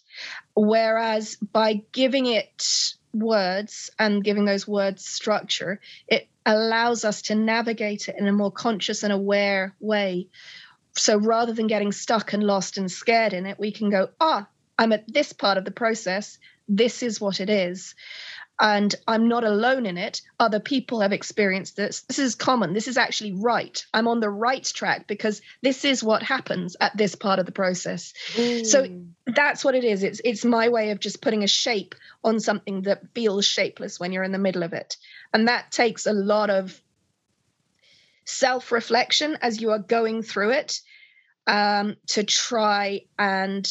Whereas 0.53 1.36
by 1.36 1.82
giving 1.91 2.26
it 2.26 2.93
words 3.14 3.91
and 3.99 4.24
giving 4.24 4.45
those 4.45 4.68
words 4.68 5.05
structure, 5.05 5.80
it 6.07 6.28
allows 6.45 7.05
us 7.05 7.24
to 7.24 7.36
navigate 7.36 8.09
it 8.09 8.16
in 8.18 8.28
a 8.28 8.34
more 8.34 8.51
conscious 8.51 9.03
and 9.03 9.14
aware 9.14 9.76
way. 9.80 10.28
So 10.95 11.18
rather 11.18 11.53
than 11.53 11.68
getting 11.68 11.91
stuck 11.91 12.34
and 12.34 12.43
lost 12.43 12.78
and 12.78 12.91
scared 12.91 13.34
in 13.34 13.45
it, 13.45 13.59
we 13.59 13.72
can 13.72 13.89
go, 13.89 14.09
ah, 14.20 14.47
I'm 14.78 14.91
at 14.91 15.11
this 15.11 15.34
part 15.34 15.57
of 15.57 15.66
the 15.66 15.72
process. 15.72 16.38
This 16.68 17.03
is 17.03 17.22
what 17.22 17.39
it 17.39 17.49
is. 17.49 17.95
And 18.60 18.93
I'm 19.08 19.28
not 19.28 19.43
alone 19.43 19.86
in 19.86 19.97
it. 19.97 20.22
Other 20.39 20.60
people 20.60 21.01
have 21.01 21.12
experienced 21.12 21.76
this. 21.76 22.01
This 22.01 22.20
is 22.20 22.36
common. 22.36 22.74
This 22.74 22.88
is 22.88 22.97
actually 22.97 23.34
right. 23.34 23.84
I'm 23.93 24.08
on 24.08 24.20
the 24.20 24.30
right 24.30 24.64
track 24.64 25.08
because 25.08 25.41
this 25.62 25.84
is 25.86 26.04
what 26.04 26.22
happens 26.22 26.76
at 26.80 26.95
this 26.95 27.16
part 27.16 27.39
of 27.39 27.45
the 27.45 27.51
process. 27.51 28.14
Mm. 28.34 28.66
So 28.66 28.88
that's 29.26 29.66
what 29.66 29.76
it 29.76 29.84
is. 29.84 30.04
It's 30.04 30.22
it's 30.24 30.45
my 30.45 30.70
way 30.70 30.91
of 30.91 30.99
just 30.99 31.22
putting 31.22 31.43
a 31.43 31.47
shape 31.47 31.95
on 32.24 32.39
something 32.39 32.84
that 32.84 33.14
feels 33.14 33.45
shapeless 33.45 33.99
when 33.99 34.12
you're 34.12 34.24
in 34.24 34.32
the 34.32 34.38
middle 34.38 34.64
of 34.64 34.74
it. 34.74 34.97
And 35.34 35.47
that 35.47 35.72
takes 35.72 36.06
a 36.06 36.14
lot 36.14 36.49
of 36.49 36.80
self 38.26 38.72
reflection 38.72 39.38
as 39.41 39.62
you 39.62 39.72
are 39.72 39.80
going 39.80 40.22
through 40.22 40.51
it 40.51 40.80
um, 41.47 41.95
to 42.08 42.24
try 42.24 43.01
and 43.18 43.68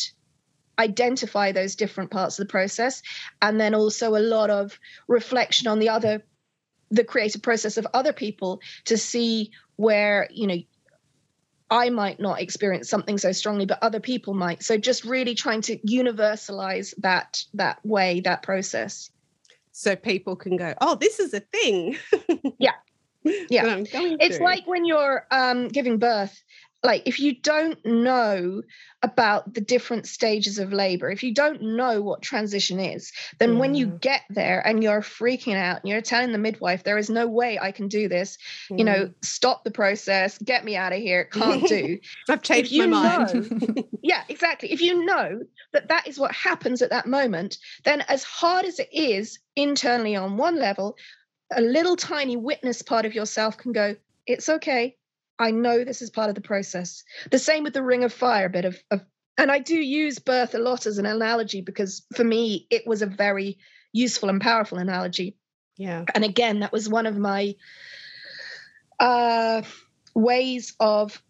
identify 0.79 1.53
those 1.53 1.77
different 1.77 2.11
parts 2.11 2.39
of 2.39 2.47
the 2.47 2.51
process. 2.51 3.03
And 3.41 3.61
then 3.61 3.75
also 3.75 4.17
a 4.17 4.21
lot 4.21 4.51
of 4.51 4.79
reflection 5.09 5.69
on 5.69 5.79
the 5.79 5.89
other, 5.89 6.23
the 6.91 7.05
creative 7.05 7.43
process 7.43 7.77
of 7.77 7.87
other 7.95 8.13
people 8.13 8.61
to 8.87 8.97
see 8.97 9.51
where, 9.77 10.29
you 10.31 10.47
know, 10.47 10.59
I 11.71 11.89
might 11.89 12.21
not 12.21 12.41
experience 12.41 12.91
something 12.91 13.17
so 13.17 13.33
strongly, 13.33 13.65
but 13.65 13.79
other 13.81 14.01
people 14.01 14.35
might. 14.35 14.63
So 14.63 14.77
just 14.77 15.05
really 15.05 15.35
trying 15.35 15.63
to 15.63 15.79
universalize 15.79 16.93
that 16.99 17.45
that 17.55 17.85
way, 17.85 18.21
that 18.21 18.43
process 18.43 19.11
so 19.73 19.97
people 19.97 20.37
can 20.37 20.57
go, 20.57 20.75
oh, 20.81 20.95
this 20.95 21.19
is 21.19 21.35
a 21.35 21.41
thing. 21.41 21.97
yeah. 22.59 22.73
Yeah. 23.25 23.83
it's 23.91 24.37
through. 24.37 24.45
like 24.45 24.67
when 24.67 24.85
you're 24.85 25.27
um, 25.31 25.69
giving 25.69 25.99
birth, 25.99 26.43
like 26.83 27.03
if 27.07 27.21
you 27.21 27.35
don't 27.35 27.85
know 27.85 28.63
about 29.03 29.55
the 29.55 29.61
different 29.61 30.07
stages 30.07 30.59
of 30.59 30.73
labor, 30.73 31.11
if 31.11 31.23
you 31.23 31.33
don't 31.33 31.63
know 31.63 32.03
what 32.03 32.23
transition 32.23 32.81
is, 32.81 33.13
then 33.39 33.59
when 33.59 33.75
you 33.75 33.87
get 33.87 34.23
there 34.31 34.65
and 34.67 34.83
you're 34.83 35.01
freaking 35.01 35.57
out 35.57 35.81
and 35.81 35.89
you're 35.89 36.01
telling 36.01 36.33
the 36.33 36.39
midwife, 36.39 36.83
there 36.83 36.99
is 36.99 37.09
no 37.09 37.27
way 37.27 37.59
I 37.59 37.71
can 37.71 37.89
do 37.89 38.09
this, 38.09 38.37
mm. 38.71 38.79
you 38.79 38.85
know, 38.85 39.13
stop 39.23 39.63
the 39.63 39.71
process, 39.71 40.39
get 40.39 40.65
me 40.65 40.77
out 40.77 40.93
of 40.93 40.99
here, 40.99 41.25
can't 41.33 41.67
do. 41.69 41.99
I've 42.29 42.43
changed 42.43 42.77
my 42.77 42.87
mind. 42.87 43.51
Know, 43.51 43.85
yeah, 44.03 44.25
exactly. 44.29 44.73
If 44.73 44.81
you 44.81 45.05
know 45.05 45.41
that 45.73 45.89
that 45.89 46.09
is 46.09 46.19
what 46.19 46.33
happens 46.33 46.83
at 46.83 46.91
that 46.91 47.07
moment, 47.07 47.59
then 47.85 48.03
as 48.09 48.25
hard 48.25 48.65
as 48.65 48.79
it 48.81 48.89
is 48.93 49.39
internally 49.55 50.17
on 50.17 50.37
one 50.37 50.59
level, 50.59 50.97
a 51.55 51.61
little 51.61 51.97
tiny 51.97 52.37
witness 52.37 52.83
part 52.83 53.07
of 53.07 53.15
yourself 53.15 53.57
can 53.57 53.73
go, 53.73 53.95
it's 54.27 54.49
okay. 54.49 54.97
I 55.39 55.51
know 55.51 55.85
this 55.85 56.03
is 56.03 56.11
part 56.11 56.29
of 56.29 56.35
the 56.35 56.41
process. 56.41 57.05
The 57.31 57.39
same 57.39 57.65
with 57.65 57.75
the 57.75 57.83
ring 57.83 58.05
of 58.05 58.13
fire 58.13 58.49
bit 58.49 58.65
of, 58.65 58.79
of 58.91 59.03
and 59.39 59.51
I 59.51 59.59
do 59.59 59.77
use 59.77 60.19
birth 60.19 60.55
a 60.55 60.59
lot 60.59 60.87
as 60.87 60.99
an 60.99 61.07
analogy 61.07 61.63
because 61.63 62.03
for 62.15 62.25
me 62.25 62.67
it 62.71 62.87
was 62.87 63.03
a 63.03 63.07
very 63.07 63.59
useful 63.93 64.29
and 64.29 64.41
powerful 64.41 64.79
analogy. 64.79 65.37
Yeah. 65.77 66.05
And 66.15 66.25
again, 66.25 66.61
that 66.61 66.73
was 66.73 66.89
one 66.89 67.07
of 67.07 67.17
my 67.17 67.55
uh 69.01 69.63
ways 70.15 70.75
of 70.79 71.23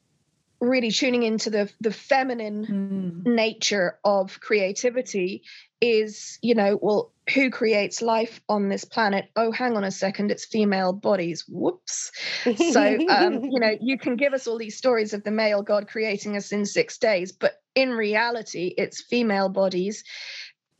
really 0.62 0.90
tuning 0.90 1.24
into 1.24 1.50
the 1.50 1.70
the 1.80 1.92
feminine 1.92 3.24
mm. 3.24 3.26
nature 3.26 3.98
of 4.04 4.40
creativity 4.40 5.42
is 5.80 6.38
you 6.40 6.54
know 6.54 6.78
well 6.80 7.12
who 7.34 7.50
creates 7.50 8.00
life 8.00 8.40
on 8.48 8.68
this 8.68 8.84
planet? 8.84 9.28
Oh 9.36 9.50
hang 9.50 9.76
on 9.76 9.84
a 9.84 9.90
second 9.90 10.30
it's 10.30 10.44
female 10.44 10.92
bodies. 10.92 11.44
Whoops. 11.48 12.12
So 12.44 12.98
um, 13.08 13.44
you 13.44 13.60
know 13.60 13.76
you 13.80 13.98
can 13.98 14.16
give 14.16 14.32
us 14.32 14.46
all 14.46 14.58
these 14.58 14.76
stories 14.76 15.12
of 15.12 15.24
the 15.24 15.30
male 15.30 15.62
god 15.62 15.88
creating 15.88 16.36
us 16.36 16.52
in 16.52 16.64
six 16.64 16.98
days 16.98 17.32
but 17.32 17.60
in 17.74 17.90
reality 17.90 18.74
it's 18.76 19.02
female 19.02 19.48
bodies 19.48 20.04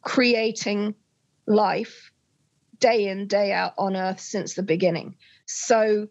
creating 0.02 0.94
life 1.46 2.12
day 2.78 3.08
in 3.08 3.26
day 3.26 3.52
out 3.52 3.72
on 3.78 3.96
earth 3.96 4.20
since 4.20 4.54
the 4.54 4.62
beginning. 4.62 5.16
So 5.46 6.08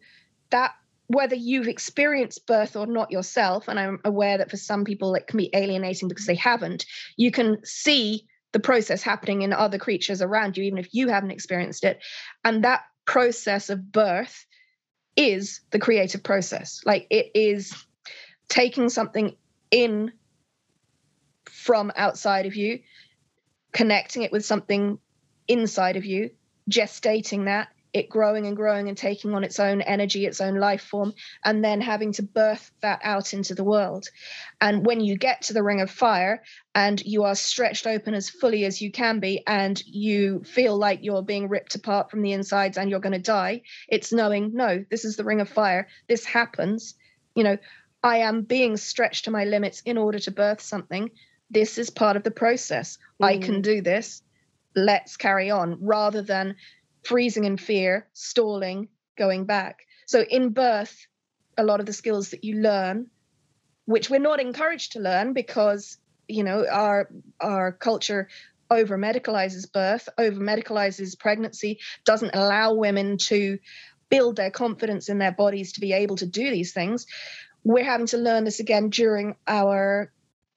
that 0.49 0.72
whether 1.14 1.36
you've 1.36 1.68
experienced 1.68 2.47
birth 2.47 2.76
or 2.76 2.88
not 2.88 3.12
yourself, 3.12 3.68
and 3.68 3.80
I'm 3.80 3.99
aware 4.05 4.38
that 4.38 4.49
for 4.49 4.57
some 4.57 4.86
people 4.86 5.14
it 5.16 5.28
can 5.28 5.38
be 5.38 5.49
alienating 5.53 6.07
because 6.07 6.26
they 6.26 6.36
haven't, 6.36 6.86
you 7.18 7.32
can 7.32 7.57
see 7.66 8.26
the 8.53 8.59
process 8.59 9.01
happening 9.01 9.41
in 9.41 9.53
other 9.53 9.78
creatures 9.78 10.22
around 10.22 10.57
you, 10.57 10.64
even 10.64 10.80
if 10.80 10.93
you 10.93 11.09
haven't 11.09 11.32
experienced 11.32 11.84
it. 11.84 12.01
And 12.43 12.64
that 12.64 12.82
process 13.05 13.70
of 13.70 13.91
birth 13.91 14.45
is 15.16 15.62
the 15.72 15.80
creative 15.80 16.24
process. 16.24 16.82
Like 16.86 17.07
it 17.09 17.32
is 17.34 17.74
taking 18.47 18.89
something 18.89 19.36
in 19.70 20.12
from 21.49 21.91
outside 21.95 22.45
of 22.45 22.55
you, 22.55 22.80
connecting 23.74 24.24
it 24.24 24.32
with 24.32 24.45
something 24.45 24.97
inside 25.47 25.97
of 25.97 26.05
you, 26.05 26.32
gestating 26.70 27.45
that, 27.45 27.70
it 27.93 28.09
growing 28.09 28.47
and 28.47 28.55
growing 28.55 28.87
and 28.87 28.97
taking 28.97 29.33
on 29.33 29.43
its 29.43 29.59
own 29.59 29.81
energy, 29.81 30.25
its 30.25 30.39
own 30.39 30.55
life 30.55 30.81
form, 30.81 31.13
and 31.43 31.63
then 31.63 31.81
having 31.81 32.13
to 32.13 32.23
birth 32.23 32.71
that 32.81 32.99
out 33.03 33.33
into 33.33 33.53
the 33.53 33.63
world. 33.63 34.07
And 34.61 34.85
when 34.85 35.01
you 35.01 35.17
get 35.17 35.43
to 35.43 35.53
the 35.53 35.63
ring 35.63 35.81
of 35.81 35.91
fire 35.91 36.41
and 36.73 37.03
you 37.05 37.23
are 37.23 37.35
stretched 37.35 37.87
open 37.87 38.13
as 38.13 38.29
fully 38.29 38.65
as 38.65 38.81
you 38.81 38.91
can 38.91 39.19
be, 39.19 39.43
and 39.45 39.81
you 39.85 40.43
feel 40.43 40.77
like 40.77 40.99
you're 41.01 41.23
being 41.23 41.49
ripped 41.49 41.75
apart 41.75 42.09
from 42.09 42.21
the 42.21 42.31
insides 42.31 42.77
and 42.77 42.89
you're 42.89 42.99
going 42.99 43.11
to 43.13 43.19
die, 43.19 43.61
it's 43.89 44.13
knowing, 44.13 44.51
no, 44.53 44.85
this 44.89 45.03
is 45.03 45.17
the 45.17 45.25
ring 45.25 45.41
of 45.41 45.49
fire. 45.49 45.87
This 46.07 46.23
happens. 46.23 46.95
You 47.35 47.43
know, 47.43 47.57
I 48.03 48.17
am 48.17 48.43
being 48.43 48.77
stretched 48.77 49.25
to 49.25 49.31
my 49.31 49.45
limits 49.45 49.81
in 49.81 49.97
order 49.97 50.19
to 50.19 50.31
birth 50.31 50.61
something. 50.61 51.11
This 51.49 51.77
is 51.77 51.89
part 51.89 52.15
of 52.15 52.23
the 52.23 52.31
process. 52.31 52.97
Mm. 53.21 53.25
I 53.25 53.37
can 53.37 53.55
mm. 53.55 53.63
do 53.63 53.81
this. 53.81 54.21
Let's 54.75 55.17
carry 55.17 55.51
on 55.51 55.77
rather 55.81 56.21
than 56.21 56.55
freezing 57.03 57.45
in 57.45 57.57
fear, 57.57 58.07
stalling, 58.13 58.87
going 59.17 59.45
back. 59.45 59.79
So 60.05 60.21
in 60.21 60.49
birth, 60.49 61.07
a 61.57 61.63
lot 61.63 61.79
of 61.79 61.85
the 61.85 61.93
skills 61.93 62.29
that 62.29 62.43
you 62.43 62.61
learn, 62.61 63.07
which 63.85 64.09
we're 64.09 64.19
not 64.19 64.39
encouraged 64.39 64.93
to 64.93 64.99
learn 64.99 65.33
because 65.33 65.97
you 66.27 66.43
know 66.43 66.65
our 66.69 67.09
our 67.39 67.71
culture 67.73 68.29
over 68.69 68.97
medicalizes 68.97 69.71
birth, 69.71 70.07
over 70.17 70.39
medicalizes 70.39 71.19
pregnancy, 71.19 71.79
doesn't 72.05 72.33
allow 72.33 72.73
women 72.73 73.17
to 73.17 73.59
build 74.09 74.37
their 74.37 74.51
confidence 74.51 75.09
in 75.09 75.17
their 75.17 75.31
bodies 75.31 75.73
to 75.73 75.81
be 75.81 75.93
able 75.93 76.15
to 76.17 76.25
do 76.25 76.49
these 76.49 76.73
things. 76.73 77.05
We're 77.63 77.83
having 77.83 78.07
to 78.07 78.17
learn 78.17 78.45
this 78.45 78.59
again 78.59 78.89
during 78.89 79.35
our 79.45 80.11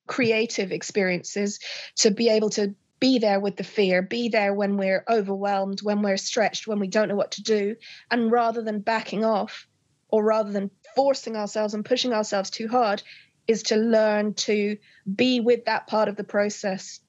creative 0.06 0.70
experiences 0.70 1.58
to 1.96 2.10
be 2.10 2.28
able 2.28 2.50
to 2.50 2.74
be 3.04 3.18
there 3.18 3.38
with 3.38 3.56
the 3.56 3.64
fear, 3.64 4.00
be 4.00 4.30
there 4.30 4.54
when 4.54 4.78
we're 4.78 5.04
overwhelmed, 5.06 5.82
when 5.82 6.00
we're 6.00 6.16
stretched, 6.16 6.66
when 6.66 6.78
we 6.78 6.88
don't 6.88 7.08
know 7.08 7.14
what 7.14 7.32
to 7.32 7.42
do. 7.42 7.76
And 8.10 8.32
rather 8.32 8.62
than 8.62 8.80
backing 8.80 9.26
off 9.26 9.66
or 10.08 10.24
rather 10.24 10.50
than 10.50 10.70
forcing 10.96 11.36
ourselves 11.36 11.74
and 11.74 11.84
pushing 11.84 12.14
ourselves 12.14 12.48
too 12.48 12.66
hard, 12.66 13.02
is 13.46 13.64
to 13.64 13.76
learn 13.76 14.32
to 14.32 14.78
be 15.04 15.40
with 15.40 15.66
that 15.66 15.86
part 15.86 16.08
of 16.08 16.16
the 16.16 16.24
process 16.24 17.00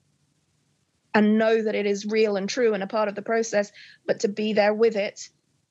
and 1.13 1.37
know 1.37 1.63
that 1.63 1.75
it 1.75 1.85
is 1.85 2.05
real 2.05 2.35
and 2.35 2.49
true 2.49 2.73
and 2.73 2.83
a 2.83 2.87
part 2.87 3.07
of 3.07 3.15
the 3.15 3.21
process, 3.21 3.71
but 4.05 4.19
to 4.19 4.27
be 4.27 4.51
there 4.51 4.73
with 4.73 4.97
it, 4.97 5.29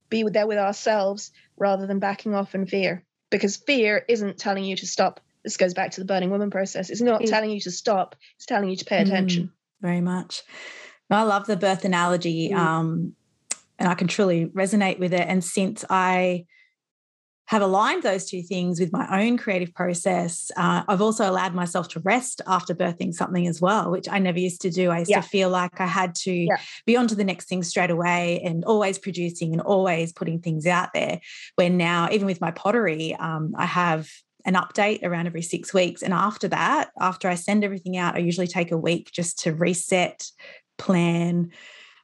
be 0.09 0.23
there 0.23 0.47
with 0.47 0.57
ourselves 0.57 1.33
rather 1.59 1.87
than 1.87 1.99
backing 1.99 2.35
off 2.35 2.55
in 2.55 2.67
fear. 2.67 3.05
Because 3.29 3.59
fear 3.59 4.03
isn't 4.09 4.39
telling 4.39 4.65
you 4.65 4.77
to 4.77 4.87
stop. 4.87 5.21
This 5.43 5.59
goes 5.59 5.75
back 5.75 5.91
to 5.91 6.01
the 6.01 6.07
burning 6.07 6.31
woman 6.31 6.51
process. 6.51 6.89
It's 6.89 7.03
not 7.03 7.21
mm. 7.21 7.29
telling 7.29 7.51
you 7.51 7.61
to 7.61 7.71
stop, 7.71 8.17
it's 8.37 8.47
telling 8.47 8.71
you 8.71 8.77
to 8.77 8.87
pay 8.87 9.03
attention. 9.03 9.49
Mm 9.49 9.51
very 9.85 10.01
much. 10.01 10.43
I 11.11 11.23
love 11.23 11.47
the 11.47 11.57
birth 11.57 11.85
analogy, 11.85 12.49
mm. 12.49 12.57
um, 12.57 13.15
and 13.79 13.89
I 13.89 13.95
can 13.95 14.09
truly 14.09 14.47
resonate 14.47 14.99
with 14.99 15.13
it. 15.13 15.27
And 15.29 15.45
since 15.45 15.85
I 15.91 16.47
have 17.47 17.61
aligned 17.61 18.03
those 18.03 18.25
two 18.25 18.43
things 18.43 18.81
with 18.81 18.91
my 18.91 19.07
own 19.21 19.37
creative 19.37 19.75
process, 19.75 20.51
uh, 20.57 20.83
I've 20.89 21.03
also 21.03 21.29
allowed 21.31 21.55
myself 21.55 21.89
to 21.89 22.01
rest 22.01 22.41
after 22.47 22.75
birthing 22.75 23.13
something 23.13 23.47
as 23.47 23.61
well, 23.61 23.91
which 23.91 24.09
I 24.09 24.19
never 24.19 24.39
used 24.39 24.63
to 24.63 24.71
do. 24.71 24.91
I 24.91 25.01
used 25.01 25.11
yeah. 25.11 25.21
to 25.21 25.29
feel 25.29 25.51
like 25.51 25.79
I 25.79 25.87
had 25.87 26.15
to 26.27 26.33
yeah. 26.33 26.57
be 26.87 26.97
on 26.97 27.07
to 27.09 27.15
the 27.15 27.25
next 27.25 27.47
thing 27.47 27.63
straight 27.63 27.91
away 27.91 28.41
and 28.43 28.65
always 28.65 28.99
producing 28.99 29.53
and 29.53 29.61
always 29.61 30.11
putting 30.15 30.41
things 30.41 30.67
out 30.67 30.95
there. 30.95 31.21
Where 31.57 31.69
now, 31.69 32.09
even 32.11 32.27
with 32.27 32.41
my 32.41 32.51
pottery, 32.51 33.15
um, 33.17 33.53
I 33.59 33.67
have 33.67 34.09
an 34.45 34.55
update 34.55 35.03
around 35.03 35.27
every 35.27 35.43
six 35.43 35.73
weeks. 35.73 36.03
And 36.03 36.13
after 36.13 36.49
that, 36.49 36.91
after 37.01 37.29
I 37.29 37.35
send 37.35 37.65
everything 37.65 37.97
out, 37.97 38.15
I 38.15 38.19
usually 38.19 38.47
take 38.47 38.71
a 38.71 38.79
week 38.79 39.11
just 39.13 39.39
to 39.41 39.55
reset, 39.55 40.27
plan, 40.77 41.51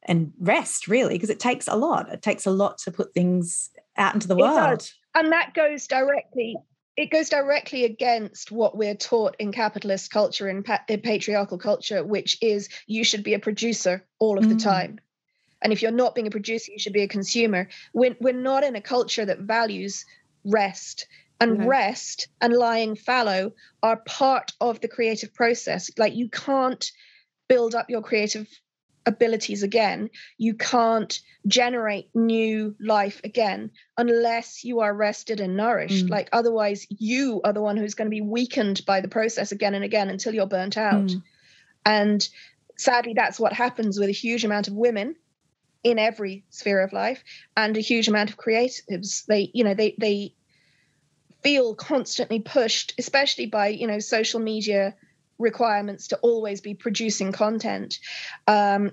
and 0.04 0.32
rest, 0.40 0.88
really, 0.88 1.14
because 1.14 1.30
it 1.30 1.40
takes 1.40 1.68
a 1.68 1.76
lot. 1.76 2.10
It 2.12 2.22
takes 2.22 2.46
a 2.46 2.50
lot 2.50 2.78
to 2.78 2.90
put 2.90 3.12
things 3.12 3.70
out 3.96 4.14
into 4.14 4.28
the 4.28 4.36
world. 4.36 4.90
And 5.14 5.32
that 5.32 5.54
goes 5.54 5.86
directly. 5.86 6.56
It 6.96 7.10
goes 7.10 7.28
directly 7.28 7.84
against 7.84 8.50
what 8.50 8.76
we're 8.76 8.94
taught 8.94 9.36
in 9.38 9.52
capitalist 9.52 10.10
culture 10.10 10.48
and 10.48 10.64
pa- 10.64 10.84
patriarchal 10.88 11.58
culture, 11.58 12.04
which 12.04 12.38
is 12.42 12.68
you 12.86 13.04
should 13.04 13.22
be 13.22 13.34
a 13.34 13.38
producer 13.38 14.04
all 14.18 14.38
of 14.38 14.44
mm. 14.44 14.50
the 14.50 14.56
time. 14.56 14.98
And 15.62 15.72
if 15.72 15.82
you're 15.82 15.92
not 15.92 16.14
being 16.14 16.26
a 16.26 16.30
producer, 16.30 16.72
you 16.72 16.78
should 16.78 16.92
be 16.94 17.02
a 17.02 17.08
consumer. 17.08 17.68
We're, 17.92 18.16
we're 18.20 18.32
not 18.32 18.64
in 18.64 18.76
a 18.76 18.80
culture 18.80 19.24
that 19.24 19.40
values 19.40 20.04
rest 20.44 21.06
and 21.40 21.58
mm-hmm. 21.58 21.68
rest 21.68 22.28
and 22.40 22.52
lying 22.52 22.94
fallow 22.94 23.52
are 23.82 23.96
part 23.96 24.52
of 24.60 24.80
the 24.80 24.88
creative 24.88 25.32
process. 25.32 25.90
Like 25.96 26.14
you 26.14 26.28
can't 26.28 26.90
build 27.48 27.74
up 27.74 27.88
your 27.88 28.02
creative 28.02 28.46
abilities 29.06 29.62
again. 29.62 30.10
You 30.36 30.54
can't 30.54 31.18
generate 31.46 32.10
new 32.14 32.76
life 32.78 33.20
again 33.24 33.70
unless 33.96 34.62
you 34.62 34.80
are 34.80 34.94
rested 34.94 35.40
and 35.40 35.56
nourished. 35.56 36.06
Mm. 36.06 36.10
Like 36.10 36.28
otherwise, 36.32 36.86
you 36.90 37.40
are 37.44 37.52
the 37.52 37.62
one 37.62 37.78
who's 37.78 37.94
going 37.94 38.06
to 38.06 38.14
be 38.14 38.20
weakened 38.20 38.84
by 38.86 39.00
the 39.00 39.08
process 39.08 39.50
again 39.52 39.74
and 39.74 39.84
again 39.84 40.10
until 40.10 40.34
you're 40.34 40.46
burnt 40.46 40.76
out. 40.76 41.06
Mm. 41.06 41.22
And 41.86 42.28
sadly, 42.76 43.14
that's 43.14 43.40
what 43.40 43.54
happens 43.54 43.98
with 43.98 44.10
a 44.10 44.12
huge 44.12 44.44
amount 44.44 44.68
of 44.68 44.74
women 44.74 45.16
in 45.82 45.98
every 45.98 46.44
sphere 46.50 46.82
of 46.82 46.92
life 46.92 47.24
and 47.56 47.76
a 47.76 47.80
huge 47.80 48.06
amount 48.06 48.28
of 48.28 48.36
creatives 48.36 49.24
they 49.24 49.50
you 49.54 49.64
know 49.64 49.72
they 49.72 49.94
they 49.98 50.34
feel 51.42 51.74
constantly 51.74 52.40
pushed, 52.40 52.94
especially 52.98 53.46
by 53.46 53.68
you 53.68 53.86
know 53.86 53.98
social 53.98 54.40
media 54.40 54.94
requirements 55.38 56.08
to 56.08 56.18
always 56.18 56.60
be 56.60 56.74
producing 56.74 57.32
content. 57.32 57.98
Um, 58.46 58.92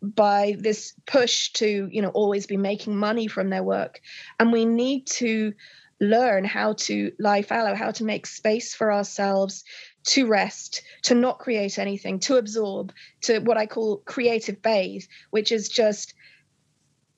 by 0.00 0.56
this 0.58 0.94
push 1.06 1.50
to 1.54 1.88
you 1.90 2.02
know 2.02 2.10
always 2.10 2.46
be 2.46 2.56
making 2.56 2.96
money 2.96 3.26
from 3.26 3.50
their 3.50 3.62
work 3.62 4.00
and 4.38 4.52
we 4.52 4.64
need 4.64 5.06
to 5.06 5.52
learn 6.00 6.44
how 6.44 6.74
to 6.74 7.10
lie 7.18 7.42
fallow 7.42 7.74
how 7.74 7.90
to 7.90 8.04
make 8.04 8.26
space 8.26 8.74
for 8.74 8.92
ourselves 8.92 9.64
to 10.04 10.26
rest 10.26 10.82
to 11.02 11.14
not 11.14 11.40
create 11.40 11.78
anything 11.78 12.20
to 12.20 12.36
absorb 12.36 12.92
to 13.20 13.40
what 13.40 13.56
i 13.56 13.66
call 13.66 13.96
creative 13.96 14.62
bathe 14.62 15.02
which 15.30 15.50
is 15.50 15.68
just 15.68 16.14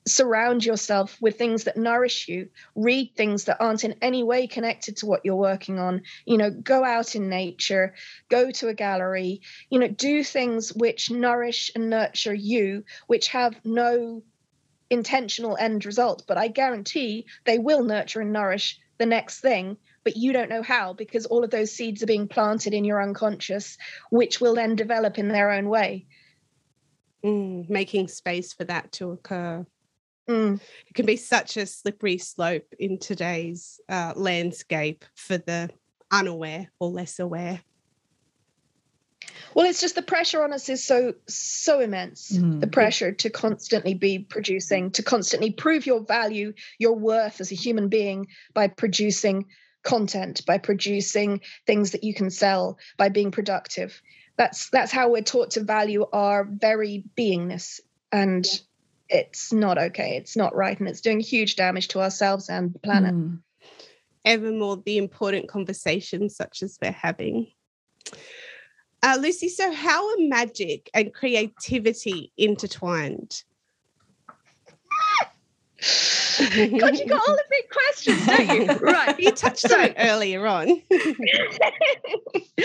surround 0.07 0.65
yourself 0.65 1.17
with 1.21 1.37
things 1.37 1.65
that 1.65 1.77
nourish 1.77 2.27
you 2.27 2.49
read 2.75 3.11
things 3.15 3.45
that 3.45 3.61
aren't 3.61 3.83
in 3.83 3.95
any 4.01 4.23
way 4.23 4.47
connected 4.47 4.97
to 4.97 5.05
what 5.05 5.21
you're 5.23 5.35
working 5.35 5.79
on. 5.79 6.01
You 6.25 6.37
know 6.37 6.49
go 6.49 6.83
out 6.83 7.15
in 7.15 7.29
nature 7.29 7.93
go 8.29 8.51
to 8.51 8.67
a 8.67 8.73
gallery. 8.73 9.41
You 9.69 9.79
know 9.79 9.87
do 9.87 10.23
things 10.23 10.73
which 10.73 11.11
nourish 11.11 11.71
and 11.75 11.89
nurture 11.89 12.33
you 12.33 12.83
which 13.07 13.29
have 13.29 13.55
no 13.63 14.23
intentional 14.89 15.55
end 15.57 15.85
result 15.85 16.23
but 16.27 16.37
i 16.37 16.49
guarantee 16.49 17.25
they 17.45 17.57
will 17.57 17.81
nurture 17.81 18.19
and 18.19 18.33
nourish 18.33 18.77
the 18.97 19.05
next 19.05 19.39
thing 19.39 19.77
but 20.03 20.17
you 20.17 20.33
don't 20.33 20.49
know 20.49 20.61
how 20.61 20.93
because 20.93 21.25
all 21.25 21.43
of 21.43 21.49
those 21.49 21.71
seeds 21.71 22.03
are 22.03 22.07
being 22.07 22.27
planted 22.27 22.73
in 22.73 22.83
your 22.83 23.01
unconscious 23.01 23.77
which 24.09 24.41
will 24.41 24.55
then 24.55 24.75
develop 24.75 25.17
in 25.17 25.27
their 25.27 25.51
own 25.51 25.69
way. 25.69 26.05
Mm, 27.23 27.69
making 27.69 28.07
space 28.07 28.51
for 28.51 28.63
that 28.63 28.91
to 28.93 29.11
occur 29.11 29.65
Mm. 30.29 30.61
It 30.87 30.93
can 30.93 31.05
be 31.05 31.17
such 31.17 31.57
a 31.57 31.65
slippery 31.65 32.17
slope 32.17 32.73
in 32.79 32.99
today's 32.99 33.79
uh, 33.89 34.13
landscape 34.15 35.05
for 35.15 35.37
the 35.37 35.69
unaware 36.11 36.71
or 36.79 36.89
less 36.89 37.19
aware. 37.19 37.61
Well, 39.53 39.65
it's 39.65 39.81
just 39.81 39.95
the 39.95 40.01
pressure 40.01 40.43
on 40.43 40.53
us 40.53 40.69
is 40.69 40.83
so 40.83 41.13
so 41.27 41.79
immense. 41.79 42.31
Mm. 42.31 42.61
The 42.61 42.67
pressure 42.67 43.11
to 43.11 43.29
constantly 43.29 43.93
be 43.93 44.19
producing, 44.19 44.91
to 44.91 45.03
constantly 45.03 45.51
prove 45.51 45.85
your 45.85 46.01
value, 46.01 46.53
your 46.79 46.95
worth 46.95 47.41
as 47.41 47.51
a 47.51 47.55
human 47.55 47.89
being 47.89 48.27
by 48.53 48.67
producing 48.67 49.47
content, 49.83 50.45
by 50.45 50.57
producing 50.57 51.41
things 51.65 51.91
that 51.91 52.03
you 52.03 52.13
can 52.13 52.29
sell, 52.29 52.77
by 52.97 53.09
being 53.09 53.31
productive. 53.31 54.01
That's 54.37 54.69
that's 54.69 54.91
how 54.91 55.09
we're 55.09 55.21
taught 55.23 55.51
to 55.51 55.63
value 55.63 56.05
our 56.11 56.45
very 56.45 57.03
beingness. 57.17 57.79
And 58.11 58.45
yeah 58.45 58.59
it's 59.11 59.51
not 59.51 59.77
okay. 59.77 60.15
It's 60.15 60.37
not 60.37 60.55
right. 60.55 60.79
And 60.79 60.87
it's 60.87 61.01
doing 61.01 61.19
huge 61.19 61.55
damage 61.55 61.89
to 61.89 62.01
ourselves 62.01 62.49
and 62.49 62.73
the 62.73 62.79
planet. 62.79 63.13
Mm. 63.13 63.39
Ever 64.23 64.51
more 64.51 64.77
the 64.77 64.97
important 64.97 65.49
conversations 65.49 66.35
such 66.35 66.63
as 66.63 66.77
we're 66.81 66.91
having. 66.91 67.47
Uh, 69.03 69.17
Lucy, 69.19 69.49
so 69.49 69.73
how 69.73 70.07
are 70.09 70.15
magic 70.19 70.89
and 70.93 71.13
creativity 71.13 72.31
intertwined? 72.37 73.43
God, 76.49 76.97
you 76.97 77.05
got 77.05 77.21
all 77.27 77.35
the 77.35 77.43
big 77.49 77.69
questions, 77.69 78.25
don't 78.25 78.49
you? 78.49 78.67
right. 78.87 79.19
You 79.19 79.31
touched 79.31 79.71
on 79.71 79.81
it 79.81 79.95
earlier 79.97 80.45
on. 80.47 80.81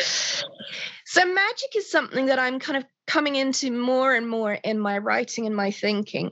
so 1.05 1.25
magic 1.33 1.77
is 1.77 1.91
something 1.91 2.27
that 2.27 2.39
I'm 2.39 2.59
kind 2.59 2.79
of 2.79 2.85
coming 3.07 3.37
into 3.37 3.71
more 3.71 4.15
and 4.15 4.29
more 4.29 4.53
in 4.53 4.79
my 4.79 4.99
writing 4.99 5.47
and 5.47 5.55
my 5.55 5.71
thinking. 5.71 6.31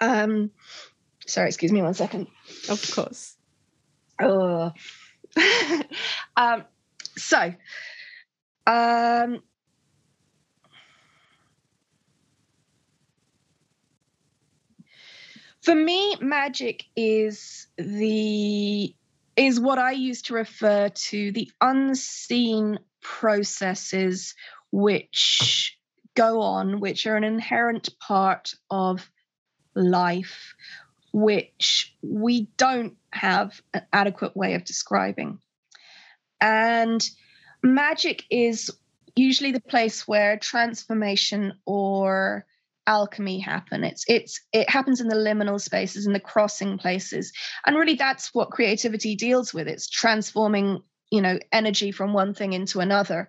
Um, 0.00 0.50
sorry, 1.26 1.48
excuse 1.48 1.72
me 1.72 1.82
one 1.82 1.94
second. 1.94 2.28
Of 2.68 2.90
course. 2.94 3.36
Oh. 4.20 4.72
um, 6.36 6.64
so, 7.16 7.54
um, 8.66 9.42
for 15.66 15.74
me, 15.74 16.16
magic 16.20 16.84
is 16.94 17.66
the 17.76 18.94
is 19.34 19.58
what 19.58 19.80
I 19.80 19.90
use 19.90 20.22
to 20.22 20.34
refer 20.34 20.90
to 20.90 21.32
the 21.32 21.50
unseen 21.60 22.78
processes 23.02 24.36
which 24.70 25.76
go 26.14 26.40
on, 26.40 26.78
which 26.78 27.04
are 27.08 27.16
an 27.16 27.24
inherent 27.24 27.88
part 27.98 28.54
of 28.70 29.10
life, 29.74 30.54
which 31.12 31.96
we 32.00 32.48
don't 32.56 32.94
have 33.10 33.60
an 33.74 33.82
adequate 33.92 34.36
way 34.36 34.54
of 34.54 34.64
describing. 34.64 35.40
And 36.40 37.04
magic 37.64 38.22
is 38.30 38.70
usually 39.16 39.50
the 39.50 39.60
place 39.60 40.06
where 40.06 40.38
transformation 40.38 41.54
or 41.66 42.46
alchemy 42.86 43.40
happen. 43.40 43.84
It's 43.84 44.04
it's 44.08 44.40
it 44.52 44.70
happens 44.70 45.00
in 45.00 45.08
the 45.08 45.16
liminal 45.16 45.60
spaces 45.60 46.06
in 46.06 46.12
the 46.12 46.20
crossing 46.20 46.78
places. 46.78 47.32
And 47.66 47.76
really 47.76 47.94
that's 47.94 48.34
what 48.34 48.50
creativity 48.50 49.16
deals 49.16 49.52
with. 49.52 49.68
It's 49.68 49.88
transforming 49.88 50.80
you 51.10 51.22
know 51.22 51.38
energy 51.52 51.92
from 51.92 52.12
one 52.12 52.34
thing 52.34 52.52
into 52.52 52.80
another. 52.80 53.28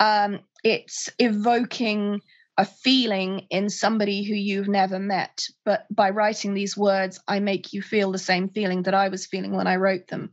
Um 0.00 0.40
it's 0.64 1.08
evoking 1.18 2.20
a 2.58 2.64
feeling 2.64 3.46
in 3.50 3.68
somebody 3.68 4.24
who 4.24 4.34
you've 4.34 4.68
never 4.68 4.98
met. 4.98 5.44
But 5.64 5.84
by 5.90 6.10
writing 6.10 6.54
these 6.54 6.76
words 6.76 7.20
i 7.28 7.40
make 7.40 7.72
you 7.72 7.82
feel 7.82 8.12
the 8.12 8.18
same 8.18 8.48
feeling 8.48 8.84
that 8.84 8.94
i 8.94 9.08
was 9.08 9.26
feeling 9.26 9.54
when 9.54 9.66
i 9.66 9.76
wrote 9.76 10.06
them. 10.08 10.30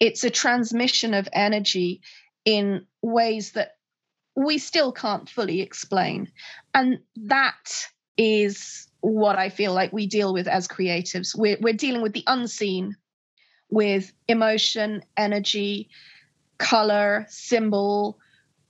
It's 0.00 0.24
a 0.24 0.30
transmission 0.30 1.14
of 1.14 1.28
energy 1.32 2.02
in 2.44 2.86
ways 3.02 3.52
that 3.52 3.72
we 4.38 4.58
still 4.58 4.92
can't 4.92 5.28
fully 5.28 5.60
explain. 5.60 6.30
And 6.72 7.00
that 7.16 7.88
is 8.16 8.86
what 9.00 9.36
I 9.36 9.48
feel 9.48 9.74
like 9.74 9.92
we 9.92 10.06
deal 10.06 10.32
with 10.32 10.46
as 10.46 10.68
creatives. 10.68 11.36
We're, 11.36 11.58
we're 11.60 11.72
dealing 11.72 12.02
with 12.02 12.12
the 12.12 12.22
unseen, 12.24 12.94
with 13.68 14.12
emotion, 14.28 15.02
energy, 15.16 15.90
color, 16.56 17.26
symbol, 17.28 18.18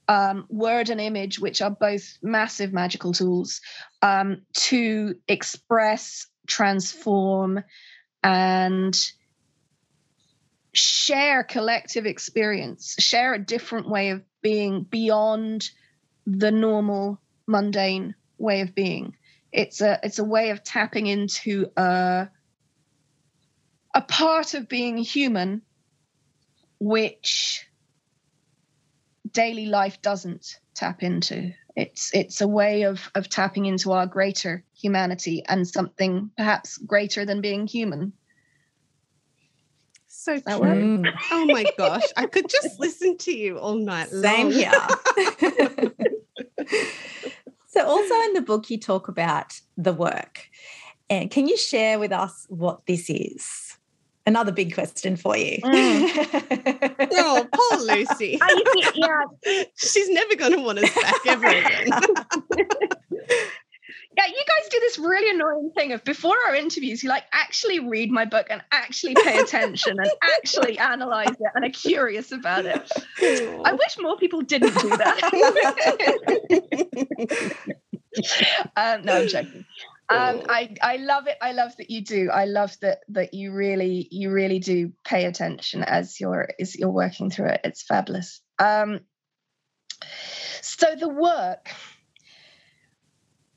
um, 0.07 0.47
word 0.49 0.89
and 0.89 0.99
image, 0.99 1.39
which 1.39 1.61
are 1.61 1.69
both 1.69 2.17
massive 2.23 2.73
magical 2.73 3.13
tools 3.13 3.61
um, 4.01 4.41
to 4.53 5.13
express, 5.27 6.25
transform, 6.47 7.63
and 8.23 8.99
share 10.73 11.43
collective 11.43 12.07
experience, 12.07 12.95
share 12.97 13.35
a 13.35 13.39
different 13.39 13.87
way 13.87 14.09
of 14.09 14.23
being 14.41 14.83
beyond 14.83 15.69
the 16.25 16.51
normal 16.51 17.19
mundane 17.47 18.15
way 18.37 18.61
of 18.61 18.75
being. 18.75 19.15
It's 19.51 19.81
a 19.81 19.99
it's 20.03 20.19
a 20.19 20.23
way 20.23 20.51
of 20.51 20.63
tapping 20.63 21.07
into 21.07 21.71
a 21.75 22.29
a 23.95 24.01
part 24.01 24.53
of 24.53 24.69
being 24.69 24.97
human 24.97 25.63
which 26.79 27.67
daily 29.31 29.65
life 29.65 30.01
doesn't 30.01 30.59
tap 30.75 31.03
into. 31.03 31.51
It's 31.75 32.13
it's 32.13 32.41
a 32.41 32.47
way 32.47 32.83
of 32.83 33.09
of 33.15 33.29
tapping 33.29 33.65
into 33.65 33.91
our 33.91 34.05
greater 34.05 34.63
humanity 34.73 35.43
and 35.47 35.67
something 35.67 36.31
perhaps 36.37 36.77
greater 36.77 37.25
than 37.25 37.41
being 37.41 37.67
human 37.67 38.13
so 40.19 40.39
true. 40.39 41.03
Oh 41.31 41.45
my 41.45 41.65
gosh. 41.77 42.03
I 42.17 42.25
could 42.25 42.49
just 42.49 42.79
listen 42.79 43.17
to 43.19 43.31
you 43.31 43.57
all 43.57 43.75
night 43.75 44.09
Same 44.09 44.49
long. 44.49 44.51
here. 44.51 44.71
so 47.67 47.85
also 47.85 48.13
in 48.25 48.33
the 48.33 48.43
book 48.45 48.69
you 48.69 48.77
talk 48.77 49.07
about 49.07 49.59
the 49.77 49.93
work. 49.93 50.49
And 51.09 51.31
can 51.31 51.47
you 51.47 51.57
share 51.57 51.99
with 51.99 52.11
us 52.11 52.45
what 52.49 52.85
this 52.85 53.09
is? 53.09 53.77
Another 54.25 54.51
big 54.51 54.75
question 54.75 55.15
for 55.15 55.35
you. 55.35 55.57
Mm. 55.63 57.07
oh, 57.13 57.47
poor 57.51 57.79
Lucy. 57.95 58.39
yeah. 58.93 59.23
She's 59.75 60.09
never 60.09 60.35
going 60.35 60.51
to 60.51 60.59
want 60.61 60.79
us 60.79 60.93
back 60.93 61.25
ever 61.25 61.47
again. 61.47 61.89
Yeah, 64.19 64.27
you 64.27 64.43
guys 64.45 64.69
do 64.69 64.79
this 64.81 64.99
really 64.99 65.33
annoying 65.33 65.71
thing 65.73 65.93
of 65.93 66.03
before 66.03 66.35
our 66.47 66.55
interviews, 66.55 67.01
you 67.01 67.07
like 67.07 67.23
actually 67.31 67.79
read 67.79 68.11
my 68.11 68.25
book 68.25 68.47
and 68.49 68.61
actually 68.69 69.15
pay 69.15 69.39
attention 69.39 69.95
and 69.97 70.11
actually 70.37 70.77
analyze 70.77 71.29
it 71.29 71.51
and 71.55 71.63
are 71.63 71.69
curious 71.69 72.33
about 72.33 72.65
it. 72.65 72.91
I 73.21 73.71
wish 73.71 73.97
more 74.01 74.17
people 74.17 74.41
didn't 74.41 74.73
do 74.77 74.89
that. 74.89 75.21
um, 78.75 79.03
no, 79.05 79.21
I'm 79.21 79.27
joking. 79.29 79.65
Um, 80.09 80.41
I 80.49 80.75
I 80.81 80.97
love 80.97 81.27
it. 81.27 81.37
I 81.41 81.53
love 81.53 81.77
that 81.77 81.89
you 81.89 82.03
do. 82.03 82.29
I 82.29 82.43
love 82.43 82.75
that 82.81 82.99
that 83.09 83.33
you 83.33 83.53
really 83.53 84.05
you 84.11 84.31
really 84.31 84.59
do 84.59 84.91
pay 85.05 85.25
attention 85.25 85.83
as 85.83 86.19
you're 86.19 86.49
as 86.59 86.75
you're 86.75 86.89
working 86.89 87.29
through 87.29 87.51
it. 87.51 87.61
It's 87.63 87.83
fabulous. 87.83 88.41
Um, 88.57 88.99
so 90.61 90.95
the 90.99 91.07
work 91.07 91.69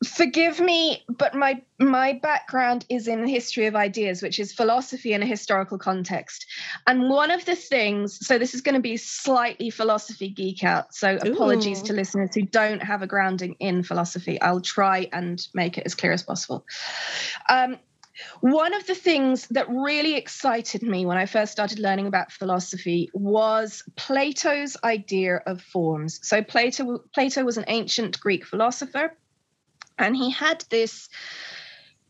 forgive 0.07 0.61
me 0.61 1.05
but 1.09 1.35
my 1.35 1.61
my 1.79 2.13
background 2.23 2.85
is 2.89 3.09
in 3.09 3.27
history 3.27 3.67
of 3.67 3.77
ideas 3.77 4.23
which 4.23 4.39
is 4.39 4.53
philosophy 4.53 5.13
in 5.13 5.23
a 5.23 5.27
historical 5.27 5.79
context 5.79 6.47
and 6.87 7.09
one 7.09 7.31
of 7.31 7.45
the 7.45 7.55
things 7.55 8.25
so 8.27 8.39
this 8.39 8.55
is 8.55 8.61
going 8.61 8.75
to 8.75 8.81
be 8.81 8.97
slightly 8.97 9.71
philosophy 9.71 10.29
geek 10.29 10.65
out 10.65 10.95
so 10.95 11.15
Ooh. 11.15 11.33
apologies 11.33 11.83
to 11.83 11.93
listeners 11.93 12.31
who 12.35 12.43
don't 12.43 12.83
have 12.83 13.03
a 13.03 13.07
grounding 13.07 13.55
in 13.61 13.83
philosophy 13.83 14.41
i'll 14.41 14.61
try 14.61 15.09
and 15.13 15.47
make 15.55 15.79
it 15.79 15.85
as 15.85 15.95
clear 15.95 16.13
as 16.13 16.23
possible 16.23 16.65
um, 17.49 17.79
one 18.41 18.75
of 18.75 18.87
the 18.87 18.95
things 18.95 19.47
that 19.49 19.69
really 19.71 20.17
excited 20.17 20.83
me 20.83 21.07
when 21.07 21.17
I 21.17 21.25
first 21.25 21.51
started 21.51 21.79
learning 21.79 22.07
about 22.07 22.31
philosophy 22.31 23.11
was 23.15 23.83
Plato's 23.97 24.77
idea 24.85 25.37
of 25.47 25.63
forms. 25.63 26.21
So 26.23 26.43
Plato 26.43 26.99
Plato 27.15 27.43
was 27.43 27.57
an 27.57 27.65
ancient 27.69 28.21
Greek 28.21 28.47
philosopher 28.47 29.17
and 29.99 30.17
he 30.17 30.31
had 30.31 30.65
this 30.71 31.09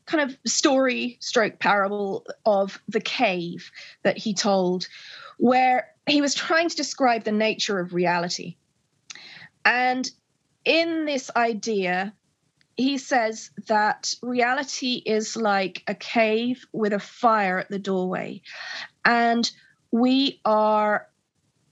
kind 0.06 0.30
of 0.30 0.36
story 0.44 1.16
stroke 1.20 1.58
parable 1.58 2.26
of 2.44 2.80
the 2.88 3.00
cave 3.00 3.70
that 4.02 4.18
he 4.18 4.34
told, 4.34 4.88
where 5.38 5.88
he 6.06 6.20
was 6.20 6.34
trying 6.34 6.68
to 6.68 6.76
describe 6.76 7.24
the 7.24 7.32
nature 7.32 7.78
of 7.78 7.94
reality. 7.94 8.56
And 9.64 10.10
in 10.64 11.04
this 11.04 11.30
idea, 11.36 12.12
he 12.76 12.98
says 12.98 13.50
that 13.68 14.14
reality 14.22 15.02
is 15.04 15.36
like 15.36 15.82
a 15.86 15.94
cave 15.94 16.64
with 16.72 16.92
a 16.92 16.98
fire 16.98 17.58
at 17.58 17.68
the 17.68 17.78
doorway. 17.78 18.42
And 19.04 19.50
we 19.90 20.40
are 20.44 21.06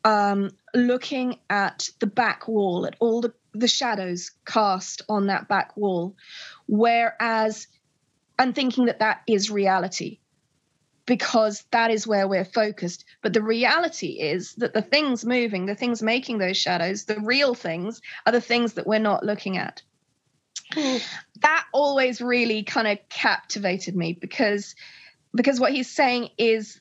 um, 0.04 0.50
looking 0.74 1.38
at 1.48 1.88
the 2.00 2.06
back 2.06 2.48
wall, 2.48 2.86
at 2.86 2.96
all 3.00 3.20
the 3.20 3.32
the 3.52 3.68
shadows 3.68 4.32
cast 4.44 5.02
on 5.08 5.26
that 5.26 5.48
back 5.48 5.76
wall. 5.76 6.16
Whereas 6.66 7.66
and 8.38 8.54
thinking 8.54 8.86
that 8.86 9.00
that 9.00 9.20
is 9.26 9.50
reality 9.50 10.18
because 11.06 11.64
that 11.72 11.90
is 11.90 12.06
where 12.06 12.28
we're 12.28 12.44
focused. 12.44 13.04
But 13.22 13.32
the 13.32 13.42
reality 13.42 14.20
is 14.20 14.54
that 14.54 14.72
the 14.72 14.82
things 14.82 15.24
moving 15.24 15.66
the 15.66 15.74
things 15.74 16.02
making 16.02 16.38
those 16.38 16.56
shadows 16.56 17.04
the 17.04 17.20
real 17.20 17.54
things 17.54 18.00
are 18.26 18.32
the 18.32 18.40
things 18.40 18.74
that 18.74 18.86
we're 18.86 18.98
not 18.98 19.24
looking 19.24 19.56
at. 19.56 19.82
That 21.42 21.64
always 21.72 22.20
really 22.20 22.64
kind 22.64 22.86
of 22.86 22.98
captivated 23.08 23.96
me 23.96 24.12
because 24.12 24.74
because 25.34 25.58
what 25.58 25.72
he's 25.72 25.88
saying 25.88 26.28
is 26.36 26.80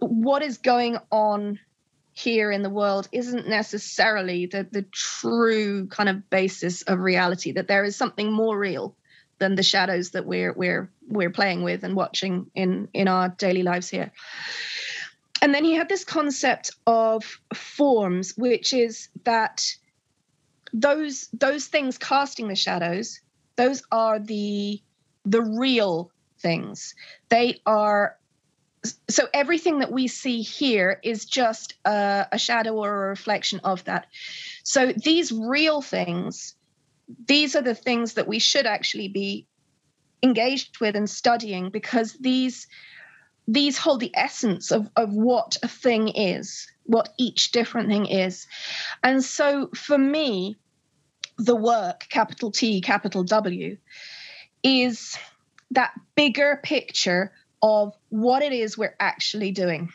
what 0.00 0.42
is 0.42 0.58
going 0.58 0.98
on 1.12 1.60
here 2.12 2.50
in 2.52 2.62
the 2.62 2.70
world 2.70 3.08
isn't 3.12 3.48
necessarily 3.48 4.46
the, 4.46 4.66
the 4.70 4.82
true 4.82 5.86
kind 5.86 6.08
of 6.08 6.28
basis 6.28 6.82
of 6.82 6.98
reality 6.98 7.52
that 7.52 7.68
there 7.68 7.84
is 7.84 7.96
something 7.96 8.30
more 8.30 8.58
real 8.58 8.94
than 9.38 9.54
the 9.54 9.62
shadows 9.62 10.10
that 10.10 10.26
we're 10.26 10.52
we're 10.52 10.90
we're 11.08 11.30
playing 11.30 11.62
with 11.62 11.84
and 11.84 11.96
watching 11.96 12.50
in 12.54 12.88
in 12.92 13.08
our 13.08 13.28
daily 13.30 13.62
lives 13.62 13.88
here. 13.88 14.12
And 15.40 15.52
then 15.54 15.64
he 15.64 15.74
had 15.74 15.88
this 15.88 16.04
concept 16.04 16.72
of 16.86 17.40
forms 17.54 18.34
which 18.36 18.72
is 18.72 19.08
that 19.24 19.66
those 20.72 21.28
those 21.32 21.66
things 21.66 21.98
casting 21.98 22.48
the 22.48 22.54
shadows 22.54 23.20
those 23.56 23.82
are 23.90 24.18
the 24.18 24.80
the 25.24 25.42
real 25.42 26.10
things. 26.38 26.94
They 27.28 27.60
are 27.64 28.16
so 29.08 29.28
everything 29.32 29.78
that 29.78 29.92
we 29.92 30.08
see 30.08 30.42
here 30.42 30.98
is 31.04 31.24
just 31.24 31.74
a, 31.84 32.26
a, 32.32 32.38
shadow 32.38 32.74
or 32.74 33.04
a 33.04 33.08
reflection 33.10 33.60
of 33.62 33.84
that. 33.84 34.06
So 34.64 34.92
these 34.92 35.30
real 35.30 35.80
things 35.82 36.56
these 37.26 37.56
are 37.56 37.62
the 37.62 37.74
things 37.74 38.14
that 38.14 38.28
we 38.28 38.38
should 38.38 38.66
actually 38.66 39.08
be 39.08 39.46
engaged 40.22 40.80
with 40.80 40.96
and 40.96 41.08
studying 41.08 41.70
because 41.70 42.12
these 42.14 42.66
these 43.48 43.76
hold 43.76 43.98
the 43.98 44.12
essence 44.14 44.70
of, 44.70 44.88
of 44.96 45.12
what 45.12 45.56
a 45.64 45.68
thing 45.68 46.08
is 46.08 46.68
what 46.84 47.12
each 47.18 47.52
different 47.52 47.88
thing 47.88 48.06
is. 48.06 48.46
And 49.02 49.22
so 49.22 49.68
for 49.74 49.98
me 49.98 50.56
the 51.38 51.56
work 51.56 52.06
capital 52.08 52.50
t 52.50 52.80
capital 52.80 53.24
w 53.24 53.76
is 54.62 55.18
that 55.72 55.92
bigger 56.14 56.60
picture 56.62 57.32
of 57.62 57.94
what 58.08 58.42
it 58.42 58.52
is 58.52 58.76
we're 58.76 58.96
actually 58.98 59.52
doing. 59.52 59.92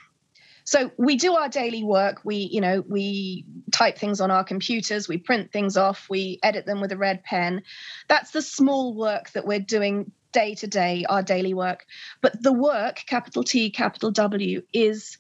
So 0.63 0.91
we 0.97 1.15
do 1.15 1.33
our 1.35 1.47
daily 1.47 1.83
work. 1.83 2.21
We, 2.25 2.49
you 2.51 2.59
know, 2.59 2.83
we 2.85 3.45
type 3.71 3.97
things 3.97 4.19
on 4.19 4.31
our 4.31 4.43
computers, 4.43 5.07
we 5.07 5.17
print 5.17 5.51
things 5.53 5.77
off, 5.77 6.07
we 6.09 6.39
edit 6.43 6.65
them 6.65 6.81
with 6.81 6.91
a 6.91 6.97
red 6.97 7.23
pen. 7.23 7.63
That's 8.09 8.31
the 8.31 8.41
small 8.41 8.93
work 8.93 9.31
that 9.31 9.47
we're 9.47 9.61
doing 9.61 10.11
day 10.33 10.55
to 10.55 10.67
day, 10.67 11.05
our 11.07 11.23
daily 11.23 11.53
work. 11.53 11.85
But 12.21 12.43
the 12.43 12.51
work, 12.51 13.03
capital 13.07 13.43
T, 13.43 13.69
capital 13.69 14.11
W, 14.11 14.61
is 14.73 15.17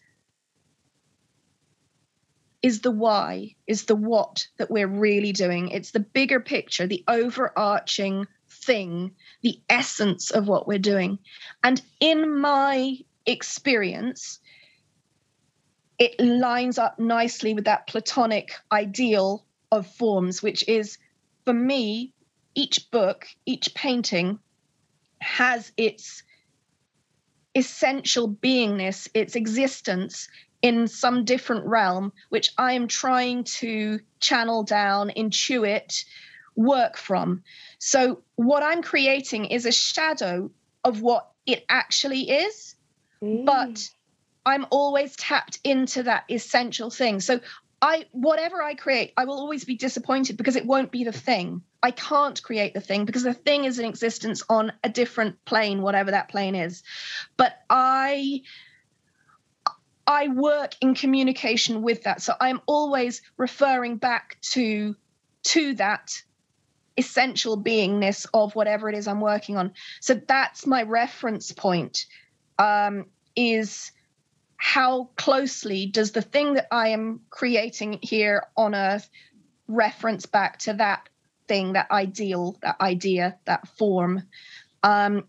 is 2.61 2.81
the 2.81 2.91
why, 2.91 3.55
is 3.67 3.85
the 3.85 3.95
what 3.95 4.47
that 4.57 4.69
we're 4.69 4.87
really 4.87 5.31
doing. 5.31 5.69
It's 5.69 5.91
the 5.91 6.01
bigger 6.01 6.39
picture, 6.39 6.87
the 6.87 7.03
overarching 7.07 8.27
thing, 8.67 9.15
the 9.41 9.59
essence 9.69 10.29
of 10.29 10.47
what 10.47 10.67
we're 10.67 10.77
doing. 10.77 11.17
And 11.63 11.81
in 11.99 12.39
my 12.39 12.97
experience, 13.25 14.39
it 15.97 16.19
lines 16.19 16.77
up 16.77 16.99
nicely 16.99 17.55
with 17.55 17.65
that 17.65 17.87
platonic 17.87 18.53
ideal 18.71 19.45
of 19.71 19.87
forms, 19.87 20.43
which 20.43 20.67
is 20.67 20.97
for 21.45 21.53
me, 21.53 22.13
each 22.53 22.91
book, 22.91 23.25
each 23.45 23.73
painting 23.73 24.39
has 25.19 25.71
its 25.77 26.23
essential 27.55 28.29
beingness, 28.29 29.07
its 29.13 29.35
existence 29.35 30.27
in 30.61 30.87
some 30.87 31.23
different 31.23 31.65
realm, 31.65 32.11
which 32.29 32.51
I 32.57 32.73
am 32.73 32.87
trying 32.87 33.43
to 33.45 33.99
channel 34.19 34.63
down, 34.63 35.11
intuit, 35.15 36.03
work 36.57 36.97
from. 36.97 37.43
So, 37.79 38.23
what 38.35 38.63
I'm 38.63 38.81
creating 38.81 39.45
is 39.45 39.65
a 39.65 39.71
shadow 39.71 40.51
of 40.83 41.01
what 41.01 41.29
it 41.45 41.63
actually 41.69 42.29
is, 42.29 42.75
mm. 43.23 43.45
but 43.45 43.89
I'm 44.45 44.65
always 44.69 45.15
tapped 45.15 45.59
into 45.63 46.03
that 46.03 46.25
essential 46.29 46.89
thing. 46.89 47.21
So, 47.21 47.39
I 47.81 48.05
whatever 48.11 48.61
I 48.61 48.73
create, 48.73 49.13
I 49.15 49.25
will 49.25 49.35
always 49.35 49.63
be 49.63 49.77
disappointed 49.77 50.35
because 50.35 50.55
it 50.55 50.65
won't 50.65 50.91
be 50.91 51.03
the 51.03 51.11
thing. 51.11 51.61
I 51.83 51.91
can't 51.91 52.41
create 52.41 52.73
the 52.73 52.81
thing 52.81 53.05
because 53.05 53.23
the 53.23 53.35
thing 53.35 53.65
is 53.65 53.77
in 53.77 53.85
existence 53.85 54.43
on 54.49 54.73
a 54.83 54.89
different 54.89 55.45
plane, 55.45 55.83
whatever 55.83 56.11
that 56.11 56.29
plane 56.29 56.55
is. 56.55 56.81
But 57.37 57.53
I 57.69 58.41
I 60.07 60.29
work 60.29 60.73
in 60.81 60.95
communication 60.95 61.81
with 61.81 62.03
that. 62.03 62.21
So 62.21 62.33
I'm 62.39 62.61
always 62.65 63.21
referring 63.37 63.97
back 63.97 64.37
to 64.53 64.95
to 65.43 65.75
that 65.75 66.23
essential 66.97 67.61
beingness 67.61 68.25
of 68.33 68.55
whatever 68.55 68.89
it 68.89 68.95
is 68.95 69.07
I'm 69.07 69.21
working 69.21 69.57
on. 69.57 69.73
So 70.01 70.15
that's 70.15 70.65
my 70.65 70.83
reference 70.83 71.51
point. 71.51 72.05
Um, 72.57 73.05
is 73.35 73.91
how 74.57 75.09
closely 75.15 75.85
does 75.85 76.11
the 76.11 76.23
thing 76.23 76.55
that 76.55 76.67
I 76.71 76.89
am 76.89 77.21
creating 77.29 77.99
here 78.01 78.47
on 78.57 78.73
earth 78.73 79.07
reference 79.67 80.25
back 80.25 80.57
to 80.59 80.73
that 80.73 81.07
thing, 81.47 81.73
that 81.73 81.91
ideal, 81.91 82.57
that 82.63 82.81
idea, 82.81 83.37
that 83.45 83.67
form? 83.77 84.23
Um, 84.81 85.25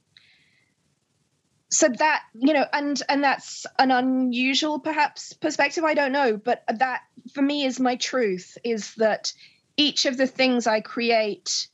so 1.70 1.88
that 1.88 2.22
you 2.34 2.54
know 2.54 2.64
and 2.72 3.02
and 3.08 3.22
that's 3.22 3.66
an 3.78 3.90
unusual 3.90 4.78
perhaps 4.78 5.34
perspective 5.34 5.84
i 5.84 5.94
don't 5.94 6.12
know 6.12 6.36
but 6.36 6.62
that 6.74 7.02
for 7.34 7.42
me 7.42 7.64
is 7.64 7.78
my 7.78 7.96
truth 7.96 8.56
is 8.64 8.94
that 8.94 9.32
each 9.79 10.05
of 10.05 10.18
the 10.18 10.26
things 10.26 10.66
i 10.66 10.81
create 10.81 11.68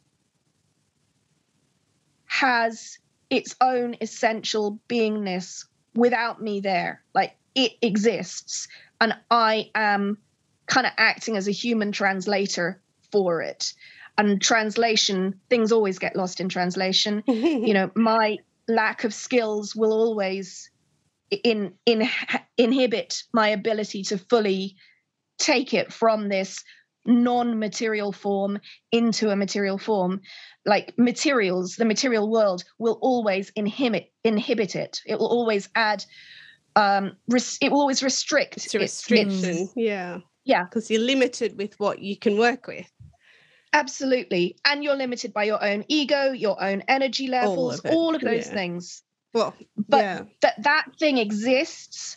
has 2.27 2.99
its 3.31 3.57
own 3.61 3.97
essential 4.01 4.79
beingness 4.89 5.67
without 5.95 6.43
me 6.43 6.61
there. 6.61 7.03
Like 7.15 7.37
it 7.55 7.73
exists 7.83 8.69
and 9.01 9.15
i 9.31 9.71
am 9.75 10.19
kind 10.67 10.87
of 10.87 10.93
acting 10.97 11.37
as 11.37 11.47
a 11.47 11.53
human 11.53 11.93
translator 11.93 12.81
for 13.13 13.43
it. 13.43 13.75
And 14.17 14.41
translation 14.41 15.41
things 15.49 15.73
always 15.73 15.99
get 15.99 16.17
lost 16.17 16.41
in 16.41 16.49
translation. 16.49 17.23
You 17.27 17.75
know 17.75 17.91
my 17.95 18.39
lack 18.69 19.05
of 19.05 19.13
skills 19.15 19.77
will 19.77 19.93
always 19.93 20.71
in, 21.31 21.75
in, 21.87 22.09
inhibit 22.57 23.23
my 23.33 23.49
ability 23.49 24.05
to 24.05 24.19
fully 24.19 24.77
take 25.39 25.75
it 25.75 25.93
from 25.93 26.29
this 26.29 26.65
non-material 27.07 28.13
form 28.13 28.59
into 28.93 29.31
a 29.31 29.37
material 29.37 29.79
form 29.79 30.21
like 30.67 30.95
materials 30.97 31.77
the 31.77 31.85
material 31.85 32.31
world 32.31 32.65
will 32.79 32.99
always 33.03 33.51
inhibit 33.57 34.13
inhibit 34.25 34.75
it 34.75 35.01
it 35.07 35.19
will 35.19 35.29
always 35.29 35.69
add 35.75 36.05
um 36.77 37.13
res- 37.29 37.59
it 37.61 37.71
will 37.71 37.81
always 37.81 38.03
restrict 38.03 38.57
it's 38.57 38.75
a 38.75 38.79
restriction 38.79 39.57
its, 39.57 39.73
yeah 39.77 40.19
yeah 40.45 40.65
because 40.65 40.91
you're 40.91 41.01
limited 41.01 41.57
with 41.59 41.79
what 41.79 41.99
you 41.99 42.17
can 42.17 42.39
work 42.39 42.67
with 42.67 42.91
Absolutely. 43.75 44.57
And 44.65 44.85
you're 44.85 44.95
limited 44.95 45.35
by 45.35 45.45
your 45.45 45.63
own 45.63 45.85
ego, 45.89 46.31
your 46.31 46.63
own 46.63 46.83
energy 46.87 47.27
levels, 47.27 47.81
all 47.81 47.91
of, 47.91 47.97
all 47.97 48.15
of 48.15 48.21
those 48.21 48.47
yeah. 48.47 48.55
things. 48.55 49.03
Well, 49.35 49.53
but 49.77 49.99
yeah. 49.99 50.23
that 50.43 50.63
that 50.63 50.87
thing 50.99 51.19
exists 51.19 52.17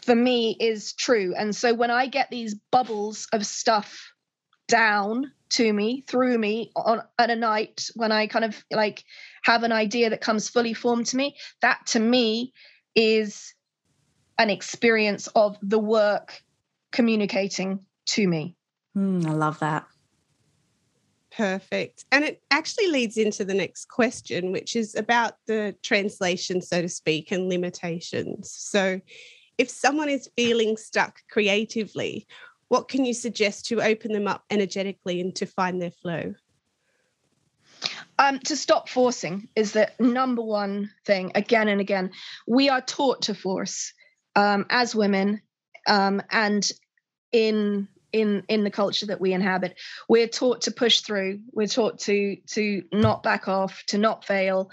for 0.00 0.14
me 0.14 0.56
is 0.58 0.94
true. 0.94 1.34
And 1.36 1.54
so 1.54 1.74
when 1.74 1.90
I 1.90 2.06
get 2.06 2.30
these 2.30 2.54
bubbles 2.72 3.28
of 3.32 3.44
stuff 3.44 4.10
down 4.68 5.32
to 5.48 5.72
me, 5.72 6.02
through 6.06 6.38
me 6.38 6.72
on 6.74 7.02
at 7.18 7.30
a 7.30 7.36
night 7.36 7.88
when 7.94 8.12
I 8.12 8.26
kind 8.26 8.44
of 8.44 8.64
like 8.70 9.04
have 9.44 9.62
an 9.62 9.72
idea 9.72 10.10
that 10.10 10.20
comes 10.20 10.48
fully 10.48 10.74
formed 10.74 11.06
to 11.06 11.16
me, 11.16 11.36
that 11.62 11.86
to 11.88 12.00
me 12.00 12.52
is 12.94 13.54
an 14.38 14.50
experience 14.50 15.28
of 15.28 15.56
the 15.62 15.78
work 15.78 16.42
communicating 16.92 17.80
to 18.06 18.26
me. 18.26 18.56
Mm, 18.96 19.26
I 19.26 19.32
love 19.32 19.58
that. 19.60 19.86
Perfect. 21.36 22.06
And 22.10 22.24
it 22.24 22.42
actually 22.50 22.88
leads 22.88 23.18
into 23.18 23.44
the 23.44 23.54
next 23.54 23.86
question, 23.86 24.52
which 24.52 24.74
is 24.74 24.94
about 24.94 25.34
the 25.46 25.76
translation, 25.82 26.62
so 26.62 26.80
to 26.80 26.88
speak, 26.88 27.30
and 27.30 27.48
limitations. 27.48 28.50
So, 28.50 29.00
if 29.58 29.70
someone 29.70 30.08
is 30.08 30.30
feeling 30.36 30.76
stuck 30.76 31.20
creatively, 31.30 32.26
what 32.68 32.88
can 32.88 33.04
you 33.04 33.14
suggest 33.14 33.66
to 33.66 33.82
open 33.82 34.12
them 34.12 34.26
up 34.26 34.44
energetically 34.50 35.20
and 35.20 35.34
to 35.36 35.46
find 35.46 35.80
their 35.80 35.90
flow? 35.90 36.34
Um, 38.18 38.38
to 38.40 38.56
stop 38.56 38.88
forcing 38.88 39.48
is 39.54 39.72
the 39.72 39.90
number 39.98 40.42
one 40.42 40.90
thing 41.04 41.32
again 41.34 41.68
and 41.68 41.80
again. 41.80 42.10
We 42.46 42.70
are 42.70 42.80
taught 42.80 43.22
to 43.22 43.34
force 43.34 43.92
um, 44.34 44.66
as 44.70 44.94
women 44.94 45.42
um, 45.86 46.22
and 46.30 46.68
in 47.32 47.88
in 48.12 48.44
in 48.48 48.64
the 48.64 48.70
culture 48.70 49.06
that 49.06 49.20
we 49.20 49.32
inhabit 49.32 49.76
we're 50.08 50.28
taught 50.28 50.62
to 50.62 50.70
push 50.70 51.00
through 51.00 51.40
we're 51.52 51.66
taught 51.66 51.98
to 51.98 52.36
to 52.46 52.82
not 52.92 53.22
back 53.22 53.48
off 53.48 53.82
to 53.88 53.98
not 53.98 54.24
fail 54.24 54.70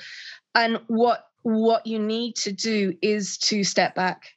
and 0.53 0.79
what 0.87 1.25
what 1.41 1.85
you 1.87 1.97
need 1.97 2.35
to 2.35 2.51
do 2.51 2.95
is 3.01 3.37
to 3.39 3.63
step 3.63 3.95
back 3.95 4.29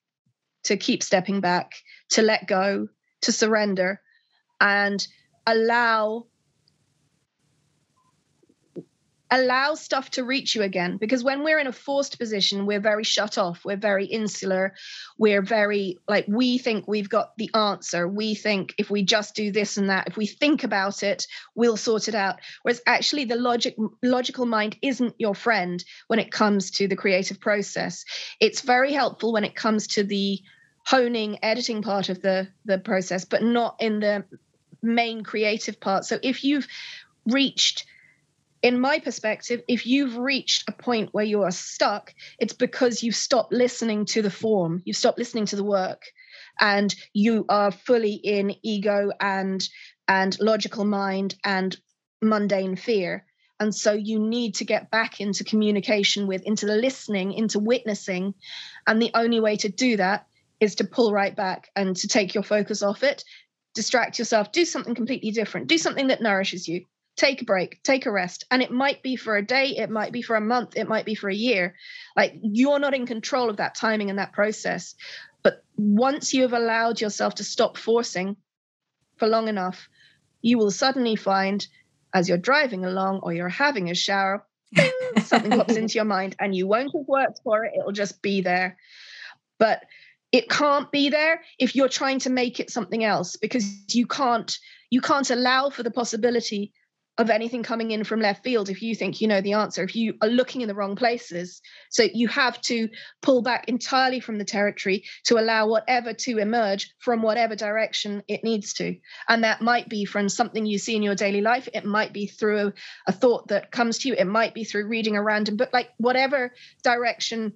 to 0.64 0.76
keep 0.78 1.02
stepping 1.02 1.40
back 1.40 1.72
to 2.08 2.22
let 2.22 2.46
go 2.48 2.88
to 3.22 3.32
surrender 3.32 4.00
and 4.60 5.06
allow 5.46 6.26
allow 9.30 9.74
stuff 9.74 10.10
to 10.10 10.24
reach 10.24 10.54
you 10.54 10.62
again. 10.62 10.98
Because 10.98 11.24
when 11.24 11.42
we're 11.42 11.58
in 11.58 11.66
a 11.66 11.72
forced 11.72 12.18
position 12.18 12.66
we're 12.66 12.80
very 12.80 13.04
shut 13.04 13.38
off. 13.38 13.64
We're 13.64 13.76
very 13.76 14.06
insular. 14.06 14.74
We're 15.18 15.42
very 15.42 15.98
like 16.08 16.26
we 16.28 16.58
think 16.58 16.86
we've 16.86 17.08
got 17.08 17.36
the 17.36 17.50
answer. 17.54 18.06
We 18.06 18.34
think 18.34 18.74
if 18.78 18.88
we 18.88 19.02
just 19.02 19.34
do 19.34 19.50
this 19.50 19.76
and 19.76 19.90
that 19.90 20.08
if 20.08 20.16
we 20.16 20.26
think 20.26 20.64
about 20.64 21.02
it 21.02 21.26
we'll 21.54 21.76
sort 21.76 22.08
it 22.08 22.14
out. 22.14 22.40
Whereas 22.62 22.80
actually 22.86 23.24
the 23.24 23.36
logic 23.36 23.74
logical 24.02 24.46
mind 24.46 24.76
isn't 24.80 25.14
your 25.18 25.34
friend 25.34 25.84
when 26.06 26.18
it 26.18 26.30
comes 26.30 26.70
to 26.72 26.86
the 26.86 26.96
creative 26.96 27.40
process. 27.40 28.04
It's 28.40 28.60
very 28.60 28.92
helpful 28.92 29.32
when 29.32 29.44
it 29.44 29.56
comes 29.56 29.88
to 29.88 30.04
the 30.04 30.40
honing 30.86 31.38
editing 31.42 31.82
part 31.82 32.08
of 32.08 32.22
the 32.22 32.48
the 32.64 32.78
process 32.78 33.24
but 33.24 33.42
not 33.42 33.76
in 33.80 34.00
the 34.00 34.24
main 34.82 35.22
creative 35.24 35.80
part 35.80 36.04
so 36.04 36.18
if 36.22 36.44
you've 36.44 36.66
reached 37.26 37.86
in 38.62 38.80
my 38.80 38.98
perspective, 38.98 39.62
if 39.68 39.86
you've 39.86 40.16
reached 40.16 40.68
a 40.68 40.72
point 40.72 41.10
where 41.12 41.24
you 41.24 41.42
are 41.42 41.52
stuck, 41.52 42.12
it's 42.38 42.52
because 42.52 43.02
you've 43.02 43.14
stopped 43.14 43.52
listening 43.52 44.06
to 44.06 44.22
the 44.22 44.30
form, 44.30 44.82
you've 44.84 44.96
stopped 44.96 45.18
listening 45.18 45.46
to 45.46 45.56
the 45.56 45.62
work, 45.62 46.02
and 46.60 46.92
you 47.12 47.44
are 47.48 47.70
fully 47.70 48.14
in 48.14 48.56
ego 48.62 49.12
and 49.20 49.68
and 50.08 50.36
logical 50.40 50.84
mind 50.84 51.36
and 51.44 51.76
mundane 52.22 52.74
fear. 52.74 53.24
And 53.58 53.74
so 53.74 53.92
you 53.92 54.18
need 54.18 54.56
to 54.56 54.64
get 54.64 54.90
back 54.90 55.20
into 55.20 55.44
communication 55.44 56.26
with, 56.26 56.42
into 56.42 56.66
the 56.66 56.76
listening, 56.76 57.32
into 57.32 57.58
witnessing. 57.58 58.34
And 58.86 59.00
the 59.00 59.12
only 59.14 59.40
way 59.40 59.56
to 59.58 59.68
do 59.68 59.96
that 59.96 60.26
is 60.60 60.76
to 60.76 60.84
pull 60.84 61.12
right 61.12 61.34
back 61.34 61.70
and 61.76 61.96
to 61.96 62.08
take 62.08 62.34
your 62.34 62.42
focus 62.42 62.82
off 62.82 63.02
it, 63.02 63.24
distract 63.74 64.18
yourself, 64.18 64.52
do 64.52 64.64
something 64.64 64.94
completely 64.94 65.30
different, 65.30 65.66
do 65.66 65.78
something 65.78 66.08
that 66.08 66.22
nourishes 66.22 66.66
you 66.66 66.86
take 67.16 67.40
a 67.40 67.44
break, 67.44 67.82
take 67.82 68.06
a 68.06 68.12
rest. 68.12 68.44
And 68.50 68.62
it 68.62 68.70
might 68.70 69.02
be 69.02 69.16
for 69.16 69.36
a 69.36 69.44
day, 69.44 69.68
it 69.76 69.90
might 69.90 70.12
be 70.12 70.22
for 70.22 70.36
a 70.36 70.40
month, 70.40 70.76
it 70.76 70.88
might 70.88 71.06
be 71.06 71.14
for 71.14 71.28
a 71.28 71.34
year. 71.34 71.74
Like 72.14 72.34
you're 72.42 72.78
not 72.78 72.94
in 72.94 73.06
control 73.06 73.50
of 73.50 73.56
that 73.56 73.74
timing 73.74 74.10
and 74.10 74.18
that 74.18 74.32
process. 74.32 74.94
But 75.42 75.64
once 75.76 76.34
you 76.34 76.42
have 76.42 76.52
allowed 76.52 77.00
yourself 77.00 77.36
to 77.36 77.44
stop 77.44 77.78
forcing 77.78 78.36
for 79.16 79.26
long 79.26 79.48
enough, 79.48 79.88
you 80.42 80.58
will 80.58 80.70
suddenly 80.70 81.16
find 81.16 81.66
as 82.12 82.28
you're 82.28 82.38
driving 82.38 82.84
along 82.84 83.20
or 83.22 83.32
you're 83.32 83.48
having 83.48 83.90
a 83.90 83.94
shower, 83.94 84.44
something 85.24 85.52
pops 85.52 85.76
into 85.76 85.94
your 85.94 86.04
mind 86.04 86.36
and 86.38 86.54
you 86.54 86.66
won't 86.66 86.92
have 86.94 87.06
worked 87.08 87.40
for 87.42 87.64
it. 87.64 87.72
It'll 87.78 87.92
just 87.92 88.20
be 88.20 88.42
there. 88.42 88.76
But 89.58 89.84
it 90.32 90.48
can't 90.48 90.90
be 90.90 91.08
there 91.08 91.42
if 91.58 91.74
you're 91.76 91.88
trying 91.88 92.18
to 92.20 92.30
make 92.30 92.60
it 92.60 92.70
something 92.70 93.04
else 93.04 93.36
because 93.36 93.64
you 93.94 94.06
can't 94.06 94.58
you 94.90 95.00
can't 95.00 95.30
allow 95.30 95.70
for 95.70 95.82
the 95.82 95.90
possibility 95.90 96.72
of 97.18 97.30
anything 97.30 97.62
coming 97.62 97.92
in 97.92 98.04
from 98.04 98.20
left 98.20 98.44
field 98.44 98.68
if 98.68 98.82
you 98.82 98.94
think 98.94 99.20
you 99.20 99.28
know 99.28 99.40
the 99.40 99.54
answer 99.54 99.82
if 99.82 99.96
you 99.96 100.14
are 100.20 100.28
looking 100.28 100.60
in 100.60 100.68
the 100.68 100.74
wrong 100.74 100.96
places. 100.96 101.62
So 101.90 102.06
you 102.12 102.28
have 102.28 102.60
to 102.62 102.88
pull 103.22 103.42
back 103.42 103.68
entirely 103.68 104.20
from 104.20 104.38
the 104.38 104.44
territory 104.44 105.04
to 105.24 105.38
allow 105.38 105.66
whatever 105.66 106.12
to 106.12 106.38
emerge 106.38 106.92
from 106.98 107.22
whatever 107.22 107.56
direction 107.56 108.22
it 108.28 108.44
needs 108.44 108.74
to. 108.74 108.96
And 109.28 109.44
that 109.44 109.62
might 109.62 109.88
be 109.88 110.04
from 110.04 110.28
something 110.28 110.66
you 110.66 110.78
see 110.78 110.94
in 110.94 111.02
your 111.02 111.14
daily 111.14 111.40
life. 111.40 111.68
It 111.72 111.86
might 111.86 112.12
be 112.12 112.26
through 112.26 112.74
a 113.06 113.12
thought 113.12 113.48
that 113.48 113.72
comes 113.72 113.98
to 113.98 114.08
you. 114.08 114.14
It 114.14 114.26
might 114.26 114.52
be 114.52 114.64
through 114.64 114.86
reading 114.86 115.16
a 115.16 115.22
random 115.22 115.56
book 115.56 115.70
like 115.72 115.88
whatever 115.96 116.52
direction 116.82 117.54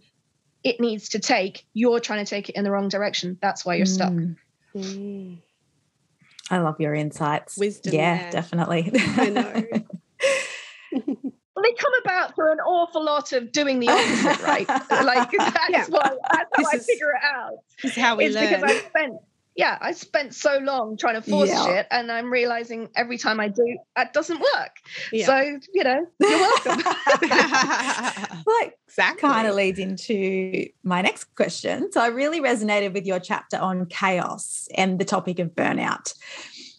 it 0.63 0.81
needs 0.81 1.11
to 1.11 1.19
take 1.19 1.67
you're 1.73 2.01
trying 2.01 2.25
to 2.25 2.29
take 2.29 2.49
it 2.49 2.57
in 2.57 2.65
the 2.65 2.71
wrong 2.71 2.89
direction 2.89 3.39
that's 3.41 3.65
why 3.65 3.75
you're 3.75 3.87
stuck 3.87 4.13
mm. 4.75 5.39
I 6.51 6.59
love 6.59 6.81
your 6.81 6.95
insights. 6.95 7.57
Wisdom. 7.57 7.95
Yeah, 7.95 8.23
there. 8.23 8.33
definitely. 8.33 8.91
I 8.93 9.29
know. 9.31 9.43
well, 10.93 11.63
they 11.63 11.73
come 11.73 11.93
about 12.05 12.35
through 12.35 12.53
an 12.53 12.59
awful 12.59 13.05
lot 13.05 13.33
of 13.33 13.53
doing 13.53 13.79
the 13.79 13.89
opposite, 13.89 14.43
right? 14.43 14.69
like 14.91 15.31
that's 15.31 15.71
yeah. 15.71 15.87
why 15.89 16.11
that's 16.33 16.51
how 16.53 16.63
this 16.63 16.67
I 16.67 16.77
is, 16.77 16.87
figure 16.87 17.11
it 17.11 17.23
out. 17.23 17.59
This 17.83 17.93
is 17.93 18.03
how 18.03 18.17
we 18.17 18.27
it's 18.27 18.35
learn. 18.35 18.49
because 18.49 18.63
I 18.65 18.79
spent 18.81 19.15
yeah, 19.61 19.79
I 19.81 19.93
spent 19.93 20.35
so 20.35 20.59
long 20.59 20.97
trying 20.97 21.15
to 21.15 21.23
force 21.23 21.51
yeah. 21.51 21.65
shit, 21.65 21.87
and 21.91 22.11
I'm 22.11 22.33
realizing 22.33 22.89
every 22.97 23.19
time 23.19 23.41
I 23.41 23.49
do, 23.49 23.79
that 23.95 24.13
doesn't 24.13 24.41
work. 24.41 24.77
Yeah. 25.13 25.27
So, 25.27 25.59
you 25.75 25.85
know, 25.85 26.07
you're 26.19 26.31
welcome. 26.31 26.83
like, 28.47 28.79
exactly. 28.89 29.29
kind 29.29 29.47
of 29.47 29.55
leads 29.55 29.79
into 29.79 30.67
my 30.83 31.03
next 31.03 31.25
question. 31.35 31.93
So, 31.93 32.01
I 32.01 32.07
really 32.09 32.41
resonated 32.41 32.95
with 32.95 33.07
your 33.07 33.21
chapter 33.21 33.59
on 33.59 33.87
chaos 33.87 34.67
and 34.75 34.99
the 34.99 35.05
topic 35.05 35.39
of 35.39 35.51
burnout. 35.51 36.15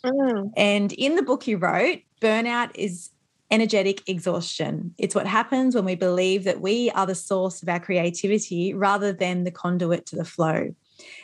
Mm. 0.04 0.52
And 0.58 0.92
in 0.94 1.16
the 1.16 1.22
book 1.24 1.48
you 1.48 1.58
wrote, 1.58 2.00
burnout 2.20 2.72
is 2.74 3.12
energetic 3.52 4.02
exhaustion. 4.10 4.96
It's 4.98 5.14
what 5.14 5.28
happens 5.28 5.76
when 5.76 5.86
we 5.86 5.96
believe 5.96 6.46
that 6.46 6.62
we 6.62 6.90
are 6.92 7.06
the 7.06 7.14
source 7.14 7.62
of 7.62 7.70
our 7.70 7.80
creativity 7.80 8.74
rather 8.74 9.12
than 9.12 9.44
the 9.44 9.52
conduit 9.52 10.06
to 10.08 10.16
the 10.16 10.26
flow. 10.26 10.74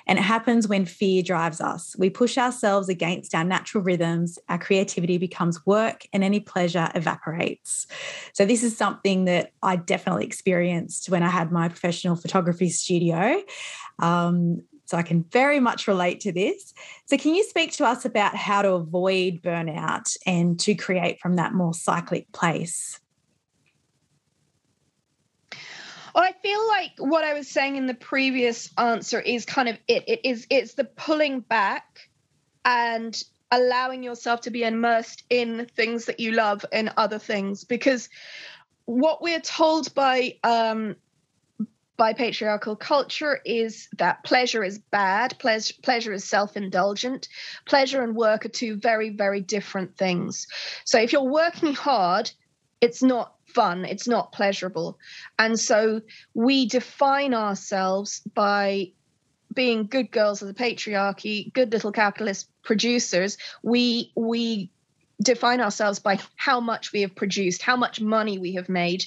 And 0.08 0.18
it 0.18 0.24
happens 0.24 0.68
when 0.68 0.86
fear 0.86 1.22
drives 1.22 1.62
us. 1.62 1.96
We 1.98 2.10
push 2.10 2.38
ourselves 2.38 2.90
against 2.90 3.36
our 3.36 3.44
natural 3.44 3.84
rhythms, 3.84 4.40
our 4.50 4.58
creativity 4.58 5.18
becomes 5.18 5.66
work, 5.66 6.06
and 6.14 6.24
any 6.24 6.40
pleasure 6.40 6.90
evaporates. 6.96 7.88
So, 8.34 8.46
this 8.46 8.64
is 8.64 8.78
something 8.78 9.26
that 9.26 9.52
I 9.62 9.76
definitely 9.76 10.26
experienced 10.26 11.10
when 11.10 11.24
I 11.24 11.30
had 11.30 11.52
my 11.52 11.68
professional 11.68 12.16
photography 12.16 12.70
studio. 12.70 13.42
Um, 14.00 14.64
so, 14.86 14.98
I 14.98 15.04
can 15.04 15.24
very 15.24 15.60
much 15.60 15.88
relate 15.88 16.22
to 16.22 16.32
this. 16.32 16.74
So, 17.06 17.18
can 17.18 17.36
you 17.36 17.44
speak 17.44 17.74
to 17.74 17.86
us 17.86 18.06
about 18.06 18.36
how 18.36 18.62
to 18.62 18.72
avoid 18.74 19.42
burnout 19.42 20.16
and 20.26 20.60
to 20.62 20.74
create 20.74 21.20
from 21.20 21.36
that 21.36 21.54
more 21.54 21.74
cyclic 21.74 22.32
place? 22.32 23.00
Well, 25.52 26.07
I 26.22 26.34
feel 26.42 26.68
like 26.68 26.94
what 26.98 27.24
I 27.24 27.34
was 27.34 27.48
saying 27.48 27.76
in 27.76 27.86
the 27.86 27.94
previous 27.94 28.72
answer 28.78 29.20
is 29.20 29.46
kind 29.46 29.70
of 29.70 29.78
it. 29.88 30.04
It 30.08 30.22
is 30.24 30.48
it's 30.50 30.74
the 30.74 30.84
pulling 30.84 31.42
back 31.42 32.10
and 32.66 33.22
allowing 33.52 34.04
yourself 34.04 34.42
to 34.42 34.52
be 34.52 34.64
immersed 34.64 35.24
in 35.30 35.68
things 35.76 36.06
that 36.06 36.20
you 36.20 36.32
love 36.32 36.66
and 36.72 36.92
other 36.98 37.20
things 37.20 37.64
because 37.64 38.10
what 38.86 39.22
we're 39.22 39.40
told 39.40 39.94
by 39.94 40.36
um, 40.44 40.96
by 41.98 42.14
patriarchal 42.14 42.76
culture 42.76 43.40
is 43.44 43.90
that 43.98 44.24
pleasure 44.24 44.64
is 44.64 44.78
bad, 44.78 45.38
pleasure, 45.40 45.74
pleasure 45.82 46.14
is 46.14 46.24
self 46.24 46.56
indulgent. 46.56 47.28
Pleasure 47.66 48.02
and 48.02 48.16
work 48.16 48.46
are 48.46 48.50
two 48.50 48.76
very, 48.78 49.10
very 49.10 49.42
different 49.42 49.98
things. 49.98 50.48
So 50.86 51.00
if 51.00 51.12
you're 51.12 51.24
working 51.24 51.74
hard, 51.74 52.32
it's 52.80 53.02
not 53.02 53.34
fun, 53.48 53.86
it's 53.86 54.08
not 54.08 54.32
pleasurable. 54.32 55.00
And 55.40 55.60
so 55.60 56.02
we 56.34 56.68
define 56.68 57.34
ourselves 57.34 58.22
by 58.34 58.92
being 59.54 59.88
good 59.88 60.12
girls 60.12 60.42
of 60.42 60.48
the 60.48 60.54
patriarchy, 60.54 61.52
good 61.54 61.72
little 61.72 61.92
capitalist 61.92 62.50
producers. 62.64 63.38
We 63.64 64.12
we 64.16 64.72
define 65.22 65.62
ourselves 65.62 66.00
by 66.00 66.20
how 66.36 66.60
much 66.60 66.94
we 66.94 67.02
have 67.02 67.16
produced, 67.16 67.62
how 67.62 67.76
much 67.76 68.00
money 68.00 68.38
we 68.38 68.54
have 68.54 68.70
made, 68.70 69.04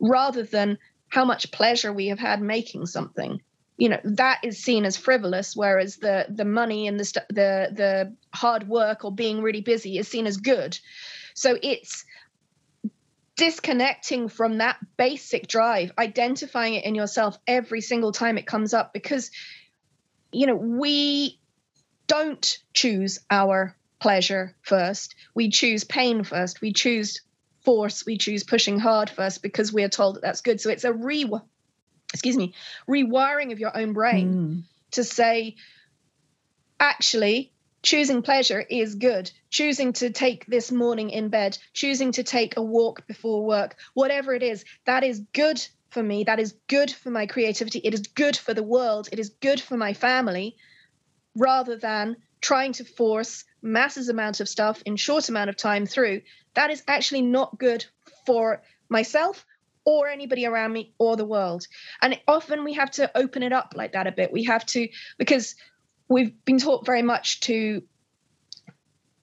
rather 0.00 0.44
than 0.44 0.78
how 1.08 1.24
much 1.24 1.50
pleasure 1.50 1.92
we 1.92 2.06
have 2.08 2.20
had 2.20 2.40
making 2.40 2.86
something. 2.86 3.40
You 3.78 3.88
know 3.88 4.00
that 4.04 4.40
is 4.44 4.62
seen 4.62 4.84
as 4.84 4.96
frivolous, 4.96 5.56
whereas 5.56 5.96
the 5.96 6.26
the 6.28 6.44
money 6.44 6.86
and 6.86 7.00
the 7.00 7.04
st- 7.04 7.28
the 7.28 7.72
the 7.72 8.14
hard 8.34 8.68
work 8.68 9.04
or 9.04 9.10
being 9.10 9.42
really 9.42 9.62
busy 9.62 9.98
is 9.98 10.06
seen 10.06 10.26
as 10.26 10.36
good. 10.36 10.78
So 11.34 11.58
it's 11.62 12.04
disconnecting 13.36 14.28
from 14.28 14.58
that 14.58 14.78
basic 14.96 15.46
drive, 15.46 15.92
identifying 15.98 16.74
it 16.74 16.84
in 16.84 16.94
yourself 16.94 17.38
every 17.46 17.80
single 17.80 18.12
time 18.12 18.38
it 18.38 18.46
comes 18.46 18.74
up 18.74 18.92
because, 18.92 19.30
you 20.30 20.46
know, 20.46 20.56
we 20.56 21.38
don't 22.06 22.58
choose 22.74 23.20
our 23.30 23.76
pleasure 24.00 24.54
first. 24.62 25.14
We 25.34 25.50
choose 25.50 25.84
pain 25.84 26.24
first. 26.24 26.60
We 26.60 26.72
choose 26.72 27.22
force. 27.62 28.04
We 28.04 28.18
choose 28.18 28.44
pushing 28.44 28.78
hard 28.78 29.08
first 29.08 29.42
because 29.42 29.72
we 29.72 29.84
are 29.84 29.88
told 29.88 30.16
that 30.16 30.22
that's 30.22 30.40
good. 30.40 30.60
So 30.60 30.70
it's 30.70 30.84
a 30.84 30.92
re, 30.92 31.30
excuse 32.12 32.36
me, 32.36 32.54
rewiring 32.88 33.52
of 33.52 33.60
your 33.60 33.76
own 33.76 33.92
brain 33.92 34.34
mm. 34.34 34.62
to 34.92 35.04
say, 35.04 35.56
actually, 36.78 37.52
choosing 37.82 38.22
pleasure 38.22 38.60
is 38.60 38.94
good. 38.94 39.30
Choosing 39.50 39.92
to 39.94 40.10
take 40.10 40.46
this 40.46 40.72
morning 40.72 41.10
in 41.10 41.28
bed, 41.28 41.58
choosing 41.72 42.12
to 42.12 42.22
take 42.22 42.56
a 42.56 42.62
walk 42.62 43.06
before 43.06 43.44
work, 43.44 43.76
whatever 43.94 44.34
it 44.34 44.42
is, 44.42 44.64
that 44.86 45.04
is 45.04 45.20
good 45.32 45.64
for 45.90 46.02
me. 46.02 46.24
That 46.24 46.40
is 46.40 46.54
good 46.68 46.90
for 46.90 47.10
my 47.10 47.26
creativity. 47.26 47.80
It 47.80 47.94
is 47.94 48.02
good 48.02 48.36
for 48.36 48.54
the 48.54 48.62
world. 48.62 49.08
It 49.12 49.18
is 49.18 49.30
good 49.40 49.60
for 49.60 49.76
my 49.76 49.92
family, 49.92 50.56
rather 51.36 51.76
than 51.76 52.16
trying 52.40 52.72
to 52.72 52.84
force 52.84 53.44
masses 53.62 54.08
amount 54.08 54.40
of 54.40 54.48
stuff 54.48 54.82
in 54.84 54.96
short 54.96 55.28
amount 55.28 55.50
of 55.50 55.56
time 55.56 55.86
through. 55.86 56.22
That 56.54 56.70
is 56.70 56.82
actually 56.88 57.22
not 57.22 57.58
good 57.58 57.84
for 58.26 58.62
myself 58.88 59.46
or 59.84 60.08
anybody 60.08 60.46
around 60.46 60.72
me 60.72 60.92
or 60.98 61.16
the 61.16 61.24
world. 61.24 61.66
And 62.00 62.18
often 62.28 62.64
we 62.64 62.74
have 62.74 62.90
to 62.92 63.10
open 63.16 63.42
it 63.42 63.52
up 63.52 63.74
like 63.76 63.92
that 63.92 64.06
a 64.06 64.12
bit. 64.12 64.32
We 64.32 64.44
have 64.44 64.64
to, 64.66 64.88
because 65.18 65.54
we've 66.12 66.44
been 66.44 66.58
taught 66.58 66.86
very 66.86 67.02
much 67.02 67.40
to 67.40 67.82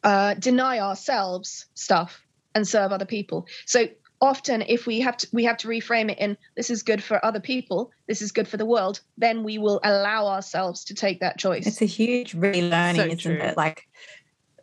uh, 0.04 0.34
deny 0.34 0.80
ourselves 0.80 1.66
stuff 1.74 2.22
and 2.56 2.68
serve 2.68 2.92
other 2.92 3.06
people. 3.06 3.48
So 3.66 3.88
often, 4.22 4.64
if 4.64 4.86
we 4.86 5.02
have 5.02 5.18
to, 5.18 5.28
we 5.32 5.46
have 5.46 5.58
to 5.58 5.68
reframe 5.68 6.12
it 6.12 6.20
in 6.20 6.38
this 6.56 6.70
is 6.70 6.84
good 6.84 7.04
for 7.04 7.24
other 7.24 7.40
people, 7.40 7.92
this 8.08 8.22
is 8.22 8.32
good 8.32 8.48
for 8.48 8.58
the 8.58 8.66
world. 8.66 9.02
Then 9.18 9.44
we 9.44 9.58
will 9.58 9.80
allow 9.84 10.28
ourselves 10.28 10.86
to 10.86 10.94
take 10.94 11.20
that 11.22 11.38
choice. 11.38 11.68
It's 11.68 11.82
a 11.82 11.86
huge 11.86 12.34
relearning, 12.34 12.96
so 12.96 13.06
isn't 13.06 13.20
true. 13.20 13.38
it? 13.40 13.58
Like, 13.58 13.88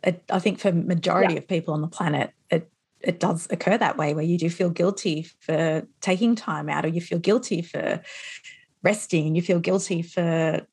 it, 0.03 0.23
I 0.29 0.39
think 0.39 0.59
for 0.59 0.71
majority 0.71 1.33
yeah. 1.33 1.39
of 1.39 1.47
people 1.47 1.73
on 1.73 1.81
the 1.81 1.87
planet, 1.87 2.31
it 2.49 2.69
it 2.99 3.19
does 3.19 3.47
occur 3.51 3.77
that 3.77 3.97
way, 3.97 4.13
where 4.13 4.23
you 4.23 4.37
do 4.37 4.49
feel 4.49 4.69
guilty 4.69 5.27
for 5.39 5.87
taking 6.01 6.35
time 6.35 6.69
out, 6.69 6.85
or 6.85 6.89
you 6.89 7.01
feel 7.01 7.19
guilty 7.19 7.61
for 7.61 8.01
resting, 8.83 9.27
and 9.27 9.35
you 9.35 9.41
feel 9.41 9.59
guilty 9.59 10.01
for 10.01 10.65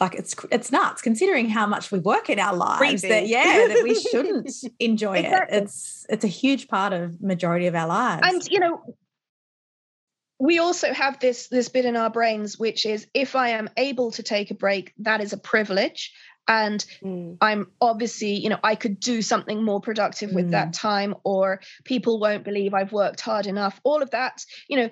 like 0.00 0.14
it's 0.14 0.34
it's 0.50 0.70
nuts 0.70 1.02
considering 1.02 1.48
how 1.48 1.66
much 1.66 1.90
we 1.90 1.98
work 1.98 2.30
in 2.30 2.38
our 2.38 2.54
lives 2.54 3.02
that 3.02 3.26
yeah 3.26 3.66
that 3.68 3.82
we 3.82 3.94
shouldn't 3.94 4.50
enjoy 4.78 5.18
exactly. 5.18 5.56
it 5.56 5.62
it's 5.62 6.06
it's 6.08 6.24
a 6.24 6.28
huge 6.28 6.68
part 6.68 6.92
of 6.92 7.20
majority 7.20 7.66
of 7.66 7.74
our 7.74 7.86
lives 7.86 8.22
and 8.24 8.46
you 8.48 8.60
know 8.60 8.82
we 10.40 10.58
also 10.58 10.92
have 10.92 11.18
this 11.18 11.48
this 11.48 11.68
bit 11.68 11.84
in 11.84 11.96
our 11.96 12.10
brains 12.10 12.58
which 12.58 12.86
is 12.86 13.06
if 13.14 13.36
i 13.36 13.50
am 13.50 13.68
able 13.76 14.10
to 14.10 14.22
take 14.22 14.50
a 14.50 14.54
break 14.54 14.92
that 14.98 15.20
is 15.20 15.32
a 15.32 15.38
privilege 15.38 16.12
and 16.46 16.84
mm. 17.02 17.36
i'm 17.40 17.66
obviously 17.80 18.34
you 18.34 18.48
know 18.48 18.58
i 18.62 18.74
could 18.74 19.00
do 19.00 19.20
something 19.20 19.62
more 19.64 19.80
productive 19.80 20.32
with 20.32 20.46
mm. 20.48 20.52
that 20.52 20.72
time 20.72 21.14
or 21.24 21.60
people 21.84 22.20
won't 22.20 22.44
believe 22.44 22.74
i've 22.74 22.92
worked 22.92 23.20
hard 23.20 23.46
enough 23.46 23.80
all 23.84 24.02
of 24.02 24.10
that 24.10 24.44
you 24.68 24.76
know 24.76 24.90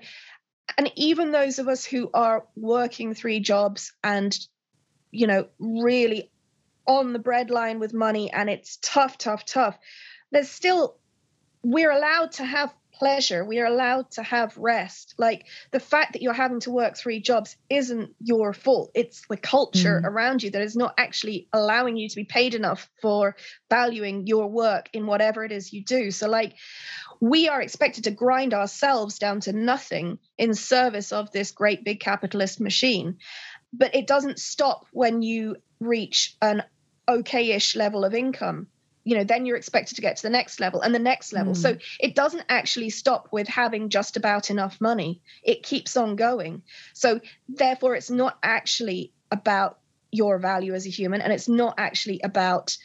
and 0.79 0.91
even 0.97 1.31
those 1.31 1.59
of 1.59 1.69
us 1.69 1.85
who 1.85 2.11
are 2.13 2.45
working 2.57 3.15
three 3.15 3.41
jobs 3.41 3.93
and 4.03 4.37
you 5.17 5.27
know, 5.27 5.47
really 5.59 6.31
on 6.87 7.13
the 7.13 7.19
breadline 7.19 7.79
with 7.81 7.93
money 7.93 8.33
and 8.33 8.49
it's 8.49 8.79
tough, 8.81 9.19
tough, 9.19 9.45
tough, 9.45 9.79
there's 10.31 10.51
still 10.51 10.97
we're 11.63 11.91
allowed 11.91 12.33
to 12.33 12.45
have 12.45 12.73
pleasure. 12.99 13.45
We 13.45 13.61
are 13.61 13.67
allowed 13.67 14.11
to 14.13 14.23
have 14.23 14.57
rest. 14.57 15.15
Like 15.19 15.47
the 15.71 15.81
fact 15.81 16.15
that 16.15 16.23
you're 16.23 16.33
having 16.33 16.61
to 16.61 16.71
work 16.71 16.97
three 16.97 17.21
jobs 17.21 17.57
isn't 17.69 18.15
your 18.21 18.53
fault. 18.53 18.91
It's 18.95 19.23
the 19.29 19.37
culture 19.37 20.01
mm. 20.03 20.09
around 20.09 20.43
you 20.43 20.51
that 20.51 20.63
is 20.63 20.77
not 20.77 20.95
actually 20.97 21.49
allowing 21.53 21.97
you 21.97 22.09
to 22.09 22.17
be 22.17 22.25
paid 22.25 22.55
enough 22.55 22.89
for 23.03 23.37
valuing 23.69 24.27
your 24.27 24.49
work 24.49 24.89
in 24.93 25.07
whatever 25.07 25.45
it 25.45 25.53
is 25.53 25.73
you 25.73 25.85
do. 25.85 26.11
So, 26.11 26.29
like, 26.29 26.55
we 27.21 27.49
are 27.49 27.61
expected 27.61 28.05
to 28.05 28.11
grind 28.11 28.55
ourselves 28.55 29.19
down 29.19 29.41
to 29.41 29.53
nothing 29.53 30.19
in 30.39 30.55
service 30.55 31.13
of 31.13 31.31
this 31.31 31.51
great 31.51 31.85
big 31.85 32.01
capitalist 32.01 32.61
machine. 32.61 33.19
But 33.77 33.95
it 33.95 34.07
doesn't 34.07 34.39
stop 34.39 34.87
when 34.93 35.23
you 35.23 35.57
reach 35.81 36.37
an 36.41 36.63
okay 37.09 37.53
ish 37.53 37.77
level 37.77 38.05
of 38.05 38.15
income. 38.15 38.69
You 39.05 39.17
know 39.17 39.25
then 39.25 39.47
you're 39.47 39.57
expected 39.57 39.95
to 39.97 40.03
get 40.03 40.17
to 40.17 40.23
the 40.23 40.31
next 40.31 40.59
level 40.59 40.81
and 40.81 40.95
the 40.95 40.99
next 40.99 41.33
level. 41.33 41.53
Mm. 41.53 41.57
so 41.57 41.77
it 42.01 42.15
doesn't 42.15 42.45
actually 42.49 42.91
stop 42.91 43.29
with 43.31 43.47
having 43.47 43.89
just 43.89 44.17
about 44.17 44.51
enough 44.51 44.81
money. 44.81 45.21
It 45.45 45.63
keeps 45.63 45.97
on 45.97 46.17
going. 46.17 46.63
So 46.93 47.21
therefore 47.49 47.95
it's 47.95 48.11
not 48.11 48.39
actually 48.43 49.13
about 49.31 49.79
your 50.11 50.39
value 50.39 50.75
as 50.75 50.87
a 50.87 50.91
human 50.91 51.21
and 51.21 51.33
it's 51.33 51.49
not 51.49 51.75
actually 51.79 52.21
about 52.23 52.77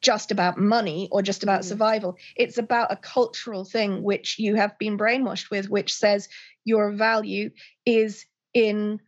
just 0.00 0.32
about 0.32 0.58
money 0.58 1.08
or 1.12 1.22
just 1.22 1.44
about 1.44 1.60
mm. 1.60 1.64
survival. 1.64 2.16
It's 2.34 2.58
about 2.58 2.90
a 2.90 2.96
cultural 2.96 3.64
thing 3.64 4.02
which 4.02 4.38
you 4.38 4.56
have 4.56 4.76
been 4.78 4.98
brainwashed 4.98 5.48
with 5.48 5.70
which 5.70 5.94
says 5.94 6.28
your 6.64 6.90
value 6.90 7.50
is 7.86 8.26
in 8.52 9.00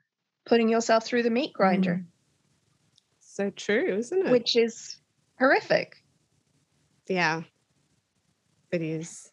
putting 0.46 0.68
yourself 0.68 1.04
through 1.04 1.22
the 1.22 1.30
meat 1.30 1.52
grinder 1.52 2.02
mm. 2.02 2.04
so 3.20 3.50
true 3.50 3.96
isn't 3.96 4.26
it 4.26 4.30
which 4.30 4.56
is 4.56 4.96
horrific 5.38 6.04
yeah, 7.08 7.42
it 8.72 8.82
is. 8.82 9.30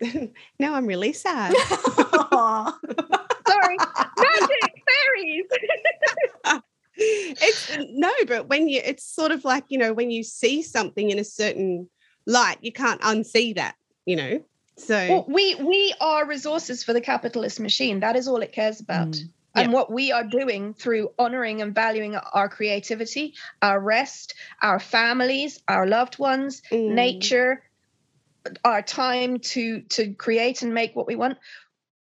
now 0.58 0.74
I'm 0.74 0.86
really 0.86 1.12
sad. 1.12 1.54
Sorry, 2.32 3.76
magic 4.18 4.82
fairies. 4.86 5.44
it's 6.96 7.78
no, 7.90 8.12
but 8.26 8.48
when 8.48 8.68
you, 8.68 8.80
it's 8.84 9.04
sort 9.04 9.30
of 9.30 9.44
like 9.44 9.64
you 9.68 9.78
know 9.78 9.92
when 9.92 10.10
you 10.10 10.24
see 10.24 10.62
something 10.62 11.10
in 11.10 11.18
a 11.18 11.24
certain 11.24 11.88
light, 12.26 12.58
you 12.62 12.72
can't 12.72 13.00
unsee 13.00 13.54
that. 13.54 13.76
You 14.06 14.16
know, 14.16 14.44
so 14.76 14.96
well, 14.96 15.24
we 15.28 15.54
we 15.54 15.94
are 16.00 16.26
resources 16.26 16.82
for 16.82 16.92
the 16.92 17.00
capitalist 17.00 17.60
machine. 17.60 18.00
That 18.00 18.16
is 18.16 18.26
all 18.26 18.42
it 18.42 18.52
cares 18.52 18.80
about. 18.80 19.10
Mm. 19.10 19.28
And 19.54 19.72
what 19.72 19.90
we 19.92 20.10
are 20.10 20.24
doing 20.24 20.74
through 20.74 21.10
honoring 21.18 21.62
and 21.62 21.74
valuing 21.74 22.16
our 22.16 22.48
creativity, 22.48 23.34
our 23.62 23.78
rest, 23.80 24.34
our 24.60 24.80
families, 24.80 25.62
our 25.68 25.86
loved 25.86 26.18
ones, 26.18 26.62
mm. 26.72 26.90
nature, 26.90 27.62
our 28.64 28.82
time 28.82 29.38
to 29.38 29.82
to 29.82 30.12
create 30.14 30.62
and 30.62 30.74
make 30.74 30.96
what 30.96 31.06
we 31.06 31.16
want, 31.16 31.38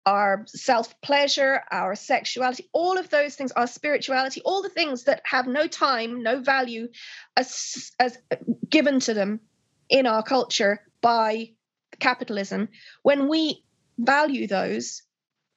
our 0.07 0.45
self 0.47 1.01
pleasure, 1.01 1.63
our 1.71 1.95
sexuality, 1.95 2.69
all 2.73 2.99
of 2.99 3.09
those 3.11 3.35
things, 3.35 3.53
our 3.53 3.67
spirituality, 3.67 4.41
all 4.45 4.63
the 4.63 4.69
things 4.69 5.05
that 5.05 5.23
have 5.25 5.47
no 5.47 5.67
time, 5.67 6.23
no 6.23 6.41
value 6.41 6.89
as, 7.37 7.93
as 7.99 8.19
given 8.69 9.01
to 9.01 9.15
them 9.15 9.41
in 9.89 10.07
our 10.07 10.23
culture 10.23 10.81
by 11.01 11.51
capitalism. 12.01 12.69
When 13.03 13.29
we 13.29 13.65
value 13.99 14.47
those, 14.47 15.03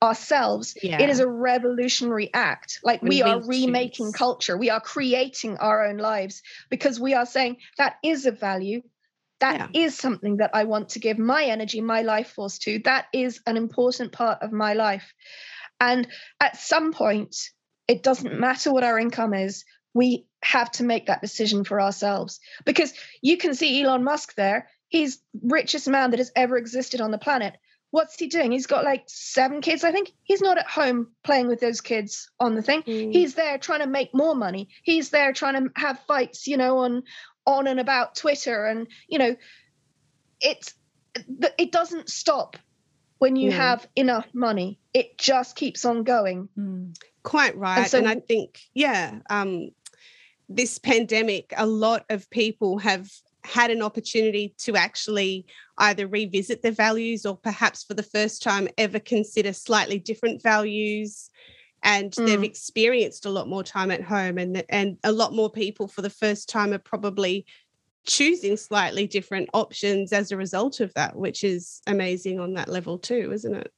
ourselves 0.02 0.78
yeah. 0.82 1.02
it 1.02 1.10
is 1.10 1.20
a 1.20 1.28
revolutionary 1.28 2.30
act. 2.34 2.80
Like 2.84 3.02
we, 3.02 3.10
we 3.10 3.22
are 3.24 3.42
remaking 3.42 4.08
choose. 4.08 4.16
culture. 4.16 4.58
We 4.58 4.70
are 4.70 4.80
creating 4.80 5.58
our 5.58 5.88
own 5.88 5.98
lives 5.98 6.44
because 6.70 7.00
we 7.00 7.14
are 7.14 7.26
saying 7.26 7.58
that 7.78 7.96
is 8.04 8.26
a 8.26 8.32
value. 8.32 8.82
That 9.40 9.72
yeah. 9.74 9.86
is 9.86 9.96
something 9.96 10.38
that 10.38 10.52
i 10.56 10.64
want 10.64 10.90
to 10.90 11.00
give 11.00 11.20
my 11.20 11.46
energy 11.46 11.82
my 11.82 12.02
life 12.02 12.32
force 12.32 12.58
to. 12.60 12.80
That 12.86 13.06
is 13.14 13.42
an 13.46 13.58
important 13.58 14.12
part 14.12 14.42
of 14.42 14.52
my 14.52 14.74
life. 14.74 15.14
And 15.80 16.08
at 16.40 16.58
some 16.58 16.94
point 16.94 17.36
it 17.88 18.04
doesn't 18.04 18.40
matter 18.40 18.72
what 18.72 18.84
our 18.84 19.00
income 19.00 19.34
is 19.34 19.64
we 19.94 20.28
have 20.44 20.72
to 20.74 20.84
make 20.84 21.08
that 21.08 21.22
decision 21.22 21.64
for 21.64 21.82
ourselves. 21.82 22.40
Because 22.66 22.94
you 23.22 23.38
can 23.38 23.56
see 23.56 23.82
elon 23.82 24.04
musk 24.04 24.36
there. 24.36 24.70
He's 24.90 25.20
richest 25.42 25.88
man 25.88 26.12
that 26.12 26.20
has 26.20 26.32
ever 26.36 26.56
existed 26.58 27.02
on 27.02 27.12
the 27.12 27.18
planet 27.18 27.58
what's 27.92 28.20
he 28.20 28.28
doing? 28.28 28.52
He's 28.52 28.68
got 28.68 28.84
like 28.84 29.04
seven 29.08 29.62
kids, 29.62 29.84
I 29.84 29.92
think. 29.92 30.12
He's 30.24 30.42
not 30.42 30.58
at 30.58 30.68
home 30.68 31.08
playing 31.24 31.48
with 31.48 31.60
those 31.60 31.82
kids 31.82 32.30
on 32.40 32.56
the 32.56 32.62
thing. 32.62 32.84
Mm. 32.84 33.14
He's 33.14 33.36
there 33.36 33.58
trying 33.58 33.82
to 33.82 33.88
make 33.88 34.14
more 34.14 34.36
money. 34.36 34.70
He's 34.84 35.10
there 35.10 35.34
trying 35.34 35.56
to 35.56 35.72
have 35.76 36.00
fights, 36.08 36.48
you 36.48 36.58
know, 36.58 36.80
on 36.80 37.04
on 37.46 37.68
and 37.68 37.80
about 37.80 38.16
Twitter, 38.16 38.66
and 38.66 38.88
you 39.08 39.20
know, 39.20 39.36
it's 40.42 40.74
it 41.58 41.72
doesn't 41.72 42.10
stop 42.10 42.58
when 43.20 43.36
you 43.36 43.52
have 43.52 43.88
enough 43.96 44.28
money. 44.34 44.80
It 44.94 45.18
just 45.18 45.56
keeps 45.56 45.86
on 45.86 46.04
going. 46.04 46.50
Mm. 46.58 46.96
Quite 47.24 47.58
right, 47.58 47.80
and, 47.80 47.88
so, 47.88 47.98
and 48.00 48.08
I 48.08 48.16
think 48.16 48.62
yeah. 48.74 49.20
Um, 49.30 49.72
this 50.50 50.78
pandemic, 50.78 51.54
a 51.58 51.66
lot 51.66 52.06
of 52.10 52.30
people 52.30 52.78
have 52.80 53.12
had 53.48 53.72
an 53.72 53.82
opportunity 53.82 54.54
to 54.58 54.76
actually 54.76 55.46
either 55.78 56.08
revisit 56.08 56.62
their 56.62 56.72
values 56.72 57.26
or 57.26 57.38
perhaps 57.38 57.84
for 57.84 57.94
the 57.94 58.04
first 58.04 58.44
time 58.44 58.68
ever 58.78 59.00
consider 59.00 59.54
slightly 59.54 60.00
different 60.00 60.42
values 60.42 61.30
and 61.84 62.12
mm. 62.12 62.26
they've 62.26 62.44
experienced 62.44 63.26
a 63.26 63.30
lot 63.30 63.48
more 63.48 63.64
time 63.64 63.92
at 63.92 64.04
home 64.04 64.38
and 64.38 64.64
and 64.70 64.98
a 65.04 65.12
lot 65.12 65.34
more 65.34 65.50
people 65.50 65.88
for 65.88 66.02
the 66.02 66.10
first 66.10 66.50
time 66.50 66.74
are 66.74 66.80
probably 66.80 67.46
choosing 68.06 68.58
slightly 68.58 69.06
different 69.06 69.50
options 69.54 70.14
as 70.14 70.32
a 70.32 70.38
result 70.38 70.80
of 70.80 70.94
that 70.94 71.16
which 71.16 71.44
is 71.44 71.82
amazing 71.88 72.40
on 72.40 72.54
that 72.54 72.70
level 72.70 72.98
too 72.98 73.32
isn't 73.34 73.56
it 73.56 73.72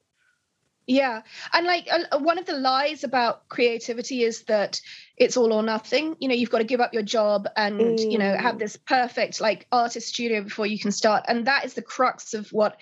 yeah. 0.89 1.21
And 1.53 1.67
like 1.67 1.87
uh, 1.91 2.17
one 2.17 2.39
of 2.39 2.47
the 2.47 2.57
lies 2.57 3.03
about 3.03 3.47
creativity 3.47 4.23
is 4.23 4.41
that 4.45 4.81
it's 5.17 5.37
all 5.37 5.53
or 5.53 5.61
nothing. 5.61 6.15
You 6.19 6.27
know, 6.27 6.33
you've 6.33 6.49
got 6.49 6.57
to 6.57 6.63
give 6.63 6.81
up 6.81 6.95
your 6.95 7.03
job 7.03 7.47
and, 7.55 7.79
mm. 7.79 8.11
you 8.11 8.17
know, 8.17 8.35
have 8.35 8.55
mm. 8.55 8.59
this 8.59 8.75
perfect 8.75 9.39
like 9.39 9.67
artist 9.71 10.07
studio 10.07 10.41
before 10.41 10.65
you 10.65 10.79
can 10.79 10.91
start. 10.91 11.25
And 11.27 11.45
that 11.45 11.63
is 11.63 11.75
the 11.75 11.83
crux 11.83 12.33
of 12.33 12.49
what 12.49 12.79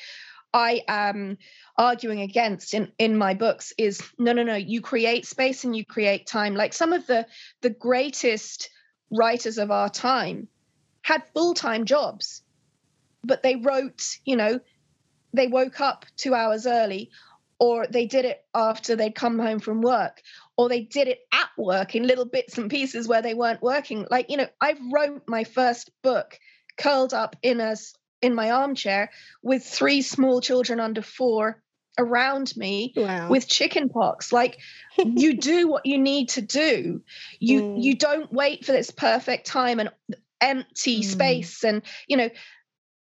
I 0.53 0.84
am 0.88 1.38
arguing 1.78 2.22
against 2.22 2.74
in 2.74 2.93
in 2.97 3.18
my 3.18 3.34
books 3.34 3.74
is 3.78 4.01
no 4.18 4.32
no 4.32 4.41
no 4.41 4.55
you 4.55 4.82
create 4.82 5.28
space 5.28 5.66
and 5.66 5.76
you 5.76 5.86
create 5.86 6.26
time 6.26 6.55
like 6.55 6.74
some 6.74 6.91
of 6.91 7.05
the 7.05 7.28
the 7.62 7.70
greatest 7.70 8.72
writers 9.12 9.60
of 9.60 9.70
our 9.70 9.88
time 9.88 10.47
had 11.03 11.22
full-time 11.36 11.86
jobs 11.86 12.41
but 13.24 13.43
they 13.43 13.58
wrote 13.58 14.18
you 14.26 14.36
know 14.36 14.60
they 15.34 15.45
woke 15.45 15.80
up 15.80 16.03
2 16.16 16.34
hours 16.34 16.66
early 16.66 17.12
or 17.60 17.88
they 17.88 18.05
did 18.05 18.26
it 18.26 18.43
after 18.53 18.95
they'd 18.95 19.16
come 19.16 19.39
home 19.39 19.60
from 19.60 19.82
work 19.82 20.22
or 20.58 20.70
they 20.70 20.82
did 20.82 21.08
it 21.08 21.20
at 21.32 21.49
work 21.58 21.95
in 21.95 22.05
little 22.05 22.26
bits 22.26 22.58
and 22.58 22.70
pieces 22.70 23.08
where 23.08 23.22
they 23.22 23.34
weren't 23.34 23.62
working 23.62 24.05
like 24.10 24.30
you 24.30 24.38
know 24.38 24.47
i 24.62 24.76
wrote 24.91 25.24
my 25.28 25.43
first 25.43 25.91
book 26.03 26.39
curled 26.78 27.14
up 27.14 27.36
in 27.41 27.60
a 27.60 27.76
in 28.22 28.34
my 28.34 28.51
armchair 28.51 29.10
with 29.41 29.64
three 29.64 30.01
small 30.01 30.41
children 30.41 30.80
under 30.80 31.01
4 31.01 31.62
around 31.99 32.55
me 32.55 32.93
wow. 32.95 33.28
with 33.28 33.47
chicken 33.47 33.89
pox 33.89 34.32
like 34.32 34.60
you 34.97 35.38
do 35.38 35.68
what 35.72 35.86
you 35.86 35.97
need 35.97 36.30
to 36.30 36.41
do 36.41 37.01
you 37.39 37.62
mm. 37.62 37.84
you 37.84 37.95
don't 37.95 38.32
wait 38.32 38.66
for 38.66 38.72
this 38.72 38.91
perfect 38.91 39.47
time 39.47 39.80
and 39.80 39.91
empty 40.39 41.01
mm. 41.01 41.05
space 41.05 41.64
and 41.64 41.82
you 42.08 42.18
know 42.18 42.30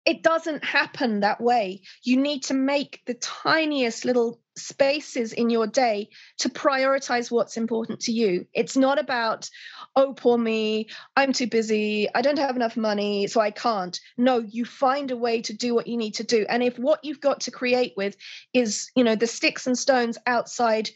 it 0.04 0.22
doesn't 0.22 0.64
happen 0.64 1.20
that 1.20 1.40
way. 1.40 1.82
You 2.02 2.16
need 2.16 2.44
to 2.44 2.54
make 2.54 3.02
the 3.06 3.14
tiniest 3.14 4.04
little 4.04 4.40
spaces 4.56 5.32
in 5.32 5.50
your 5.50 5.66
day 5.66 6.08
to 6.38 6.48
prioritize 6.48 7.30
what's 7.30 7.56
important 7.56 8.00
to 8.00 8.12
you. 8.12 8.46
It's 8.52 8.76
not 8.76 8.98
about, 8.98 9.48
oh, 9.96 10.14
poor 10.14 10.36
me, 10.36 10.88
I'm 11.16 11.32
too 11.32 11.46
busy, 11.46 12.08
I 12.14 12.22
don't 12.22 12.38
have 12.38 12.56
enough 12.56 12.76
money, 12.76 13.26
so 13.26 13.40
I 13.40 13.50
can't. 13.50 13.98
No, 14.16 14.38
you 14.38 14.64
find 14.64 15.10
a 15.10 15.16
way 15.16 15.42
to 15.42 15.52
do 15.52 15.74
what 15.74 15.86
you 15.86 15.96
need 15.96 16.14
to 16.14 16.24
do. 16.24 16.46
And 16.48 16.62
if 16.62 16.78
what 16.78 17.04
you've 17.04 17.20
got 17.20 17.40
to 17.40 17.50
create 17.50 17.94
with 17.96 18.16
is, 18.52 18.90
you 18.94 19.04
know, 19.04 19.16
the 19.16 19.26
sticks 19.26 19.66
and 19.66 19.78
stones 19.78 20.18
outside 20.26 20.90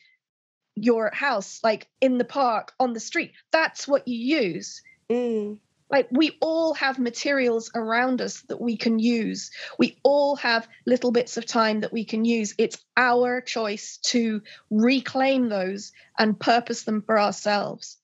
your 0.74 1.10
house, 1.14 1.60
like 1.64 1.88
in 2.00 2.18
the 2.18 2.24
park, 2.24 2.72
on 2.78 2.92
the 2.92 3.00
street, 3.00 3.32
that's 3.52 3.88
what 3.88 4.06
you 4.06 4.38
use. 4.38 4.82
Mm 5.10 5.58
like 5.90 6.08
we 6.10 6.36
all 6.40 6.74
have 6.74 6.98
materials 6.98 7.70
around 7.74 8.20
us 8.20 8.42
that 8.42 8.60
we 8.60 8.76
can 8.76 8.98
use. 8.98 9.50
We 9.78 9.98
all 10.02 10.36
have 10.36 10.68
little 10.86 11.12
bits 11.12 11.36
of 11.36 11.46
time 11.46 11.80
that 11.80 11.92
we 11.92 12.04
can 12.04 12.24
use. 12.24 12.54
It's 12.58 12.78
our 12.96 13.40
choice 13.40 13.98
to 14.06 14.42
reclaim 14.70 15.48
those 15.48 15.92
and 16.18 16.38
purpose 16.38 16.82
them 16.84 17.02
for 17.02 17.18
ourselves. 17.18 17.98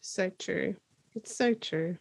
So 0.00 0.30
true. 0.38 0.76
It's 1.14 1.36
so 1.36 1.54
true. 1.54 1.98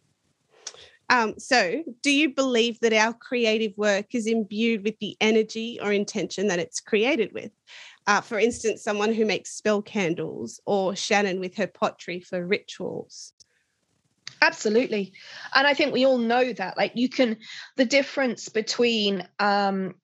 Um, 1.09 1.35
so 1.37 1.83
do 2.01 2.11
you 2.11 2.33
believe 2.33 2.79
that 2.81 2.91
our 2.91 3.13
creative 3.13 3.71
work 3.77 4.13
is 4.13 4.27
imbued 4.27 4.83
with 4.83 4.99
the 4.99 5.15
energy 5.21 5.79
or 5.81 5.93
intention 5.93 6.47
that 6.47 6.59
it's 6.59 6.81
created 6.81 7.31
with? 7.33 7.51
Uh, 8.07 8.21
for 8.21 8.39
instance 8.39 8.83
someone 8.83 9.13
who 9.13 9.25
makes 9.25 9.51
spell 9.51 9.81
candles 9.81 10.59
or 10.65 10.95
shannon 10.95 11.39
with 11.39 11.55
her 11.55 11.67
pottery 11.67 12.19
for 12.19 12.45
rituals 12.45 13.33
Absolutely. 14.41 15.13
And 15.55 15.65
I 15.65 15.73
think 15.73 15.93
we 15.93 16.05
all 16.05 16.17
know 16.17 16.53
that. 16.53 16.77
Like 16.77 16.93
you 16.95 17.09
can 17.09 17.37
the 17.75 17.85
difference 17.85 18.49
between 18.49 19.27
um 19.39 19.95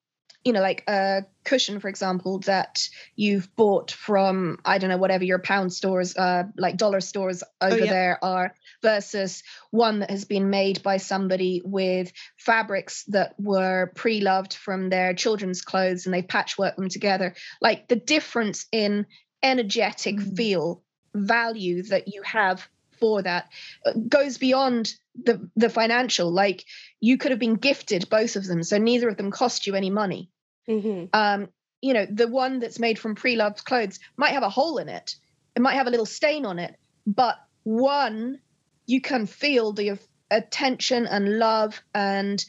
you 0.44 0.52
know, 0.52 0.60
like 0.60 0.84
a 0.86 1.24
cushion, 1.44 1.80
for 1.80 1.88
example, 1.88 2.38
that 2.40 2.86
you've 3.16 3.54
bought 3.56 3.90
from, 3.90 4.58
I 4.64 4.76
don't 4.76 4.90
know, 4.90 4.98
whatever 4.98 5.24
your 5.24 5.38
pound 5.38 5.72
stores, 5.72 6.14
uh, 6.16 6.44
like 6.58 6.76
dollar 6.76 7.00
stores 7.00 7.42
over 7.62 7.74
oh, 7.74 7.78
yeah. 7.78 7.90
there 7.90 8.18
are, 8.22 8.54
versus 8.82 9.42
one 9.70 10.00
that 10.00 10.10
has 10.10 10.26
been 10.26 10.50
made 10.50 10.82
by 10.82 10.98
somebody 10.98 11.62
with 11.64 12.12
fabrics 12.36 13.04
that 13.04 13.34
were 13.38 13.90
pre 13.94 14.20
loved 14.20 14.52
from 14.52 14.90
their 14.90 15.14
children's 15.14 15.62
clothes 15.62 16.04
and 16.04 16.14
they 16.14 16.22
patchwork 16.22 16.76
them 16.76 16.90
together. 16.90 17.34
Like 17.62 17.88
the 17.88 17.96
difference 17.96 18.66
in 18.70 19.06
energetic 19.42 20.16
mm. 20.16 20.36
feel 20.36 20.82
value 21.14 21.84
that 21.84 22.08
you 22.08 22.20
have 22.22 22.68
for 23.04 23.20
that 23.22 23.50
uh, 23.84 23.92
goes 24.08 24.38
beyond 24.38 24.94
the 25.14 25.50
the 25.56 25.68
financial. 25.68 26.32
Like 26.32 26.64
you 27.00 27.18
could 27.18 27.32
have 27.32 27.40
been 27.46 27.56
gifted 27.56 28.08
both 28.08 28.36
of 28.36 28.46
them 28.46 28.62
so 28.62 28.78
neither 28.78 29.10
of 29.10 29.18
them 29.18 29.30
cost 29.30 29.66
you 29.66 29.74
any 29.74 29.90
money. 29.90 30.30
Mm-hmm. 30.66 31.04
um 31.12 31.48
you 31.82 31.92
know 31.92 32.06
the 32.10 32.26
one 32.26 32.58
that's 32.60 32.78
made 32.78 32.98
from 32.98 33.14
pre-loved 33.14 33.66
clothes 33.66 34.00
might 34.16 34.32
have 34.32 34.42
a 34.42 34.48
hole 34.48 34.78
in 34.78 34.88
it. 34.88 35.16
It 35.54 35.60
might 35.60 35.74
have 35.74 35.86
a 35.86 35.90
little 35.90 36.06
stain 36.06 36.46
on 36.46 36.58
it 36.58 36.74
but 37.06 37.36
one 37.64 38.38
you 38.86 39.00
can 39.00 39.26
feel 39.26 39.72
the 39.72 39.98
attention 40.30 41.06
and 41.06 41.38
love 41.38 41.82
and 41.94 42.44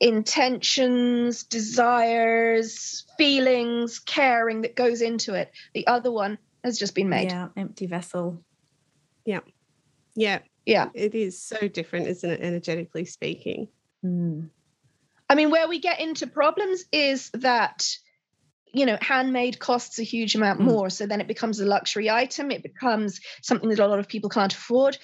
intentions 0.00 1.44
desires 1.44 3.04
feelings 3.16 3.98
caring 4.00 4.62
that 4.62 4.74
goes 4.74 5.00
into 5.00 5.34
it. 5.34 5.52
The 5.74 5.86
other 5.86 6.10
one 6.10 6.38
has 6.62 6.78
just 6.78 6.94
been 6.94 7.08
made. 7.08 7.30
Yeah 7.30 7.48
empty 7.56 7.86
vessel. 7.86 8.42
Yeah 9.24 9.40
yeah. 10.14 10.40
Yeah. 10.66 10.88
It 10.94 11.14
is 11.14 11.42
so 11.42 11.68
different, 11.68 12.08
isn't 12.08 12.30
it, 12.30 12.40
energetically 12.40 13.04
speaking? 13.04 13.68
Mm. 14.04 14.48
I 15.28 15.34
mean, 15.34 15.50
where 15.50 15.68
we 15.68 15.78
get 15.78 16.00
into 16.00 16.26
problems 16.26 16.84
is 16.92 17.30
that, 17.34 17.86
you 18.72 18.86
know, 18.86 18.98
handmade 19.00 19.58
costs 19.58 19.98
a 19.98 20.02
huge 20.02 20.34
amount 20.34 20.60
mm. 20.60 20.64
more. 20.64 20.90
So 20.90 21.06
then 21.06 21.20
it 21.20 21.28
becomes 21.28 21.60
a 21.60 21.66
luxury 21.66 22.10
item. 22.10 22.50
It 22.50 22.62
becomes 22.62 23.20
something 23.42 23.68
that 23.68 23.78
a 23.78 23.86
lot 23.86 23.98
of 23.98 24.08
people 24.08 24.30
can't 24.30 24.52
afford. 24.52 24.96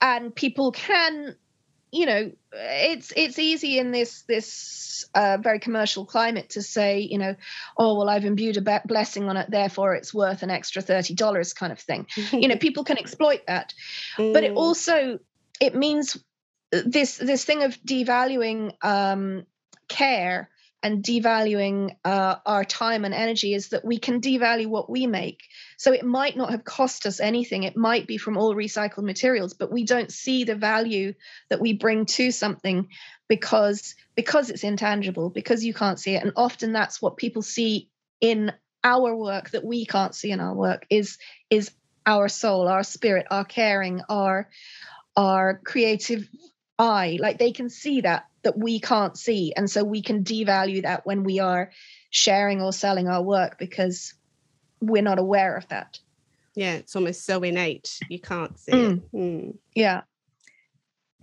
And 0.00 0.34
people 0.34 0.72
can 0.72 1.36
you 1.92 2.06
know 2.06 2.30
it's 2.52 3.12
it's 3.16 3.38
easy 3.38 3.78
in 3.78 3.90
this 3.90 4.22
this 4.22 5.06
uh, 5.14 5.38
very 5.40 5.58
commercial 5.58 6.04
climate 6.04 6.50
to 6.50 6.62
say 6.62 7.00
you 7.00 7.18
know 7.18 7.34
oh 7.76 7.96
well 7.96 8.08
i've 8.08 8.24
imbued 8.24 8.56
a 8.56 8.82
blessing 8.86 9.28
on 9.28 9.36
it 9.36 9.50
therefore 9.50 9.94
it's 9.94 10.14
worth 10.14 10.42
an 10.42 10.50
extra 10.50 10.82
$30 10.82 11.54
kind 11.54 11.72
of 11.72 11.80
thing 11.80 12.06
you 12.32 12.48
know 12.48 12.56
people 12.60 12.84
can 12.84 12.98
exploit 12.98 13.40
that 13.46 13.74
mm. 14.16 14.32
but 14.32 14.44
it 14.44 14.52
mm. 14.52 14.56
also 14.56 15.18
it 15.60 15.74
means 15.74 16.16
this 16.70 17.16
this 17.16 17.44
thing 17.44 17.62
of 17.62 17.76
devaluing 17.82 18.72
um, 18.84 19.44
care 19.88 20.48
and 20.82 21.02
devaluing 21.02 21.94
uh, 22.04 22.36
our 22.46 22.64
time 22.64 23.04
and 23.04 23.12
energy 23.12 23.52
is 23.54 23.68
that 23.68 23.84
we 23.84 23.98
can 23.98 24.20
devalue 24.20 24.66
what 24.66 24.88
we 24.88 25.06
make. 25.06 25.42
So 25.76 25.92
it 25.92 26.04
might 26.04 26.36
not 26.36 26.50
have 26.50 26.64
cost 26.64 27.06
us 27.06 27.20
anything. 27.20 27.64
It 27.64 27.76
might 27.76 28.06
be 28.06 28.16
from 28.16 28.38
all 28.38 28.54
recycled 28.54 29.04
materials, 29.04 29.54
but 29.54 29.70
we 29.70 29.84
don't 29.84 30.10
see 30.10 30.44
the 30.44 30.54
value 30.54 31.14
that 31.50 31.60
we 31.60 31.74
bring 31.74 32.06
to 32.06 32.30
something 32.30 32.88
because 33.28 33.94
because 34.14 34.50
it's 34.50 34.64
intangible, 34.64 35.30
because 35.30 35.64
you 35.64 35.74
can't 35.74 36.00
see 36.00 36.14
it. 36.14 36.22
And 36.22 36.32
often 36.36 36.72
that's 36.72 37.00
what 37.00 37.16
people 37.16 37.42
see 37.42 37.88
in 38.20 38.52
our 38.82 39.14
work 39.14 39.50
that 39.50 39.64
we 39.64 39.86
can't 39.86 40.14
see 40.14 40.30
in 40.30 40.40
our 40.40 40.54
work 40.54 40.86
is 40.88 41.18
is 41.50 41.70
our 42.06 42.28
soul, 42.28 42.68
our 42.68 42.82
spirit, 42.82 43.26
our 43.30 43.44
caring, 43.44 44.00
our 44.08 44.48
our 45.16 45.60
creative 45.64 46.28
eye. 46.78 47.18
Like 47.20 47.38
they 47.38 47.52
can 47.52 47.68
see 47.68 48.00
that 48.00 48.29
that 48.42 48.58
we 48.58 48.80
can't 48.80 49.18
see. 49.18 49.52
And 49.56 49.70
so 49.70 49.84
we 49.84 50.02
can 50.02 50.24
devalue 50.24 50.82
that 50.82 51.06
when 51.06 51.24
we 51.24 51.38
are 51.38 51.70
sharing 52.10 52.60
or 52.60 52.72
selling 52.72 53.08
our 53.08 53.22
work 53.22 53.58
because 53.58 54.14
we're 54.80 55.02
not 55.02 55.18
aware 55.18 55.56
of 55.56 55.68
that. 55.68 55.98
Yeah, 56.54 56.74
it's 56.74 56.96
almost 56.96 57.24
so 57.24 57.42
innate. 57.42 57.98
You 58.08 58.18
can't 58.18 58.58
see 58.58 58.72
mm. 58.72 58.96
it. 58.96 59.12
Mm. 59.12 59.56
Yeah. 59.74 60.02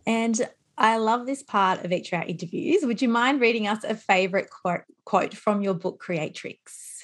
And 0.05 0.39
I 0.78 0.97
love 0.97 1.26
this 1.26 1.43
part 1.43 1.84
of 1.84 1.91
each 1.91 2.13
of 2.13 2.20
our 2.20 2.26
interviews. 2.26 2.86
Would 2.86 3.01
you 3.01 3.09
mind 3.09 3.41
reading 3.41 3.68
us 3.68 3.84
a 3.84 3.95
favorite 3.95 4.49
quote, 4.49 4.84
quote 5.05 5.34
from 5.34 5.61
your 5.61 5.74
book, 5.74 5.99
Creatrix? 5.99 7.03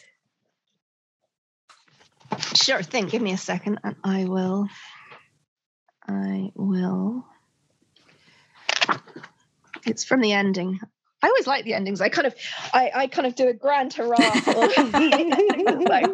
Sure 2.56 2.82
thing. 2.82 3.08
Give 3.08 3.22
me 3.22 3.34
a 3.34 3.38
second 3.38 3.80
and 3.84 3.96
I 4.04 4.26
will. 4.26 4.68
I 6.08 6.52
will 6.56 7.26
it's 9.86 10.04
from 10.04 10.22
the 10.22 10.34
ending. 10.34 10.80
I 11.22 11.28
always 11.28 11.48
like 11.48 11.64
the 11.64 11.74
endings. 11.74 12.02
I 12.02 12.10
kind 12.10 12.28
of, 12.28 12.36
I, 12.74 12.92
I 12.94 13.08
kind 13.08 13.26
of 13.26 13.36
do 13.36 13.48
a 13.48 13.54
grand 13.54 13.94
hurrah. 13.94 14.18
like, 15.88 16.10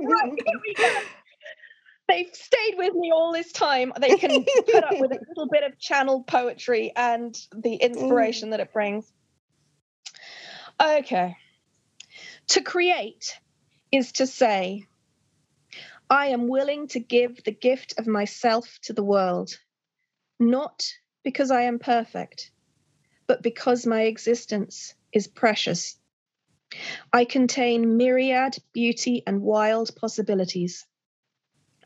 They've 2.08 2.30
stayed 2.34 2.76
with 2.76 2.94
me 2.96 3.12
all 3.14 3.32
this 3.34 3.52
time. 3.52 3.94
They 4.00 4.18
can 4.18 4.44
put 4.44 4.84
up 4.84 5.00
with 5.00 5.12
a 5.12 5.20
little 5.30 5.48
bit 5.52 5.64
of 5.64 5.80
channeled 5.80 6.26
poetry 6.26 6.92
and 6.96 7.36
the 7.56 7.76
inspiration 7.76 8.50
mm. 8.50 8.52
that 8.52 8.60
it 8.62 8.74
brings. 8.74 9.12
Okay. 10.82 11.38
To 12.50 12.62
create 12.62 13.38
is 13.92 14.14
to 14.14 14.26
say, 14.26 14.88
I 16.10 16.28
am 16.28 16.48
willing 16.48 16.88
to 16.90 17.00
give 17.00 17.44
the 17.44 17.52
gift 17.52 17.96
of 18.00 18.08
myself 18.08 18.80
to 18.84 18.94
the 18.94 19.04
world, 19.04 19.60
not 20.40 20.84
because 21.24 21.52
I 21.52 21.64
am 21.64 21.78
perfect, 21.78 22.50
but 23.30 23.44
because 23.44 23.86
my 23.86 24.02
existence 24.02 24.96
is 25.14 25.28
precious. 25.28 25.96
I 27.14 27.26
contain 27.26 27.96
myriad 27.96 28.58
beauty 28.74 29.22
and 29.26 29.44
wild 29.44 29.96
possibilities, 29.96 30.88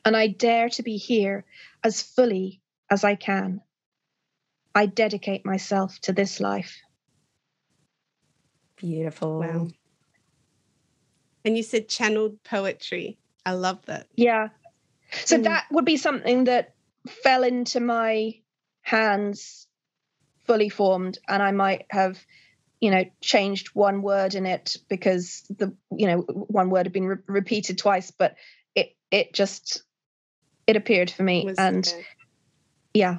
and 0.06 0.16
I 0.16 0.28
dare 0.28 0.70
to 0.70 0.84
be 0.84 0.96
here 0.96 1.44
as 1.84 2.02
fully 2.02 2.62
as 2.90 3.04
I 3.04 3.16
can. 3.16 3.60
I 4.74 4.86
dedicate 4.86 5.46
myself 5.46 6.00
to 6.04 6.14
this 6.14 6.40
life. 6.40 6.82
Beautiful. 8.78 9.42
Wow. 9.42 9.68
And 11.44 11.58
you 11.58 11.64
said 11.64 11.90
channeled 11.90 12.42
poetry. 12.44 13.18
I 13.46 13.52
love 13.52 13.86
that. 13.88 14.08
Yeah. 14.16 14.48
So 15.26 15.38
mm. 15.38 15.44
that 15.44 15.66
would 15.72 15.86
be 15.86 15.98
something 15.98 16.46
that 16.46 16.74
fell 17.06 17.44
into 17.44 17.82
my 17.82 18.36
hands 18.82 19.63
fully 20.46 20.70
formed 20.70 21.18
and 21.28 21.42
I 21.42 21.52
might 21.52 21.86
have 21.90 22.24
you 22.80 22.92
know 22.92 23.04
changed 23.22 23.70
one 23.74 24.02
word 24.02 24.36
in 24.36 24.46
it 24.46 24.76
because 24.90 25.44
the 25.50 25.74
you 25.96 26.08
know 26.08 26.22
one 26.22 26.70
word 26.70 26.86
had 26.86 26.94
been 26.94 27.08
re- 27.08 27.18
repeated 27.28 27.78
twice 27.78 28.12
but 28.12 28.36
it 28.76 28.96
it 29.12 29.34
just 29.34 29.84
it 30.68 30.76
appeared 30.76 31.12
for 31.12 31.24
me 31.24 31.46
Was 31.46 31.58
and 31.58 31.86
there. 31.86 32.06
yeah. 32.94 33.18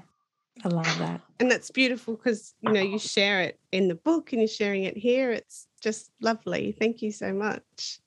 I 0.65 0.69
love 0.69 0.99
that. 0.99 1.21
And 1.41 1.51
that's 1.51 1.71
beautiful 1.71 2.15
because 2.15 2.55
you 2.61 2.73
know 2.73 2.81
you 2.81 2.99
share 2.99 3.43
it 3.43 3.59
in 3.73 3.89
the 3.89 3.97
book 3.97 4.33
and 4.33 4.41
you're 4.41 4.49
sharing 4.49 4.85
it 4.85 4.97
here. 4.97 5.33
It's 5.33 5.67
just 5.83 6.13
lovely. 6.23 6.75
Thank 6.79 7.03
you 7.03 7.11
so 7.11 7.35
much 7.35 8.01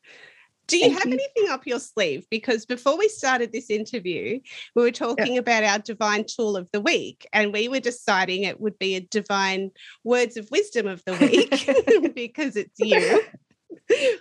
do 0.68 0.78
you 0.78 0.84
Thank 0.84 1.00
have 1.00 1.08
you. 1.08 1.14
anything 1.14 1.50
up 1.50 1.66
your 1.66 1.80
sleeve? 1.80 2.26
Because 2.30 2.66
before 2.66 2.98
we 2.98 3.08
started 3.08 3.52
this 3.52 3.70
interview, 3.70 4.40
we 4.76 4.82
were 4.82 4.92
talking 4.92 5.36
yeah. 5.36 5.40
about 5.40 5.64
our 5.64 5.80
divine 5.80 6.26
tool 6.26 6.58
of 6.58 6.68
the 6.74 6.82
week, 6.82 7.26
and 7.32 7.54
we 7.54 7.70
were 7.70 7.80
deciding 7.80 8.44
it 8.44 8.60
would 8.60 8.78
be 8.78 8.96
a 8.96 9.02
divine 9.02 9.72
words 10.04 10.36
of 10.36 10.52
wisdom 10.52 10.86
of 10.86 11.04
the 11.06 11.14
week 11.14 12.14
because 12.16 12.58
it's 12.58 12.80
you. 12.80 13.24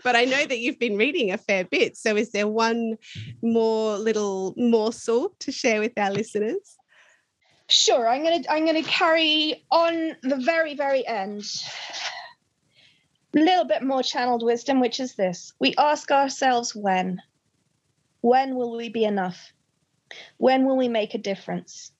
but 0.04 0.14
I 0.14 0.24
know 0.24 0.46
that 0.46 0.58
you've 0.58 0.78
been 0.78 0.96
reading 0.96 1.32
a 1.32 1.38
fair 1.38 1.64
bit. 1.64 1.96
So, 1.96 2.16
is 2.16 2.30
there 2.30 2.48
one 2.48 2.96
more 3.42 3.98
little 3.98 4.54
morsel 4.56 5.34
to 5.40 5.50
share 5.50 5.80
with 5.80 5.98
our 5.98 6.12
listeners? 6.12 6.76
Sure, 7.68 8.06
I'm 8.06 8.22
gonna 8.22 8.44
I'm 8.48 8.64
gonna 8.64 8.84
carry 8.84 9.64
on 9.72 10.14
the 10.22 10.36
very 10.36 10.74
very 10.76 11.04
end 11.06 11.44
little 13.40 13.64
bit 13.64 13.82
more 13.82 14.02
channeled 14.02 14.42
wisdom, 14.42 14.80
which 14.80 15.00
is 15.00 15.14
this 15.14 15.52
we 15.58 15.74
ask 15.76 16.10
ourselves 16.10 16.74
when. 16.74 17.20
When 18.20 18.56
will 18.56 18.76
we 18.76 18.88
be 18.88 19.04
enough? 19.04 19.52
When 20.38 20.66
will 20.66 20.76
we 20.76 20.88
make 20.88 21.14
a 21.14 21.18
difference? 21.18 21.92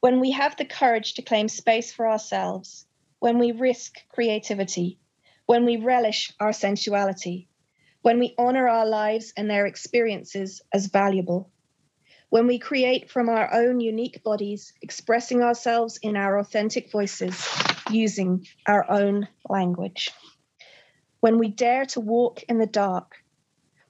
When 0.00 0.20
we 0.20 0.32
have 0.32 0.56
the 0.56 0.64
courage 0.64 1.14
to 1.14 1.22
claim 1.22 1.48
space 1.48 1.92
for 1.92 2.08
ourselves, 2.08 2.86
when 3.18 3.38
we 3.38 3.52
risk 3.52 3.96
creativity, 4.08 4.98
when 5.46 5.64
we 5.64 5.76
relish 5.76 6.32
our 6.40 6.52
sensuality, 6.52 7.48
when 8.02 8.18
we 8.18 8.34
honor 8.36 8.68
our 8.68 8.86
lives 8.86 9.32
and 9.36 9.48
their 9.48 9.66
experiences 9.66 10.60
as 10.72 10.86
valuable, 10.86 11.50
when 12.30 12.46
we 12.46 12.58
create 12.58 13.10
from 13.10 13.28
our 13.28 13.52
own 13.52 13.80
unique 13.80 14.22
bodies, 14.24 14.72
expressing 14.82 15.42
ourselves 15.42 15.98
in 16.02 16.16
our 16.16 16.38
authentic 16.38 16.90
voices, 16.90 17.36
using 17.92 18.46
our 18.66 18.90
own 18.90 19.28
language. 19.48 20.10
When 21.20 21.38
we 21.38 21.48
dare 21.48 21.86
to 21.86 22.00
walk 22.00 22.42
in 22.44 22.58
the 22.58 22.66
dark, 22.66 23.16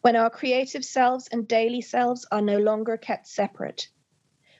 when 0.02 0.16
our 0.16 0.30
creative 0.30 0.84
selves 0.84 1.28
and 1.28 1.46
daily 1.46 1.80
selves 1.80 2.26
are 2.30 2.42
no 2.42 2.58
longer 2.58 2.96
kept 2.96 3.26
separate, 3.26 3.88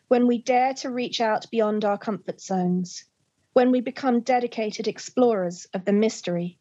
when 0.08 0.26
we 0.26 0.38
dare 0.38 0.74
to 0.74 0.90
reach 0.90 1.20
out 1.20 1.50
beyond 1.50 1.84
our 1.84 1.98
comfort 1.98 2.40
zones, 2.40 3.04
when 3.52 3.70
we 3.70 3.80
become 3.80 4.20
dedicated 4.20 4.88
explorers 4.88 5.66
of 5.74 5.84
the 5.84 5.92
mystery, 5.92 6.58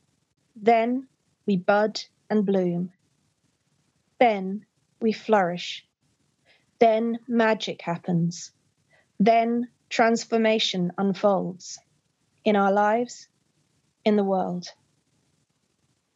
then 0.56 1.08
we 1.46 1.58
bud 1.58 2.02
and 2.30 2.46
bloom. 2.46 2.92
Then 4.20 4.66
we 5.00 5.12
flourish. 5.12 5.86
Then 6.80 7.20
magic 7.28 7.82
happens. 7.82 8.52
Then 9.20 9.70
transformation 9.90 10.92
unfolds 10.98 11.80
in 12.44 12.56
our 12.56 12.72
lives, 12.72 13.28
in 14.04 14.16
the 14.16 14.24
world. 14.24 14.68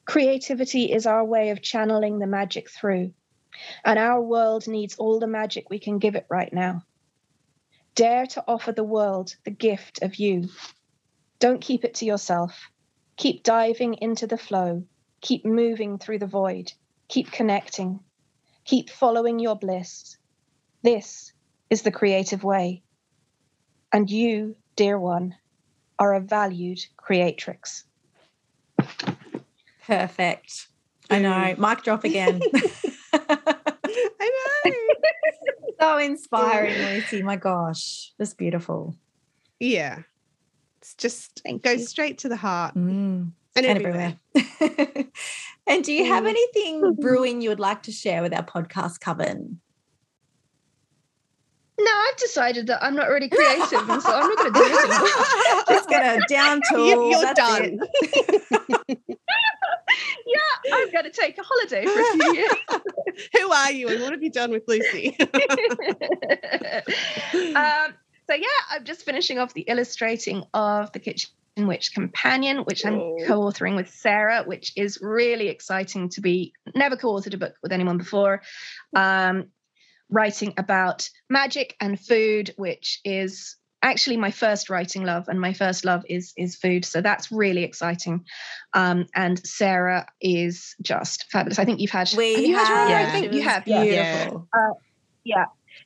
Creativity 0.06 0.91
is 0.91 1.06
our 1.06 1.26
way 1.26 1.49
of 1.49 1.61
channeling 1.61 2.19
the 2.19 2.27
magic 2.27 2.69
through, 2.69 3.14
and 3.84 3.97
our 3.97 4.22
world 4.22 4.68
needs 4.68 4.95
all 4.95 5.19
the 5.19 5.27
magic 5.27 5.69
we 5.69 5.80
can 5.80 5.97
give 5.99 6.15
it 6.15 6.27
right 6.30 6.53
now. 6.53 6.84
Dare 7.95 8.27
to 8.27 8.43
offer 8.47 8.72
the 8.72 8.84
world 8.84 9.35
the 9.45 9.52
gift 9.52 10.02
of 10.02 10.15
you. 10.15 10.49
Don't 11.39 11.61
keep 11.61 11.85
it 11.85 11.95
to 11.95 12.06
yourself. 12.06 12.69
Keep 13.18 13.43
diving 13.43 13.95
into 13.95 14.27
the 14.27 14.38
flow. 14.38 14.84
Keep 15.22 15.45
moving 15.45 15.97
through 15.97 16.19
the 16.19 16.27
void. 16.27 16.73
Keep 17.07 17.31
connecting. 17.31 18.02
Keep 18.65 18.89
following 18.89 19.39
your 19.39 19.56
bliss. 19.56 20.18
This 20.81 21.31
is 21.69 21.84
the 21.84 21.91
creative 21.91 22.43
way. 22.43 22.84
And 23.91 24.10
you, 24.10 24.56
dear 24.76 24.99
one, 24.99 25.35
are 25.99 26.13
a 26.13 26.19
valued 26.19 26.80
creatrix. 26.97 27.85
Perfect. 29.85 30.67
I 31.09 31.19
know. 31.19 31.55
Mic 31.57 31.84
drop 31.84 32.03
again. 32.03 32.41
I 33.13 33.51
know. 34.65 34.72
so 35.80 35.97
inspiring, 35.97 36.73
Lucy. 36.95 37.22
My 37.22 37.35
gosh, 37.35 38.11
that's 38.17 38.34
beautiful. 38.34 38.95
Yeah. 39.59 39.99
It's 40.81 40.95
just 40.95 41.41
Thank 41.43 41.63
goes 41.63 41.81
you. 41.81 41.85
straight 41.85 42.17
to 42.19 42.30
the 42.30 42.35
heart 42.35 42.76
Mm, 42.76 43.31
and, 43.55 43.65
and 43.65 43.65
everywhere. 43.65 44.17
everywhere. 44.35 45.05
and 45.67 45.84
do 45.84 45.93
you 45.93 46.05
have 46.05 46.23
Mm. 46.26 46.30
anything 46.30 46.95
brewing 46.95 47.41
you 47.41 47.49
would 47.49 47.59
like 47.59 47.84
to 47.84 47.91
share 47.91 48.22
with 48.22 48.34
our 48.34 48.43
podcast 48.45 48.99
coven? 48.99 49.61
No, 51.77 51.91
I've 51.91 52.15
decided 52.18 52.68
that 52.68 52.81
I'm 52.84 52.95
not 52.95 53.10
really 53.10 53.27
creative, 53.30 53.89
and 53.89 54.02
so 54.02 54.10
I'm 54.14 54.30
not 54.30 54.38
going 54.38 54.53
to 54.53 54.60
do 54.60 54.65
it 54.65 54.89
anymore. 54.89 55.64
Just 55.69 55.89
gonna 55.89 56.19
down 56.30 56.61
tool. 56.72 56.85
You- 56.85 57.10
you're 57.11 57.22
that's 57.22 57.38
done. 57.39 57.80
yeah, 60.26 60.73
I'm 60.73 60.91
going 60.91 61.03
to 61.03 61.11
take 61.11 61.38
a 61.38 61.43
holiday 61.43 61.85
for 61.85 61.99
a 61.99 62.03
few 62.14 62.34
years. 62.35 62.52
Who 63.38 63.52
are 63.52 63.72
you 63.72 63.88
and 63.89 64.02
what 64.02 64.11
have 64.14 64.23
you 64.23 64.31
done 64.31 64.52
with 64.52 64.64
Lucy? 64.68 65.15
um, 67.56 67.93
so 68.27 68.34
yeah, 68.35 68.47
I'm 68.72 68.84
just 68.84 69.03
finishing 69.03 69.39
off 69.39 69.53
the 69.53 69.61
illustrating 69.61 70.43
of 70.53 70.91
the 70.91 70.99
Kitchen 70.99 71.30
Witch 71.57 71.93
Companion, 71.93 72.60
which 72.60 72.85
I'm 72.85 72.99
co-authoring 73.26 73.76
with 73.76 73.89
Sarah, 73.93 74.43
which 74.43 74.73
is 74.76 74.99
really 75.02 75.47
exciting 75.49 76.10
to 76.10 76.22
be. 76.22 76.53
Never 76.73 76.97
co-authored 76.97 77.34
a 77.34 77.38
book 77.38 77.53
with 77.64 77.72
anyone 77.72 77.97
before. 77.97 78.41
Um, 78.95 79.45
writing 80.10 80.53
about 80.57 81.10
magic 81.30 81.76
and 81.80 81.99
food, 81.99 82.53
which 82.57 82.99
is 83.03 83.57
actually 83.82 84.18
my 84.18 84.32
first 84.32 84.69
writing 84.69 85.03
love, 85.03 85.27
and 85.27 85.40
my 85.40 85.53
first 85.53 85.86
love 85.86 86.03
is 86.10 86.34
is 86.38 86.56
food. 86.56 86.86
So 86.86 87.02
that's 87.02 87.32
really 87.32 87.64
exciting. 87.64 88.26
Um, 88.73 89.06
and 89.15 89.45
Sarah 89.45 90.07
is 90.22 90.76
just 90.82 91.26
fabulous. 91.32 91.60
I 91.60 91.65
think 91.65 91.80
you've 91.80 91.91
had. 91.91 92.11
We 92.15 92.34
have 92.36 92.45
you 92.45 92.56
had 92.56 92.68
have. 92.68 92.88
I 92.90 92.90
Yeah. 92.90 93.11
think 93.11 93.34
you 93.34 93.41
have. 93.44 93.68
Yeah. 93.68 93.84
Beautiful. 93.84 94.48
Yeah. 95.23 95.45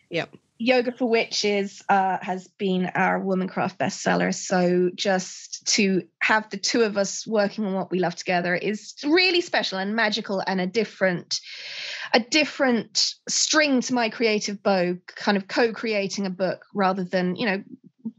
Yep. 0.09 0.35
Yoga 0.61 0.91
for 0.91 1.09
Witches 1.09 1.81
uh, 1.87 2.17
has 2.21 2.47
been 2.47 2.87
our 2.93 3.21
Womancraft 3.21 3.77
bestseller. 3.77 4.35
So 4.35 4.91
just 4.93 5.65
to 5.75 6.03
have 6.21 6.49
the 6.49 6.57
two 6.57 6.81
of 6.81 6.97
us 6.97 7.25
working 7.25 7.65
on 7.65 7.73
what 7.73 7.91
we 7.91 7.99
love 7.99 8.15
together 8.15 8.53
is 8.53 8.93
really 9.05 9.39
special 9.39 9.79
and 9.79 9.95
magical 9.95 10.43
and 10.45 10.59
a 10.59 10.67
different, 10.67 11.39
a 12.13 12.19
different 12.19 13.13
string 13.29 13.79
to 13.81 13.93
my 13.93 14.09
creative 14.09 14.61
bow. 14.61 14.97
Kind 15.15 15.37
of 15.37 15.47
co-creating 15.47 16.25
a 16.25 16.29
book 16.29 16.65
rather 16.73 17.05
than 17.05 17.37
you 17.37 17.45
know 17.45 17.63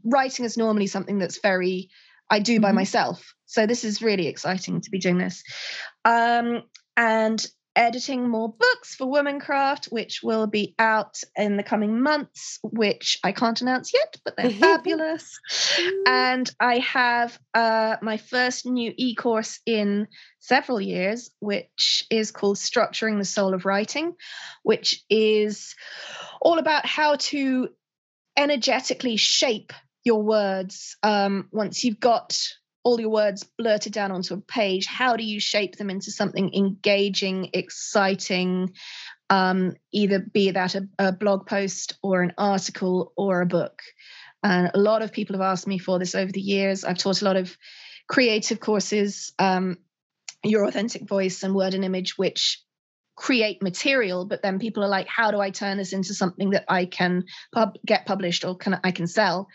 writing 0.03 0.43
is 0.43 0.57
normally 0.57 0.87
something 0.87 1.19
that's 1.19 1.39
very 1.41 1.89
I 2.31 2.39
do 2.39 2.59
by 2.59 2.71
Mhm. 2.71 2.75
myself. 2.75 3.35
So 3.45 3.67
this 3.67 3.83
is 3.83 4.01
really 4.01 4.27
exciting 4.27 4.81
to 4.81 4.89
be 4.89 4.99
doing 4.99 5.19
this. 5.19 5.43
Um, 6.05 6.63
and 6.97 7.45
editing 7.75 8.27
more 8.27 8.49
books 8.49 8.95
for 8.95 9.07
Womancraft, 9.07 9.91
which 9.91 10.21
will 10.23 10.47
be 10.47 10.75
out 10.77 11.21
in 11.35 11.57
the 11.57 11.63
coming 11.63 12.01
months, 12.01 12.59
which 12.63 13.19
I 13.23 13.31
can't 13.31 13.61
announce 13.61 13.93
yet, 13.93 14.17
but 14.23 14.35
they're 14.35 14.49
fabulous. 14.49 15.39
And 16.05 16.49
I 16.59 16.79
have 16.79 17.39
uh, 17.53 17.97
my 18.01 18.17
first 18.17 18.65
new 18.65 18.93
e 18.95 19.15
course 19.15 19.59
in 19.65 20.07
several 20.39 20.81
years, 20.81 21.31
which 21.39 22.05
is 22.09 22.31
called 22.31 22.57
Structuring 22.57 23.17
the 23.17 23.25
Soul 23.25 23.53
of 23.53 23.65
Writing, 23.65 24.13
which 24.63 25.03
is 25.09 25.75
all 26.41 26.59
about 26.59 26.85
how 26.85 27.15
to 27.15 27.69
energetically 28.37 29.17
shape 29.17 29.73
your 30.03 30.23
words 30.23 30.97
um, 31.03 31.47
once 31.51 31.83
you've 31.83 31.99
got 31.99 32.37
all 32.83 32.99
your 32.99 33.09
words 33.09 33.43
blurted 33.57 33.93
down 33.93 34.11
onto 34.11 34.33
a 34.33 34.41
page. 34.41 34.85
How 34.85 35.15
do 35.15 35.23
you 35.23 35.39
shape 35.39 35.75
them 35.75 35.89
into 35.89 36.11
something 36.11 36.53
engaging 36.53 37.49
exciting 37.53 38.73
um, 39.29 39.75
either 39.91 40.19
be 40.19 40.51
that 40.51 40.75
a, 40.75 40.87
a 40.99 41.11
blog 41.11 41.47
post 41.47 41.97
or 42.01 42.21
an 42.21 42.33
article 42.37 43.13
or 43.15 43.41
a 43.41 43.45
book? 43.45 43.81
And 44.43 44.71
a 44.73 44.79
lot 44.79 45.03
of 45.03 45.11
people 45.11 45.35
have 45.35 45.45
asked 45.45 45.67
me 45.67 45.77
for 45.77 45.99
this 45.99 46.15
over 46.15 46.31
the 46.31 46.41
years. 46.41 46.83
I've 46.83 46.97
taught 46.97 47.21
a 47.21 47.25
lot 47.25 47.37
of 47.37 47.55
creative 48.07 48.59
courses 48.59 49.33
um, 49.37 49.77
your 50.43 50.65
authentic 50.65 51.07
voice 51.07 51.43
and 51.43 51.53
word 51.53 51.73
and 51.73 51.85
image 51.85 52.17
which 52.17 52.63
create 53.15 53.61
material 53.61 54.25
but 54.25 54.41
then 54.41 54.57
people 54.57 54.83
are 54.83 54.89
like 54.89 55.07
how 55.07 55.29
do 55.29 55.39
i 55.39 55.51
turn 55.51 55.77
this 55.77 55.93
into 55.93 56.13
something 56.13 56.51
that 56.51 56.63
i 56.67 56.85
can 56.85 57.23
pub- 57.53 57.77
get 57.85 58.05
published 58.05 58.43
or 58.43 58.57
can 58.57 58.79
i 58.83 58.91
can 58.91 59.05
sell? 59.05 59.47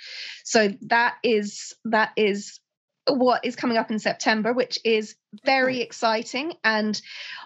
So 0.45 0.69
that 0.83 1.17
is 1.25 1.75
that 1.87 2.13
is 2.17 2.61
what 3.09 3.45
is 3.45 3.57
coming 3.57 3.77
up 3.77 3.91
in 3.91 3.99
September, 3.99 4.53
which 4.53 4.79
is 4.85 5.15
very 5.45 5.81
exciting. 5.81 6.53
And 6.65 7.01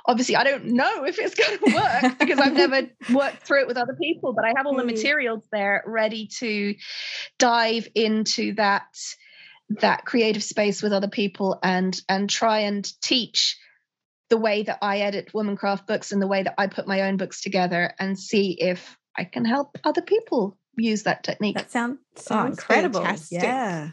obviously, 0.07 0.37
I 0.37 0.45
don't 0.45 0.67
know 0.67 1.05
if 1.05 1.19
it's 1.19 1.35
going 1.35 1.59
to 1.71 1.75
work 1.75 2.19
because 2.19 2.41
I've 2.41 2.55
never 2.55 2.89
worked 3.11 3.47
through 3.47 3.63
it 3.63 3.67
with 3.69 3.77
other 3.77 3.97
people, 4.01 4.33
but 4.33 4.45
I 4.45 4.53
have 4.57 4.67
all 4.67 4.77
the 4.77 4.83
Mm. 4.83 4.93
materials 4.93 5.45
there 5.53 5.83
ready 5.87 6.29
to 6.39 6.75
dive 7.39 7.89
into 7.95 8.55
that 8.55 8.87
that 9.81 10.05
creative 10.05 10.43
space 10.43 10.83
with 10.83 10.93
other 10.93 11.07
people 11.09 11.59
and 11.63 12.01
and 12.09 12.29
try 12.29 12.61
and 12.61 12.91
teach 13.03 13.57
the 14.29 14.37
way 14.37 14.63
that 14.65 14.79
I 14.83 14.99
edit 15.01 15.31
Womancraft 15.33 15.87
books 15.87 16.11
and 16.11 16.21
the 16.21 16.27
way 16.27 16.43
that 16.43 16.55
I 16.59 16.67
put 16.67 16.89
my 16.89 17.03
own 17.03 17.17
books 17.17 17.41
together 17.43 17.95
and 17.99 18.19
see 18.19 18.57
if 18.61 18.97
I 19.17 19.25
can 19.25 19.45
help 19.45 19.77
other 19.85 20.03
people 20.03 20.57
use 20.77 21.05
that 21.05 21.23
technique. 21.23 21.57
That 21.57 21.71
sounds, 21.71 21.99
oh, 22.17 22.21
Sounds 22.23 22.59
incredible. 22.59 23.01
fantastic. 23.01 23.43
Yeah. 23.43 23.91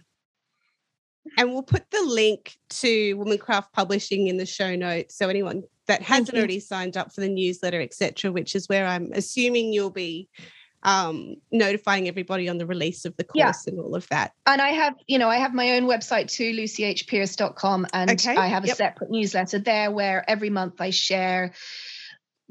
And 1.37 1.53
we'll 1.53 1.63
put 1.63 1.89
the 1.91 2.01
link 2.01 2.57
to 2.69 3.15
Womancraft 3.17 3.71
Publishing 3.73 4.27
in 4.27 4.37
the 4.37 4.45
show 4.45 4.75
notes. 4.75 5.15
So 5.17 5.29
anyone 5.29 5.63
that 5.87 6.01
hasn't 6.01 6.33
you. 6.33 6.39
already 6.39 6.59
signed 6.59 6.97
up 6.97 7.13
for 7.13 7.21
the 7.21 7.29
newsletter, 7.29 7.81
etc., 7.81 8.31
which 8.31 8.55
is 8.55 8.67
where 8.69 8.85
I'm 8.85 9.11
assuming 9.13 9.71
you'll 9.73 9.89
be 9.89 10.27
um, 10.83 11.35
notifying 11.51 12.07
everybody 12.07 12.47
on 12.47 12.57
the 12.59 12.65
release 12.65 13.03
of 13.05 13.15
the 13.17 13.25
Yeah. 13.33 13.45
course 13.45 13.67
and 13.67 13.79
all 13.79 13.95
of 13.95 14.07
that. 14.09 14.33
and 14.45 14.61
I 14.61 14.69
have, 14.69 14.95
you 15.07 15.17
know, 15.17 15.27
I 15.27 15.37
have 15.37 15.53
my 15.53 15.71
own 15.71 15.83
website 15.83 16.29
too, 16.31 16.51
lucyhpierce.com, 16.53 17.87
and 17.93 18.11
Okay, 18.11 18.35
I 18.35 18.47
have 18.47 18.63
a 18.63 18.67
yep. 18.67 18.77
separate 18.77 19.09
newsletter 19.09 19.59
there 19.59 19.91
where 19.91 20.23
every 20.29 20.49
month 20.49 20.79
I 20.79 20.91
share 20.91 21.53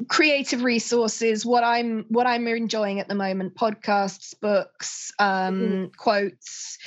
creative 0.09 0.63
resources, 0.63 1.47
what 1.47 1.65
I'm 1.65 2.05
what 2.09 2.27
I'm 2.27 2.47
enjoying 2.49 3.01
at 3.01 3.09
the 3.09 3.15
moment, 3.15 3.55
podcasts, 3.55 4.39
books, 4.39 5.13
um, 5.19 5.91
quotes, 5.97 6.79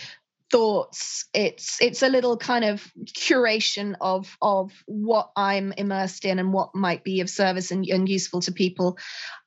thoughts. 0.51 1.25
It's 1.33 1.81
it's 1.81 2.01
a 2.01 2.09
little 2.09 2.37
kind 2.37 2.65
of 2.65 2.91
curation 3.05 3.95
of 4.01 4.35
of 4.41 4.71
what 4.85 5.31
I'm 5.35 5.73
immersed 5.77 6.25
in 6.25 6.39
and 6.39 6.51
what 6.53 6.75
might 6.75 7.03
be 7.03 7.21
of 7.21 7.29
service 7.29 7.71
and, 7.71 7.85
and 7.85 8.07
useful 8.09 8.41
to 8.41 8.51
people. 8.51 8.97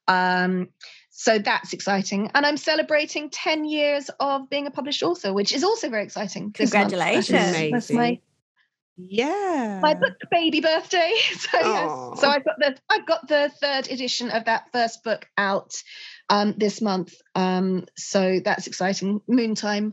Um, 0.09 0.69
so 1.11 1.39
that's 1.39 1.73
exciting. 1.73 2.31
And 2.35 2.45
I'm 2.45 2.57
celebrating 2.57 3.31
10 3.31 3.65
years 3.65 4.11
of 4.19 4.49
being 4.51 4.66
a 4.66 4.70
published 4.70 5.03
author, 5.03 5.33
which 5.33 5.53
is 5.53 5.62
also 5.62 5.89
very 5.91 6.03
exciting. 6.05 6.53
this 6.57 6.73
month. 6.74 6.91
That 6.91 7.15
is- 7.15 7.27
Congratulations. 7.27 7.73
That's 7.73 7.91
my, 7.93 8.19
Yeah. 8.97 9.79
my 9.83 9.95
book 9.95 10.15
baby 10.31 10.61
birthday. 10.61 11.12
So, 11.39 11.59
yes. 11.61 12.20
So 12.20 12.29
I've 12.29 12.45
got 12.45 12.57
the 12.59 12.77
I've 12.91 13.07
got 13.07 13.29
the 13.29 13.51
third 13.61 13.91
edition 13.91 14.31
of 14.31 14.47
that 14.47 14.73
first 14.73 15.05
book 15.05 15.27
out 15.37 15.74
um, 16.29 16.55
this 16.57 16.81
month. 16.81 17.15
Um, 17.35 17.85
so 17.97 18.41
that's 18.45 18.66
exciting. 18.66 19.20
Moontime, 19.31 19.93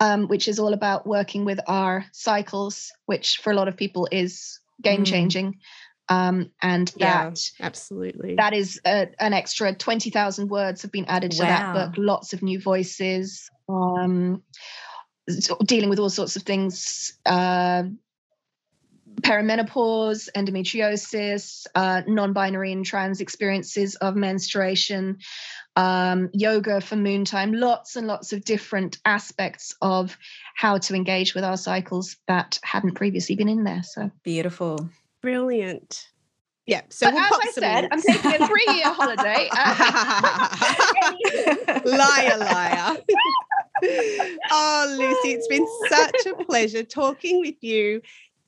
um, 0.00 0.28
which 0.28 0.48
is 0.48 0.58
all 0.58 0.72
about 0.72 1.06
working 1.06 1.44
with 1.44 1.60
our 1.66 2.04
cycles, 2.12 2.92
which 3.06 3.40
for 3.42 3.52
a 3.52 3.56
lot 3.56 3.68
of 3.68 3.76
people 3.76 4.08
is 4.10 4.60
game 4.82 5.02
Mm. 5.02 5.06
changing. 5.06 5.58
Um, 6.08 6.50
and 6.60 6.92
Yeah, 6.96 7.30
that 7.30 7.40
absolutely. 7.60 8.34
that 8.36 8.52
is 8.52 8.78
a, 8.84 9.08
an 9.18 9.32
extra 9.32 9.74
20,000 9.74 10.50
words 10.50 10.82
have 10.82 10.92
been 10.92 11.06
added 11.06 11.30
to 11.32 11.38
that 11.38 11.72
book, 11.72 11.94
lots 11.96 12.34
of 12.34 12.42
new 12.42 12.60
voices, 12.60 13.48
um, 13.68 14.42
dealing 15.64 15.88
with 15.88 15.98
all 15.98 16.10
sorts 16.10 16.36
of 16.36 16.42
things. 16.42 17.14
Uh, 17.24 17.84
perimenopause, 19.24 20.28
endometriosis, 20.36 21.66
uh, 21.74 22.02
non-binary 22.06 22.72
and 22.72 22.84
trans 22.84 23.20
experiences 23.20 23.96
of 23.96 24.14
menstruation, 24.14 25.18
um, 25.76 26.30
yoga 26.32 26.80
for 26.80 26.96
moon 26.96 27.24
time, 27.24 27.52
lots 27.52 27.96
and 27.96 28.06
lots 28.06 28.32
of 28.32 28.44
different 28.44 28.98
aspects 29.04 29.74
of 29.80 30.16
how 30.54 30.78
to 30.78 30.94
engage 30.94 31.34
with 31.34 31.42
our 31.42 31.56
cycles 31.56 32.16
that 32.28 32.60
hadn't 32.62 32.94
previously 32.94 33.34
been 33.34 33.48
in 33.48 33.64
there. 33.64 33.82
So, 33.82 34.10
Beautiful. 34.22 34.90
Brilliant. 35.22 36.08
Yeah. 36.66 36.82
So 36.88 37.10
we'll 37.10 37.18
as 37.18 37.28
pop 37.28 37.40
I 37.42 37.50
some 37.50 37.62
said, 37.62 37.88
I'm 37.90 38.00
taking 38.00 38.42
a 38.42 38.46
three-year 38.46 38.84
holiday. 38.86 39.48
Uh, 39.52 40.48
liar, 41.84 42.38
liar. 42.38 42.96
oh, 44.50 44.96
Lucy, 44.98 45.34
it's 45.34 45.48
been 45.48 45.66
such 45.88 46.26
a 46.26 46.44
pleasure 46.44 46.82
talking 46.82 47.40
with 47.40 47.62
you. 47.62 48.00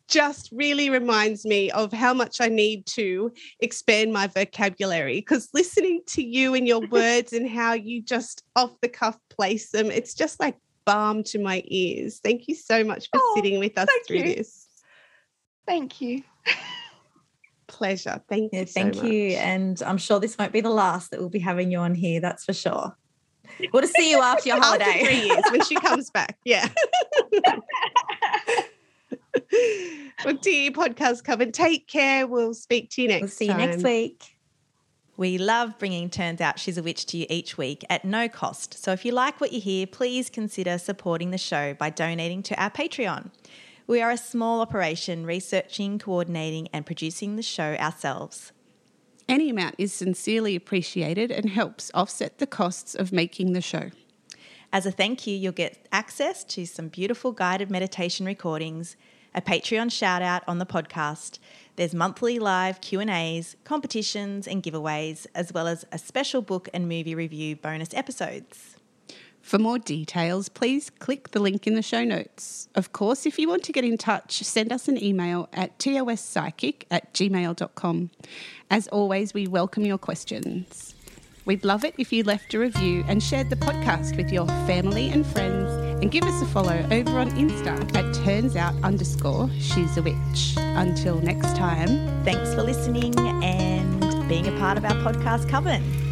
Just 0.09 0.51
really 0.53 0.89
reminds 0.91 1.45
me 1.45 1.71
of 1.73 1.93
how 1.93 2.15
much 2.15 2.41
I 2.41 2.47
need 2.49 2.87
to 2.89 3.33
expand 3.61 4.13
my 4.13 4.29
vocabulary 4.29 5.17
because 5.17 5.49
listening 5.53 6.03
to 6.09 6.23
you 6.23 6.55
and 6.55 6.67
your 6.69 6.87
words 6.91 7.33
and 7.33 7.49
how 7.49 7.73
you 7.73 8.03
just 8.03 8.45
off 8.55 8.71
the 8.83 8.89
cuff 8.89 9.19
place 9.31 9.71
them, 9.71 9.91
it's 9.91 10.15
just 10.15 10.39
like 10.39 10.57
balm 10.85 11.25
to 11.25 11.39
my 11.41 11.63
ears. 11.67 12.21
Thank 12.23 12.47
you 12.47 12.55
so 12.55 12.85
much 12.85 13.09
for 13.13 13.21
Oh, 13.21 13.33
sitting 13.37 13.59
with 13.59 13.77
us 13.77 13.89
through 14.07 14.19
you. 14.19 14.35
this. 14.37 14.69
Thank 15.67 16.01
you. 16.01 16.23
Pleasure. 17.67 18.23
Thank 18.29 18.53
Yeah, 18.53 18.61
you. 18.61 18.67
so 18.67 18.73
thank 18.81 19.03
you. 19.03 19.29
much. 19.31 19.39
And 19.39 19.83
I'm 19.83 19.99
sure 19.99 20.21
this 20.21 20.39
won't 20.39 20.53
be 20.53 20.61
the 20.61 20.71
last 20.71 21.11
that 21.11 21.19
we'll 21.19 21.29
be 21.31 21.41
having 21.41 21.73
you 21.73 21.79
on 21.79 21.97
here. 21.97 22.21
That's 22.21 22.45
for 22.45 22.53
sure. 22.53 22.97
We'll 23.73 23.83
to 23.83 23.89
see 23.89 24.11
you 24.11 24.23
after 24.23 24.49
your 24.51 24.59
After 24.63 24.85
holiday. 24.85 25.05
three 25.05 25.23
years 25.27 25.43
when 25.51 25.63
she 25.65 25.75
comes 25.75 26.11
back. 26.11 26.39
Yeah. 26.45 26.69
well, 30.25 30.35
dear 30.41 30.71
podcast 30.71 31.25
coven, 31.25 31.53
take 31.53 31.89
care. 31.89 32.27
We'll 32.27 32.55
speak 32.55 32.91
to 32.91 33.03
you 33.03 33.09
next 33.09 33.21
We'll 33.21 33.29
see 33.31 33.47
you 33.47 33.55
next 33.55 33.83
week. 33.83 34.37
We 35.19 35.39
love 35.39 35.79
bringing 35.79 36.11
Turns 36.11 36.43
Out 36.43 36.59
She's 36.59 36.77
a 36.77 36.83
Witch 36.83 37.07
to 37.07 37.17
you 37.17 37.27
each 37.31 37.57
week 37.57 37.85
at 37.89 38.05
no 38.05 38.29
cost. 38.29 38.75
So 38.75 38.93
if 38.93 39.05
you 39.05 39.13
like 39.13 39.41
what 39.41 39.53
you 39.53 39.61
hear, 39.61 39.87
please 39.87 40.29
consider 40.29 40.77
supporting 40.77 41.31
the 41.31 41.39
show 41.39 41.73
by 41.73 41.89
donating 41.89 42.43
to 42.45 42.63
our 42.63 42.71
Patreon. 42.71 43.31
We 43.87 44.03
are 44.03 44.11
a 44.11 44.19
small 44.19 44.61
operation 44.61 45.25
researching, 45.25 45.99
coordinating, 45.99 46.69
and 46.73 46.85
producing 46.85 47.37
the 47.37 47.43
show 47.43 47.77
ourselves. 47.77 48.53
Any 49.29 49.49
amount 49.49 49.77
is 49.79 49.93
sincerely 49.93 50.55
appreciated 50.55 51.31
and 51.31 51.49
helps 51.49 51.91
offset 51.95 52.39
the 52.39 52.47
costs 52.47 52.95
of 52.95 53.11
making 53.11 53.55
the 53.55 53.61
show. 53.61 53.91
As 54.73 54.85
a 54.85 54.91
thank 54.91 55.27
you, 55.27 55.35
you'll 55.37 55.53
get 55.53 55.89
access 55.93 56.45
to 56.45 56.67
some 56.67 56.89
beautiful 56.89 57.33
guided 57.33 57.71
meditation 57.71 58.27
recordings, 58.27 58.97
a 59.37 59.43
Patreon 59.43 59.93
shout 59.93 60.23
out 60.23 60.43
on 60.49 60.59
the 60.59 60.67
podcast. 60.67 61.39
There's 61.77 61.95
monthly 61.95 62.39
live 62.39 62.81
Q&As, 62.81 63.55
competitions 63.65 64.49
and 64.49 64.63
giveaways, 64.63 65.27
as 65.35 65.53
well 65.53 65.69
as 65.69 65.85
a 65.93 65.99
special 65.99 66.41
book 66.41 66.71
and 66.73 66.89
movie 66.89 67.15
review 67.15 67.55
bonus 67.55 67.93
episodes. 67.93 68.77
For 69.43 69.59
more 69.59 69.79
details, 69.79 70.49
please 70.49 70.89
click 70.89 71.31
the 71.31 71.39
link 71.39 71.67
in 71.67 71.75
the 71.75 71.83
show 71.83 72.03
notes. 72.03 72.69
Of 72.75 72.93
course, 72.93 73.27
if 73.27 73.39
you 73.39 73.47
want 73.47 73.63
to 73.65 73.73
get 73.73 73.85
in 73.85 73.99
touch, 73.99 74.43
send 74.43 74.73
us 74.73 74.89
an 74.89 75.01
email 75.01 75.51
at 75.53 75.79
tospsychic 75.79 76.85
at 76.91 77.13
gmail.com. 77.13 78.11
As 78.71 78.89
always, 78.89 79.35
we 79.35 79.47
welcome 79.47 79.85
your 79.85 79.99
questions. 79.99 80.95
We'd 81.45 81.65
love 81.65 81.85
it 81.85 81.95
if 81.99 82.13
you 82.13 82.25
left 82.25 82.55
a 82.55 82.59
review 82.59 83.05
and 83.07 83.23
shared 83.23 83.51
the 83.51 83.57
podcast 83.57 84.17
with 84.17 84.33
your 84.33 84.47
family 84.67 85.11
and 85.11 85.25
friends 85.25 85.86
and 86.01 86.11
give 86.11 86.25
us 86.25 86.43
a 86.43 86.47
follow 86.47 86.87
over 86.91 87.19
on 87.19 87.31
Insta 87.31 87.97
at 87.97 88.15
turns 88.25 88.57
out 88.57 88.75
underscore 88.83 89.51
she's 89.59 89.97
a 89.97 90.03
witch. 90.03 90.55
Until 90.57 91.21
next 91.21 91.57
time. 91.57 91.89
Thanks 92.25 92.55
for 92.55 92.63
listening 92.63 93.19
and 93.19 94.29
being 94.29 94.47
a 94.47 94.59
part 94.59 94.79
of 94.79 94.85
our 94.85 94.95
podcast 95.03 95.49
coven. 95.49 96.06